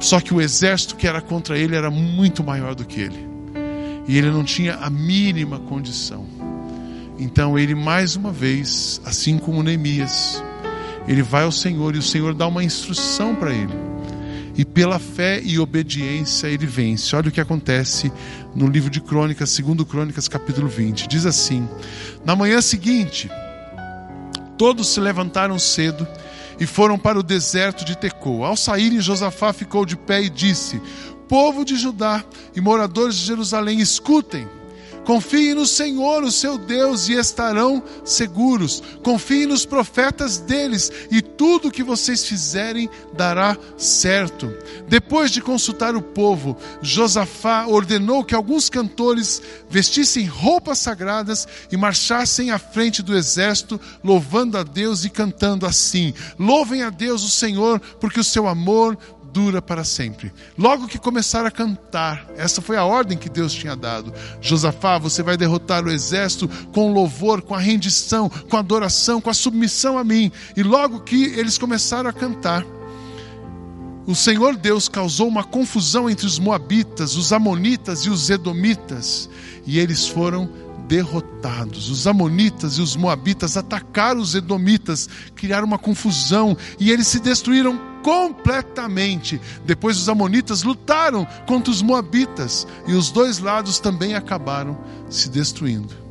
Só 0.00 0.20
que 0.20 0.34
o 0.34 0.40
exército 0.40 0.96
que 0.96 1.06
era 1.06 1.20
contra 1.20 1.58
ele 1.58 1.74
era 1.74 1.90
muito 1.90 2.44
maior 2.44 2.74
do 2.74 2.84
que 2.84 3.00
ele. 3.00 3.26
E 4.06 4.18
ele 4.18 4.30
não 4.30 4.44
tinha 4.44 4.74
a 4.74 4.90
mínima 4.90 5.58
condição. 5.58 6.26
Então 7.18 7.58
ele 7.58 7.74
mais 7.74 8.16
uma 8.16 8.30
vez, 8.30 9.00
assim 9.04 9.38
como 9.38 9.62
Neemias, 9.62 10.42
ele 11.08 11.22
vai 11.22 11.44
ao 11.44 11.52
Senhor 11.52 11.94
e 11.94 11.98
o 11.98 12.02
Senhor 12.02 12.34
dá 12.34 12.46
uma 12.46 12.62
instrução 12.62 13.34
para 13.34 13.52
ele. 13.52 13.72
E 14.56 14.64
pela 14.64 14.98
fé 14.98 15.40
e 15.42 15.58
obediência 15.58 16.48
ele 16.48 16.66
vence. 16.66 17.16
Olha 17.16 17.28
o 17.28 17.32
que 17.32 17.40
acontece 17.40 18.12
no 18.54 18.68
livro 18.68 18.90
de 18.90 19.00
Crônicas, 19.00 19.50
segundo 19.50 19.86
Crônicas, 19.86 20.28
capítulo 20.28 20.68
20. 20.68 21.08
Diz 21.08 21.26
assim: 21.26 21.68
Na 22.24 22.36
manhã 22.36 22.60
seguinte, 22.60 23.28
Todos 24.56 24.88
se 24.88 25.00
levantaram 25.00 25.58
cedo 25.58 26.06
e 26.58 26.66
foram 26.66 26.98
para 26.98 27.18
o 27.18 27.22
deserto 27.22 27.84
de 27.84 27.96
Tecoa. 27.96 28.48
Ao 28.48 28.56
saírem, 28.56 29.00
Josafá 29.00 29.52
ficou 29.52 29.84
de 29.84 29.96
pé 29.96 30.22
e 30.22 30.30
disse: 30.30 30.80
Povo 31.28 31.64
de 31.64 31.76
Judá 31.76 32.24
e 32.54 32.60
moradores 32.60 33.16
de 33.16 33.24
Jerusalém, 33.24 33.80
escutem. 33.80 34.48
Confiem 35.04 35.54
no 35.54 35.66
Senhor, 35.66 36.22
o 36.24 36.32
seu 36.32 36.56
Deus, 36.56 37.08
e 37.08 37.12
estarão 37.12 37.82
seguros. 38.04 38.82
Confiem 39.02 39.46
nos 39.46 39.66
profetas 39.66 40.38
deles, 40.38 40.90
e 41.10 41.20
tudo 41.20 41.70
que 41.70 41.82
vocês 41.82 42.26
fizerem 42.26 42.88
dará 43.12 43.56
certo. 43.76 44.52
Depois 44.88 45.30
de 45.30 45.40
consultar 45.40 45.94
o 45.94 46.02
povo, 46.02 46.56
Josafá 46.80 47.66
ordenou 47.66 48.24
que 48.24 48.34
alguns 48.34 48.70
cantores 48.70 49.42
vestissem 49.68 50.26
roupas 50.26 50.78
sagradas 50.78 51.46
e 51.70 51.76
marchassem 51.76 52.50
à 52.50 52.58
frente 52.58 53.02
do 53.02 53.16
exército, 53.16 53.80
louvando 54.02 54.56
a 54.56 54.62
Deus 54.62 55.04
e 55.04 55.10
cantando 55.10 55.66
assim: 55.66 56.14
Louvem 56.38 56.82
a 56.82 56.90
Deus, 56.90 57.22
o 57.22 57.30
Senhor, 57.30 57.80
porque 58.00 58.20
o 58.20 58.24
seu 58.24 58.48
amor 58.48 58.96
dura 59.34 59.60
para 59.60 59.82
sempre. 59.82 60.32
Logo 60.56 60.86
que 60.86 60.96
começaram 60.96 61.48
a 61.48 61.50
cantar, 61.50 62.24
essa 62.36 62.62
foi 62.62 62.76
a 62.76 62.84
ordem 62.84 63.18
que 63.18 63.28
Deus 63.28 63.52
tinha 63.52 63.74
dado. 63.74 64.14
Josafá, 64.40 64.96
você 64.96 65.24
vai 65.24 65.36
derrotar 65.36 65.84
o 65.84 65.90
exército 65.90 66.48
com 66.72 66.92
louvor, 66.92 67.42
com 67.42 67.52
a 67.52 67.58
rendição, 67.58 68.28
com 68.28 68.56
a 68.56 68.60
adoração, 68.60 69.20
com 69.20 69.28
a 69.28 69.34
submissão 69.34 69.98
a 69.98 70.04
mim. 70.04 70.30
E 70.56 70.62
logo 70.62 71.00
que 71.00 71.24
eles 71.36 71.58
começaram 71.58 72.08
a 72.08 72.12
cantar, 72.12 72.64
o 74.06 74.14
Senhor 74.14 74.54
Deus 74.56 74.88
causou 74.88 75.26
uma 75.26 75.42
confusão 75.42 76.08
entre 76.08 76.26
os 76.26 76.38
Moabitas, 76.38 77.16
os 77.16 77.32
Amonitas 77.32 78.00
e 78.00 78.10
os 78.10 78.30
Edomitas, 78.30 79.28
e 79.66 79.80
eles 79.80 80.06
foram 80.06 80.48
derrotados. 80.86 81.90
Os 81.90 82.06
Amonitas 82.06 82.74
e 82.74 82.82
os 82.82 82.96
Moabitas 82.96 83.56
atacaram 83.56 84.20
os 84.20 84.34
Edomitas, 84.34 85.08
criaram 85.34 85.66
uma 85.66 85.78
confusão 85.78 86.56
e 86.78 86.90
eles 86.90 87.06
se 87.06 87.20
destruíram 87.20 87.78
completamente. 88.02 89.40
Depois 89.64 89.96
os 89.96 90.08
Amonitas 90.08 90.62
lutaram 90.62 91.26
contra 91.46 91.70
os 91.70 91.82
Moabitas 91.82 92.66
e 92.86 92.92
os 92.92 93.10
dois 93.10 93.38
lados 93.38 93.78
também 93.78 94.14
acabaram 94.14 94.78
se 95.08 95.28
destruindo. 95.28 96.04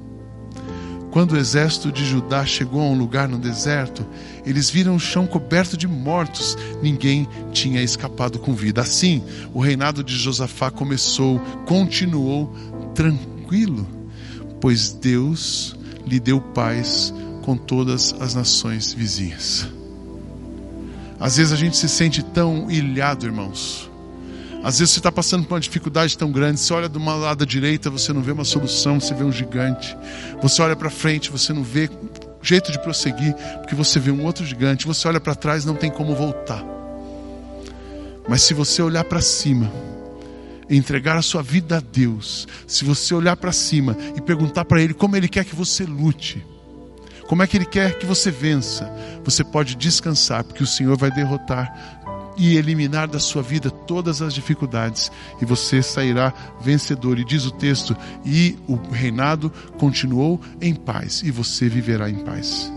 Quando 1.14 1.34
o 1.34 1.38
exército 1.38 1.92
de 1.92 2.04
Judá 2.04 2.44
chegou 2.44 2.82
a 2.82 2.86
um 2.86 2.98
lugar 2.98 3.30
no 3.30 3.38
deserto, 3.38 4.04
eles 4.44 4.72
viram 4.72 4.96
o 4.96 5.00
chão 5.00 5.28
coberto 5.28 5.78
de 5.78 5.88
mortos, 5.88 6.58
ninguém 6.82 7.28
tinha 7.52 7.84
escapado 7.84 8.40
com 8.40 8.52
vida. 8.56 8.82
Assim, 8.82 9.24
o 9.54 9.60
reinado 9.60 10.04
de 10.04 10.18
Josafá 10.18 10.72
começou, 10.72 11.40
continuou 11.68 12.52
tranquilo, 12.96 13.88
pois 14.64 14.94
Deus 14.94 15.76
lhe 16.08 16.22
deu 16.22 16.40
paz 16.40 17.14
com 17.42 17.58
todas 17.58 18.16
as 18.22 18.34
nações 18.34 18.94
vizinhas. 18.94 19.68
Às 21.20 21.36
vezes 21.36 21.52
a 21.52 21.58
gente 21.58 21.76
se 21.76 21.90
sente 21.90 22.24
tão 22.24 22.72
ilhado, 22.72 23.26
irmãos 23.26 23.92
às 24.64 24.80
vezes 24.80 24.94
você 24.94 25.02
está 25.02 25.12
passando 25.12 25.44
por 25.44 25.56
uma 25.56 25.60
dificuldade 25.60 26.18
tão 26.18 26.32
grande, 26.32 26.58
você 26.58 26.74
olha 26.74 26.88
de 26.88 26.98
uma 26.98 27.14
lado 27.16 27.46
direita, 27.46 27.90
você 27.90 28.14
não 28.14 28.22
vê 28.22 28.32
uma 28.32 28.46
solução, 28.46 28.98
você 28.98 29.14
vê 29.14 29.26
um 29.26 29.32
gigante. 29.32 29.94
Você 30.42 30.62
olha 30.62 30.74
para 30.74 30.90
frente, 30.90 31.30
você 31.30 31.52
não 31.52 31.62
vê 31.62 31.90
jeito 32.42 32.72
de 32.72 32.80
prosseguir, 32.82 33.36
porque 33.60 33.76
você 33.76 34.00
vê 34.00 34.10
um 34.10 34.24
outro 34.24 34.46
gigante. 34.46 34.88
Você 34.88 35.06
olha 35.06 35.20
para 35.20 35.36
trás, 35.36 35.66
não 35.66 35.76
tem 35.76 35.92
como 35.92 36.16
voltar. 36.16 36.64
Mas 38.26 38.44
se 38.44 38.54
você 38.54 38.82
olhar 38.82 39.04
para 39.04 39.20
cima, 39.20 39.70
entregar 40.70 41.18
a 41.18 41.22
sua 41.22 41.42
vida 41.42 41.78
a 41.78 41.80
Deus, 41.80 42.48
se 42.68 42.84
você 42.86 43.14
olhar 43.14 43.36
para 43.36 43.52
cima 43.52 43.96
e 44.16 44.22
perguntar 44.22 44.66
para 44.66 44.82
Ele 44.82 44.94
como 44.94 45.16
Ele 45.16 45.28
quer 45.28 45.46
que 45.46 45.56
você 45.56 45.84
lute, 45.84 46.46
como 47.28 47.44
é 47.44 47.48
que 47.48 47.58
Ele 47.58 47.66
quer 47.66 47.98
que 47.98 48.06
você 48.06 48.32
vença, 48.32 48.92
você 49.24 49.44
pode 49.44 49.76
descansar, 49.76 50.44
porque 50.44 50.64
o 50.64 50.68
Senhor 50.68 50.98
vai 50.98 51.12
derrotar 51.12 52.02
e 52.36 52.58
eliminar 52.58 53.08
da 53.08 53.20
sua 53.20 53.44
vida 53.44 53.70
todas 53.70 54.22
as 54.22 54.34
dificuldades, 54.34 55.12
e 55.40 55.46
você 55.46 55.84
sairá 55.84 56.34
vencedor. 56.62 57.20
E 57.20 57.24
diz 57.24 57.46
o 57.46 57.52
texto: 57.52 57.96
e 58.26 58.58
o 58.68 58.76
reinado 58.76 59.52
continuou 59.78 60.42
em 60.60 60.74
paz, 60.74 61.22
e 61.24 61.30
você 61.30 61.70
viverá 61.70 62.10
em 62.10 62.24
paz. 62.24 62.73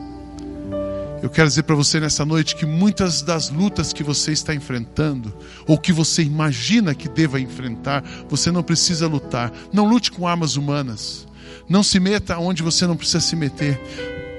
Eu 1.27 1.31
quero 1.31 1.49
dizer 1.49 1.65
para 1.65 1.75
você 1.75 1.99
nessa 1.99 2.25
noite 2.25 2.55
que 2.55 2.65
muitas 2.65 3.21
das 3.21 3.51
lutas 3.51 3.93
que 3.93 4.05
você 4.05 4.31
está 4.31 4.55
enfrentando, 4.55 5.35
ou 5.67 5.77
que 5.77 5.93
você 5.93 6.23
imagina 6.23 6.95
que 6.95 7.09
deva 7.09 7.41
enfrentar, 7.41 8.05
você 8.29 8.53
não 8.53 8.63
precisa 8.63 9.09
lutar. 9.09 9.53
Não 9.73 9.89
lute 9.89 10.13
com 10.13 10.29
armas 10.29 10.55
humanas. 10.55 11.27
Não 11.69 11.83
se 11.83 11.99
meta 11.99 12.39
onde 12.39 12.63
você 12.63 12.87
não 12.87 12.97
precisa 12.97 13.19
se 13.19 13.35
meter. 13.35 13.81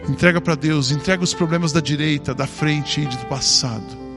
Entrega 0.08 0.40
para 0.40 0.56
Deus, 0.56 0.90
entrega 0.90 1.22
os 1.22 1.34
problemas 1.34 1.74
da 1.74 1.82
direita, 1.82 2.34
da 2.34 2.48
frente 2.48 3.02
e 3.02 3.06
do 3.06 3.26
passado 3.26 4.08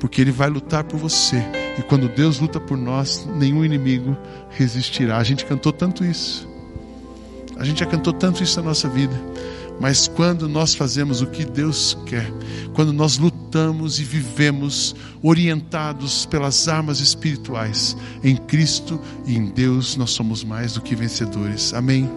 porque 0.00 0.22
Ele 0.22 0.32
vai 0.32 0.48
lutar 0.48 0.82
por 0.82 0.96
você. 0.96 1.44
E 1.78 1.82
quando 1.82 2.08
Deus 2.08 2.40
luta 2.40 2.58
por 2.58 2.78
nós, 2.78 3.28
nenhum 3.36 3.62
inimigo 3.62 4.16
resistirá. 4.48 5.18
A 5.18 5.22
gente 5.22 5.44
cantou 5.44 5.74
tanto 5.74 6.02
isso. 6.02 6.48
A 7.58 7.64
gente 7.64 7.80
já 7.80 7.86
cantou 7.86 8.14
tanto 8.14 8.42
isso 8.42 8.58
na 8.58 8.68
nossa 8.68 8.88
vida. 8.88 9.14
Mas 9.80 10.06
quando 10.06 10.46
nós 10.46 10.74
fazemos 10.74 11.22
o 11.22 11.26
que 11.26 11.42
Deus 11.44 11.96
quer, 12.04 12.30
quando 12.74 12.92
nós 12.92 13.16
lutamos 13.16 13.98
e 13.98 14.04
vivemos 14.04 14.94
orientados 15.22 16.26
pelas 16.26 16.68
armas 16.68 17.00
espirituais, 17.00 17.96
em 18.22 18.36
Cristo 18.36 19.00
e 19.26 19.36
em 19.36 19.46
Deus 19.46 19.96
nós 19.96 20.10
somos 20.10 20.44
mais 20.44 20.74
do 20.74 20.82
que 20.82 20.94
vencedores. 20.94 21.72
Amém. 21.72 22.08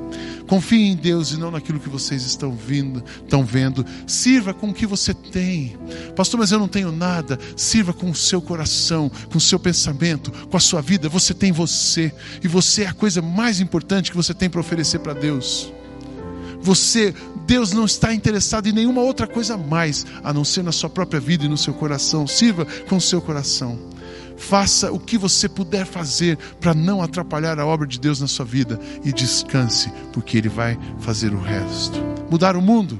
Confie 0.46 0.88
em 0.88 0.96
Deus 0.96 1.32
e 1.32 1.38
não 1.38 1.52
naquilo 1.52 1.80
que 1.80 1.88
vocês 1.90 2.26
estão 2.26 2.52
vindo, 2.52 3.02
estão 3.24 3.46
vendo. 3.46 3.86
Sirva 4.06 4.54
com 4.54 4.70
o 4.70 4.74
que 4.74 4.86
você 4.86 5.14
tem. 5.14 5.78
Pastor, 6.18 6.42
mas 6.42 6.52
eu 6.52 6.60
não 6.60 6.68
tenho 6.68 6.92
nada. 6.92 7.40
Sirva 7.56 7.94
com 7.94 8.12
o 8.12 8.16
seu 8.16 8.42
coração, 8.42 9.10
com 9.32 9.38
o 9.38 9.42
seu 9.42 9.58
pensamento, 9.58 10.32
com 10.50 10.58
a 10.58 10.60
sua 10.60 10.82
vida. 10.82 11.08
Você 11.08 11.34
tem 11.34 11.54
você 11.54 12.14
e 12.44 12.48
você 12.48 12.84
é 12.84 12.88
a 12.88 12.94
coisa 12.94 13.22
mais 13.22 13.62
importante 13.62 14.12
que 14.12 14.18
você 14.18 14.34
tem 14.34 14.50
para 14.50 14.60
oferecer 14.60 15.00
para 15.00 15.14
Deus. 15.14 15.72
Você, 16.64 17.14
Deus 17.46 17.74
não 17.74 17.84
está 17.84 18.14
interessado 18.14 18.68
em 18.68 18.72
nenhuma 18.72 19.02
outra 19.02 19.28
coisa 19.28 19.58
mais, 19.58 20.06
a 20.24 20.32
não 20.32 20.46
ser 20.46 20.64
na 20.64 20.72
sua 20.72 20.90
própria 20.90 21.20
vida 21.20 21.44
e 21.44 21.50
no 21.50 21.58
seu 21.58 21.74
coração. 21.74 22.26
Sirva 22.26 22.66
com 22.88 22.96
o 22.96 23.02
seu 23.02 23.22
coração. 23.22 23.78
Faça 24.38 24.92
o 24.92 25.00
que 25.00 25.18
você 25.18 25.48
puder 25.48 25.86
fazer 25.86 26.38
para 26.60 26.74
não 26.74 27.02
atrapalhar 27.02 27.60
a 27.60 27.66
obra 27.66 27.86
de 27.86 28.00
Deus 28.00 28.22
na 28.22 28.28
sua 28.28 28.46
vida 28.46 28.80
e 29.04 29.12
descanse, 29.12 29.92
porque 30.14 30.38
Ele 30.38 30.50
vai 30.50 30.80
fazer 31.00 31.34
o 31.34 31.40
resto. 31.40 32.02
Mudar 32.32 32.56
o 32.56 32.62
mundo, 32.62 33.00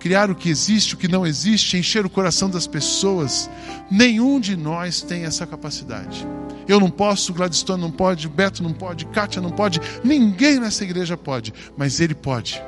criar 0.00 0.30
o 0.30 0.34
que 0.34 0.48
existe, 0.48 0.94
o 0.94 0.96
que 0.96 1.06
não 1.06 1.26
existe, 1.26 1.76
encher 1.76 2.06
o 2.06 2.10
coração 2.10 2.48
das 2.48 2.66
pessoas. 2.66 3.50
Nenhum 3.90 4.40
de 4.40 4.56
nós 4.56 5.02
tem 5.02 5.24
essa 5.24 5.46
capacidade. 5.46 6.26
Eu 6.66 6.80
não 6.80 6.90
posso, 6.90 7.32
Gladstone 7.32 7.80
não 7.80 7.90
pode, 7.90 8.26
Beto 8.28 8.62
não 8.62 8.72
pode, 8.72 9.06
Kátia 9.06 9.40
não 9.40 9.50
pode, 9.50 9.80
ninguém 10.02 10.58
nessa 10.58 10.82
igreja 10.82 11.16
pode, 11.16 11.52
mas 11.76 12.00
Ele 12.00 12.14
pode. 12.14 12.60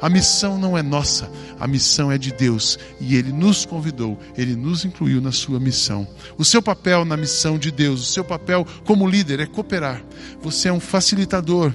A 0.00 0.08
missão 0.08 0.58
não 0.58 0.76
é 0.76 0.82
nossa, 0.82 1.30
a 1.58 1.66
missão 1.66 2.12
é 2.12 2.18
de 2.18 2.32
Deus 2.32 2.78
e 3.00 3.16
Ele 3.16 3.32
nos 3.32 3.64
convidou, 3.64 4.18
Ele 4.36 4.54
nos 4.54 4.84
incluiu 4.84 5.20
na 5.20 5.32
sua 5.32 5.58
missão. 5.58 6.06
O 6.36 6.44
seu 6.44 6.60
papel 6.60 7.04
na 7.04 7.16
missão 7.16 7.58
de 7.58 7.70
Deus, 7.70 8.00
o 8.00 8.12
seu 8.12 8.24
papel 8.24 8.66
como 8.84 9.08
líder 9.08 9.40
é 9.40 9.46
cooperar. 9.46 10.02
Você 10.42 10.68
é 10.68 10.72
um 10.72 10.80
facilitador. 10.80 11.72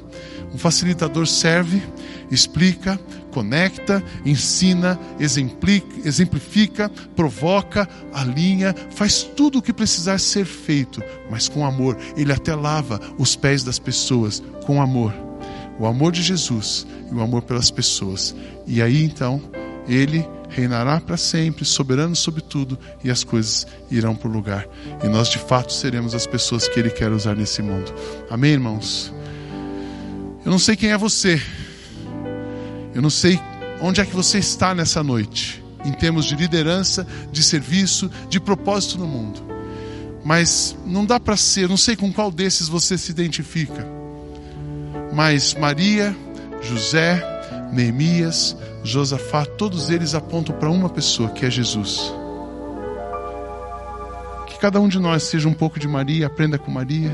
Um 0.54 0.58
facilitador 0.58 1.26
serve, 1.28 1.82
explica, 2.30 3.00
conecta, 3.32 4.04
ensina, 4.26 5.00
exemplifica, 6.04 6.90
provoca, 7.16 7.88
alinha, 8.14 8.76
faz 8.92 9.24
tudo 9.24 9.60
o 9.60 9.62
que 9.62 9.72
precisar 9.72 10.20
ser 10.20 10.46
feito, 10.46 11.02
mas 11.30 11.48
com 11.48 11.66
amor. 11.66 11.98
Ele 12.18 12.34
até 12.34 12.54
lava 12.54 13.00
os 13.18 13.36
pés 13.36 13.64
das 13.64 13.80
pessoas 13.80 14.44
com 14.66 14.82
amor 14.82 15.31
o 15.82 15.88
amor 15.88 16.12
de 16.12 16.22
Jesus 16.22 16.86
e 17.12 17.16
o 17.16 17.22
amor 17.22 17.42
pelas 17.42 17.72
pessoas. 17.72 18.36
E 18.68 18.84
aí 18.84 19.04
então, 19.04 19.42
ele 19.88 20.24
reinará 20.48 21.02
para 21.02 21.18
sempre, 21.18 21.66
soberano 21.66 22.16
sobre 22.16 22.40
tudo, 22.40 22.78
e 23.04 23.10
as 23.10 23.24
coisas 23.24 23.66
irão 23.90 24.16
para 24.16 24.30
o 24.30 24.32
lugar. 24.32 24.68
E 25.04 25.08
nós 25.08 25.28
de 25.28 25.40
fato 25.40 25.74
seremos 25.74 26.14
as 26.14 26.28
pessoas 26.28 26.68
que 26.68 26.80
ele 26.80 26.92
quer 26.92 27.12
usar 27.12 27.36
nesse 27.36 27.64
mundo. 27.64 27.92
Amém, 28.30 28.52
irmãos? 28.52 29.12
Eu 30.46 30.52
não 30.52 30.60
sei 30.60 30.76
quem 30.76 30.92
é 30.92 30.98
você. 30.98 31.42
Eu 32.94 33.02
não 33.02 33.10
sei 33.10 33.40
onde 33.82 34.02
é 34.02 34.06
que 34.06 34.16
você 34.16 34.38
está 34.38 34.76
nessa 34.76 35.02
noite, 35.02 35.64
em 35.84 35.94
termos 35.94 36.26
de 36.26 36.36
liderança, 36.36 37.08
de 37.32 37.42
serviço, 37.42 38.12
de 38.30 38.40
propósito 38.40 39.00
no 39.00 39.08
mundo. 39.08 39.42
Mas 40.24 40.78
não 40.86 41.08
dá 41.08 41.20
para 41.20 41.36
ser, 41.36 41.68
não 41.68 41.78
sei 41.78 41.96
com 41.96 42.14
qual 42.14 42.32
desses 42.32 42.68
você 42.68 43.00
se 43.00 43.10
identifica. 43.10 44.01
Mas 45.14 45.54
Maria, 45.54 46.16
José, 46.62 47.22
Neemias, 47.72 48.56
Josafá, 48.84 49.46
todos 49.46 49.90
eles 49.90 50.16
apontam 50.16 50.56
para 50.56 50.70
uma 50.70 50.90
pessoa, 50.90 51.30
que 51.30 51.46
é 51.46 51.50
Jesus. 51.50 52.14
Que 54.48 54.58
cada 54.60 54.80
um 54.80 54.88
de 54.88 55.00
nós 55.00 55.24
seja 55.24 55.48
um 55.48 55.54
pouco 55.54 55.80
de 55.80 55.88
Maria, 55.88 56.28
aprenda 56.28 56.58
com 56.58 56.72
Maria, 56.72 57.14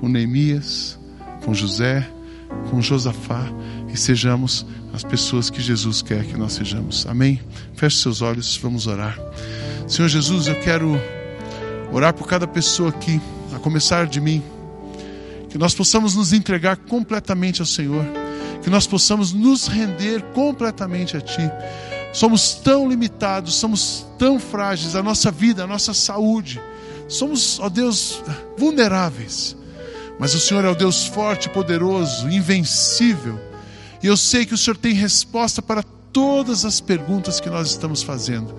com 0.00 0.08
Neemias, 0.08 0.98
com 1.44 1.54
José, 1.54 2.06
com 2.70 2.80
Josafá 2.80 3.44
e 3.92 3.96
sejamos 3.96 4.66
as 4.92 5.02
pessoas 5.02 5.50
que 5.50 5.60
Jesus 5.60 6.02
quer 6.02 6.24
que 6.24 6.36
nós 6.36 6.54
sejamos. 6.54 7.06
Amém? 7.06 7.40
Feche 7.74 7.98
seus 7.98 8.22
olhos, 8.22 8.56
vamos 8.56 8.86
orar. 8.86 9.18
Senhor 9.86 10.08
Jesus, 10.08 10.46
eu 10.48 10.58
quero 10.60 11.00
orar 11.92 12.12
por 12.12 12.26
cada 12.26 12.46
pessoa 12.46 12.90
aqui, 12.90 13.20
a 13.54 13.58
começar 13.58 14.06
de 14.06 14.20
mim 14.20 14.42
que 15.48 15.58
nós 15.58 15.74
possamos 15.74 16.14
nos 16.14 16.32
entregar 16.32 16.76
completamente 16.76 17.60
ao 17.60 17.66
Senhor, 17.66 18.04
que 18.62 18.70
nós 18.70 18.86
possamos 18.86 19.32
nos 19.32 19.66
render 19.66 20.22
completamente 20.34 21.16
a 21.16 21.20
Ti. 21.20 21.50
Somos 22.12 22.54
tão 22.54 22.88
limitados, 22.88 23.54
somos 23.54 24.06
tão 24.18 24.38
frágeis, 24.38 24.96
a 24.96 25.02
nossa 25.02 25.30
vida, 25.30 25.64
a 25.64 25.66
nossa 25.66 25.92
saúde, 25.92 26.60
somos, 27.08 27.60
ó 27.60 27.68
Deus, 27.68 28.22
vulneráveis. 28.56 29.56
Mas 30.18 30.34
o 30.34 30.40
Senhor 30.40 30.64
é 30.64 30.68
o 30.68 30.74
Deus 30.74 31.06
forte, 31.06 31.48
poderoso, 31.50 32.28
invencível. 32.28 33.38
E 34.02 34.06
eu 34.06 34.16
sei 34.16 34.46
que 34.46 34.54
o 34.54 34.58
Senhor 34.58 34.76
tem 34.76 34.94
resposta 34.94 35.60
para 35.60 35.82
todas 36.10 36.64
as 36.64 36.80
perguntas 36.80 37.38
que 37.38 37.50
nós 37.50 37.68
estamos 37.68 38.02
fazendo. 38.02 38.54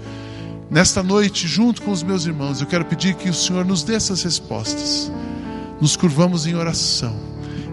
Nesta 0.69 1.01
noite, 1.01 1.47
junto 1.47 1.81
com 1.81 1.91
os 1.91 2.03
meus 2.03 2.25
irmãos, 2.25 2.61
eu 2.61 2.67
quero 2.67 2.85
pedir 2.85 3.15
que 3.15 3.29
o 3.29 3.33
Senhor 3.33 3.65
nos 3.65 3.83
dê 3.83 3.95
essas 3.95 4.21
respostas 4.21 5.11
nos 5.81 5.95
curvamos 5.95 6.45
em 6.45 6.55
oração 6.55 7.15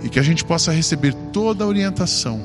e 0.02 0.08
que 0.08 0.18
a 0.18 0.22
gente 0.22 0.44
possa 0.44 0.72
receber 0.72 1.14
toda 1.32 1.64
a 1.64 1.66
orientação 1.66 2.40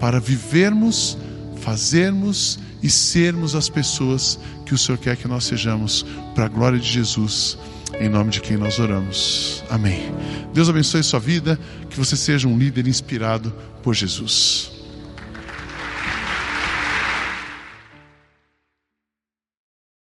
para 0.00 0.18
vivermos, 0.18 1.16
fazermos 1.60 2.58
e 2.82 2.90
sermos 2.90 3.54
as 3.54 3.68
pessoas 3.68 4.38
que 4.66 4.74
o 4.74 4.78
Senhor 4.78 4.98
quer 4.98 5.16
que 5.16 5.28
nós 5.28 5.44
sejamos, 5.44 6.04
para 6.34 6.46
a 6.46 6.48
glória 6.48 6.78
de 6.78 6.88
Jesus, 6.88 7.56
em 8.00 8.08
nome 8.08 8.30
de 8.30 8.40
quem 8.40 8.56
nós 8.56 8.78
oramos. 8.78 9.62
Amém. 9.70 10.12
Deus 10.52 10.68
abençoe 10.68 11.02
sua 11.02 11.20
vida, 11.20 11.58
que 11.88 11.98
você 11.98 12.16
seja 12.16 12.48
um 12.48 12.58
líder 12.58 12.88
inspirado 12.88 13.54
por 13.82 13.94
Jesus. 13.94 14.81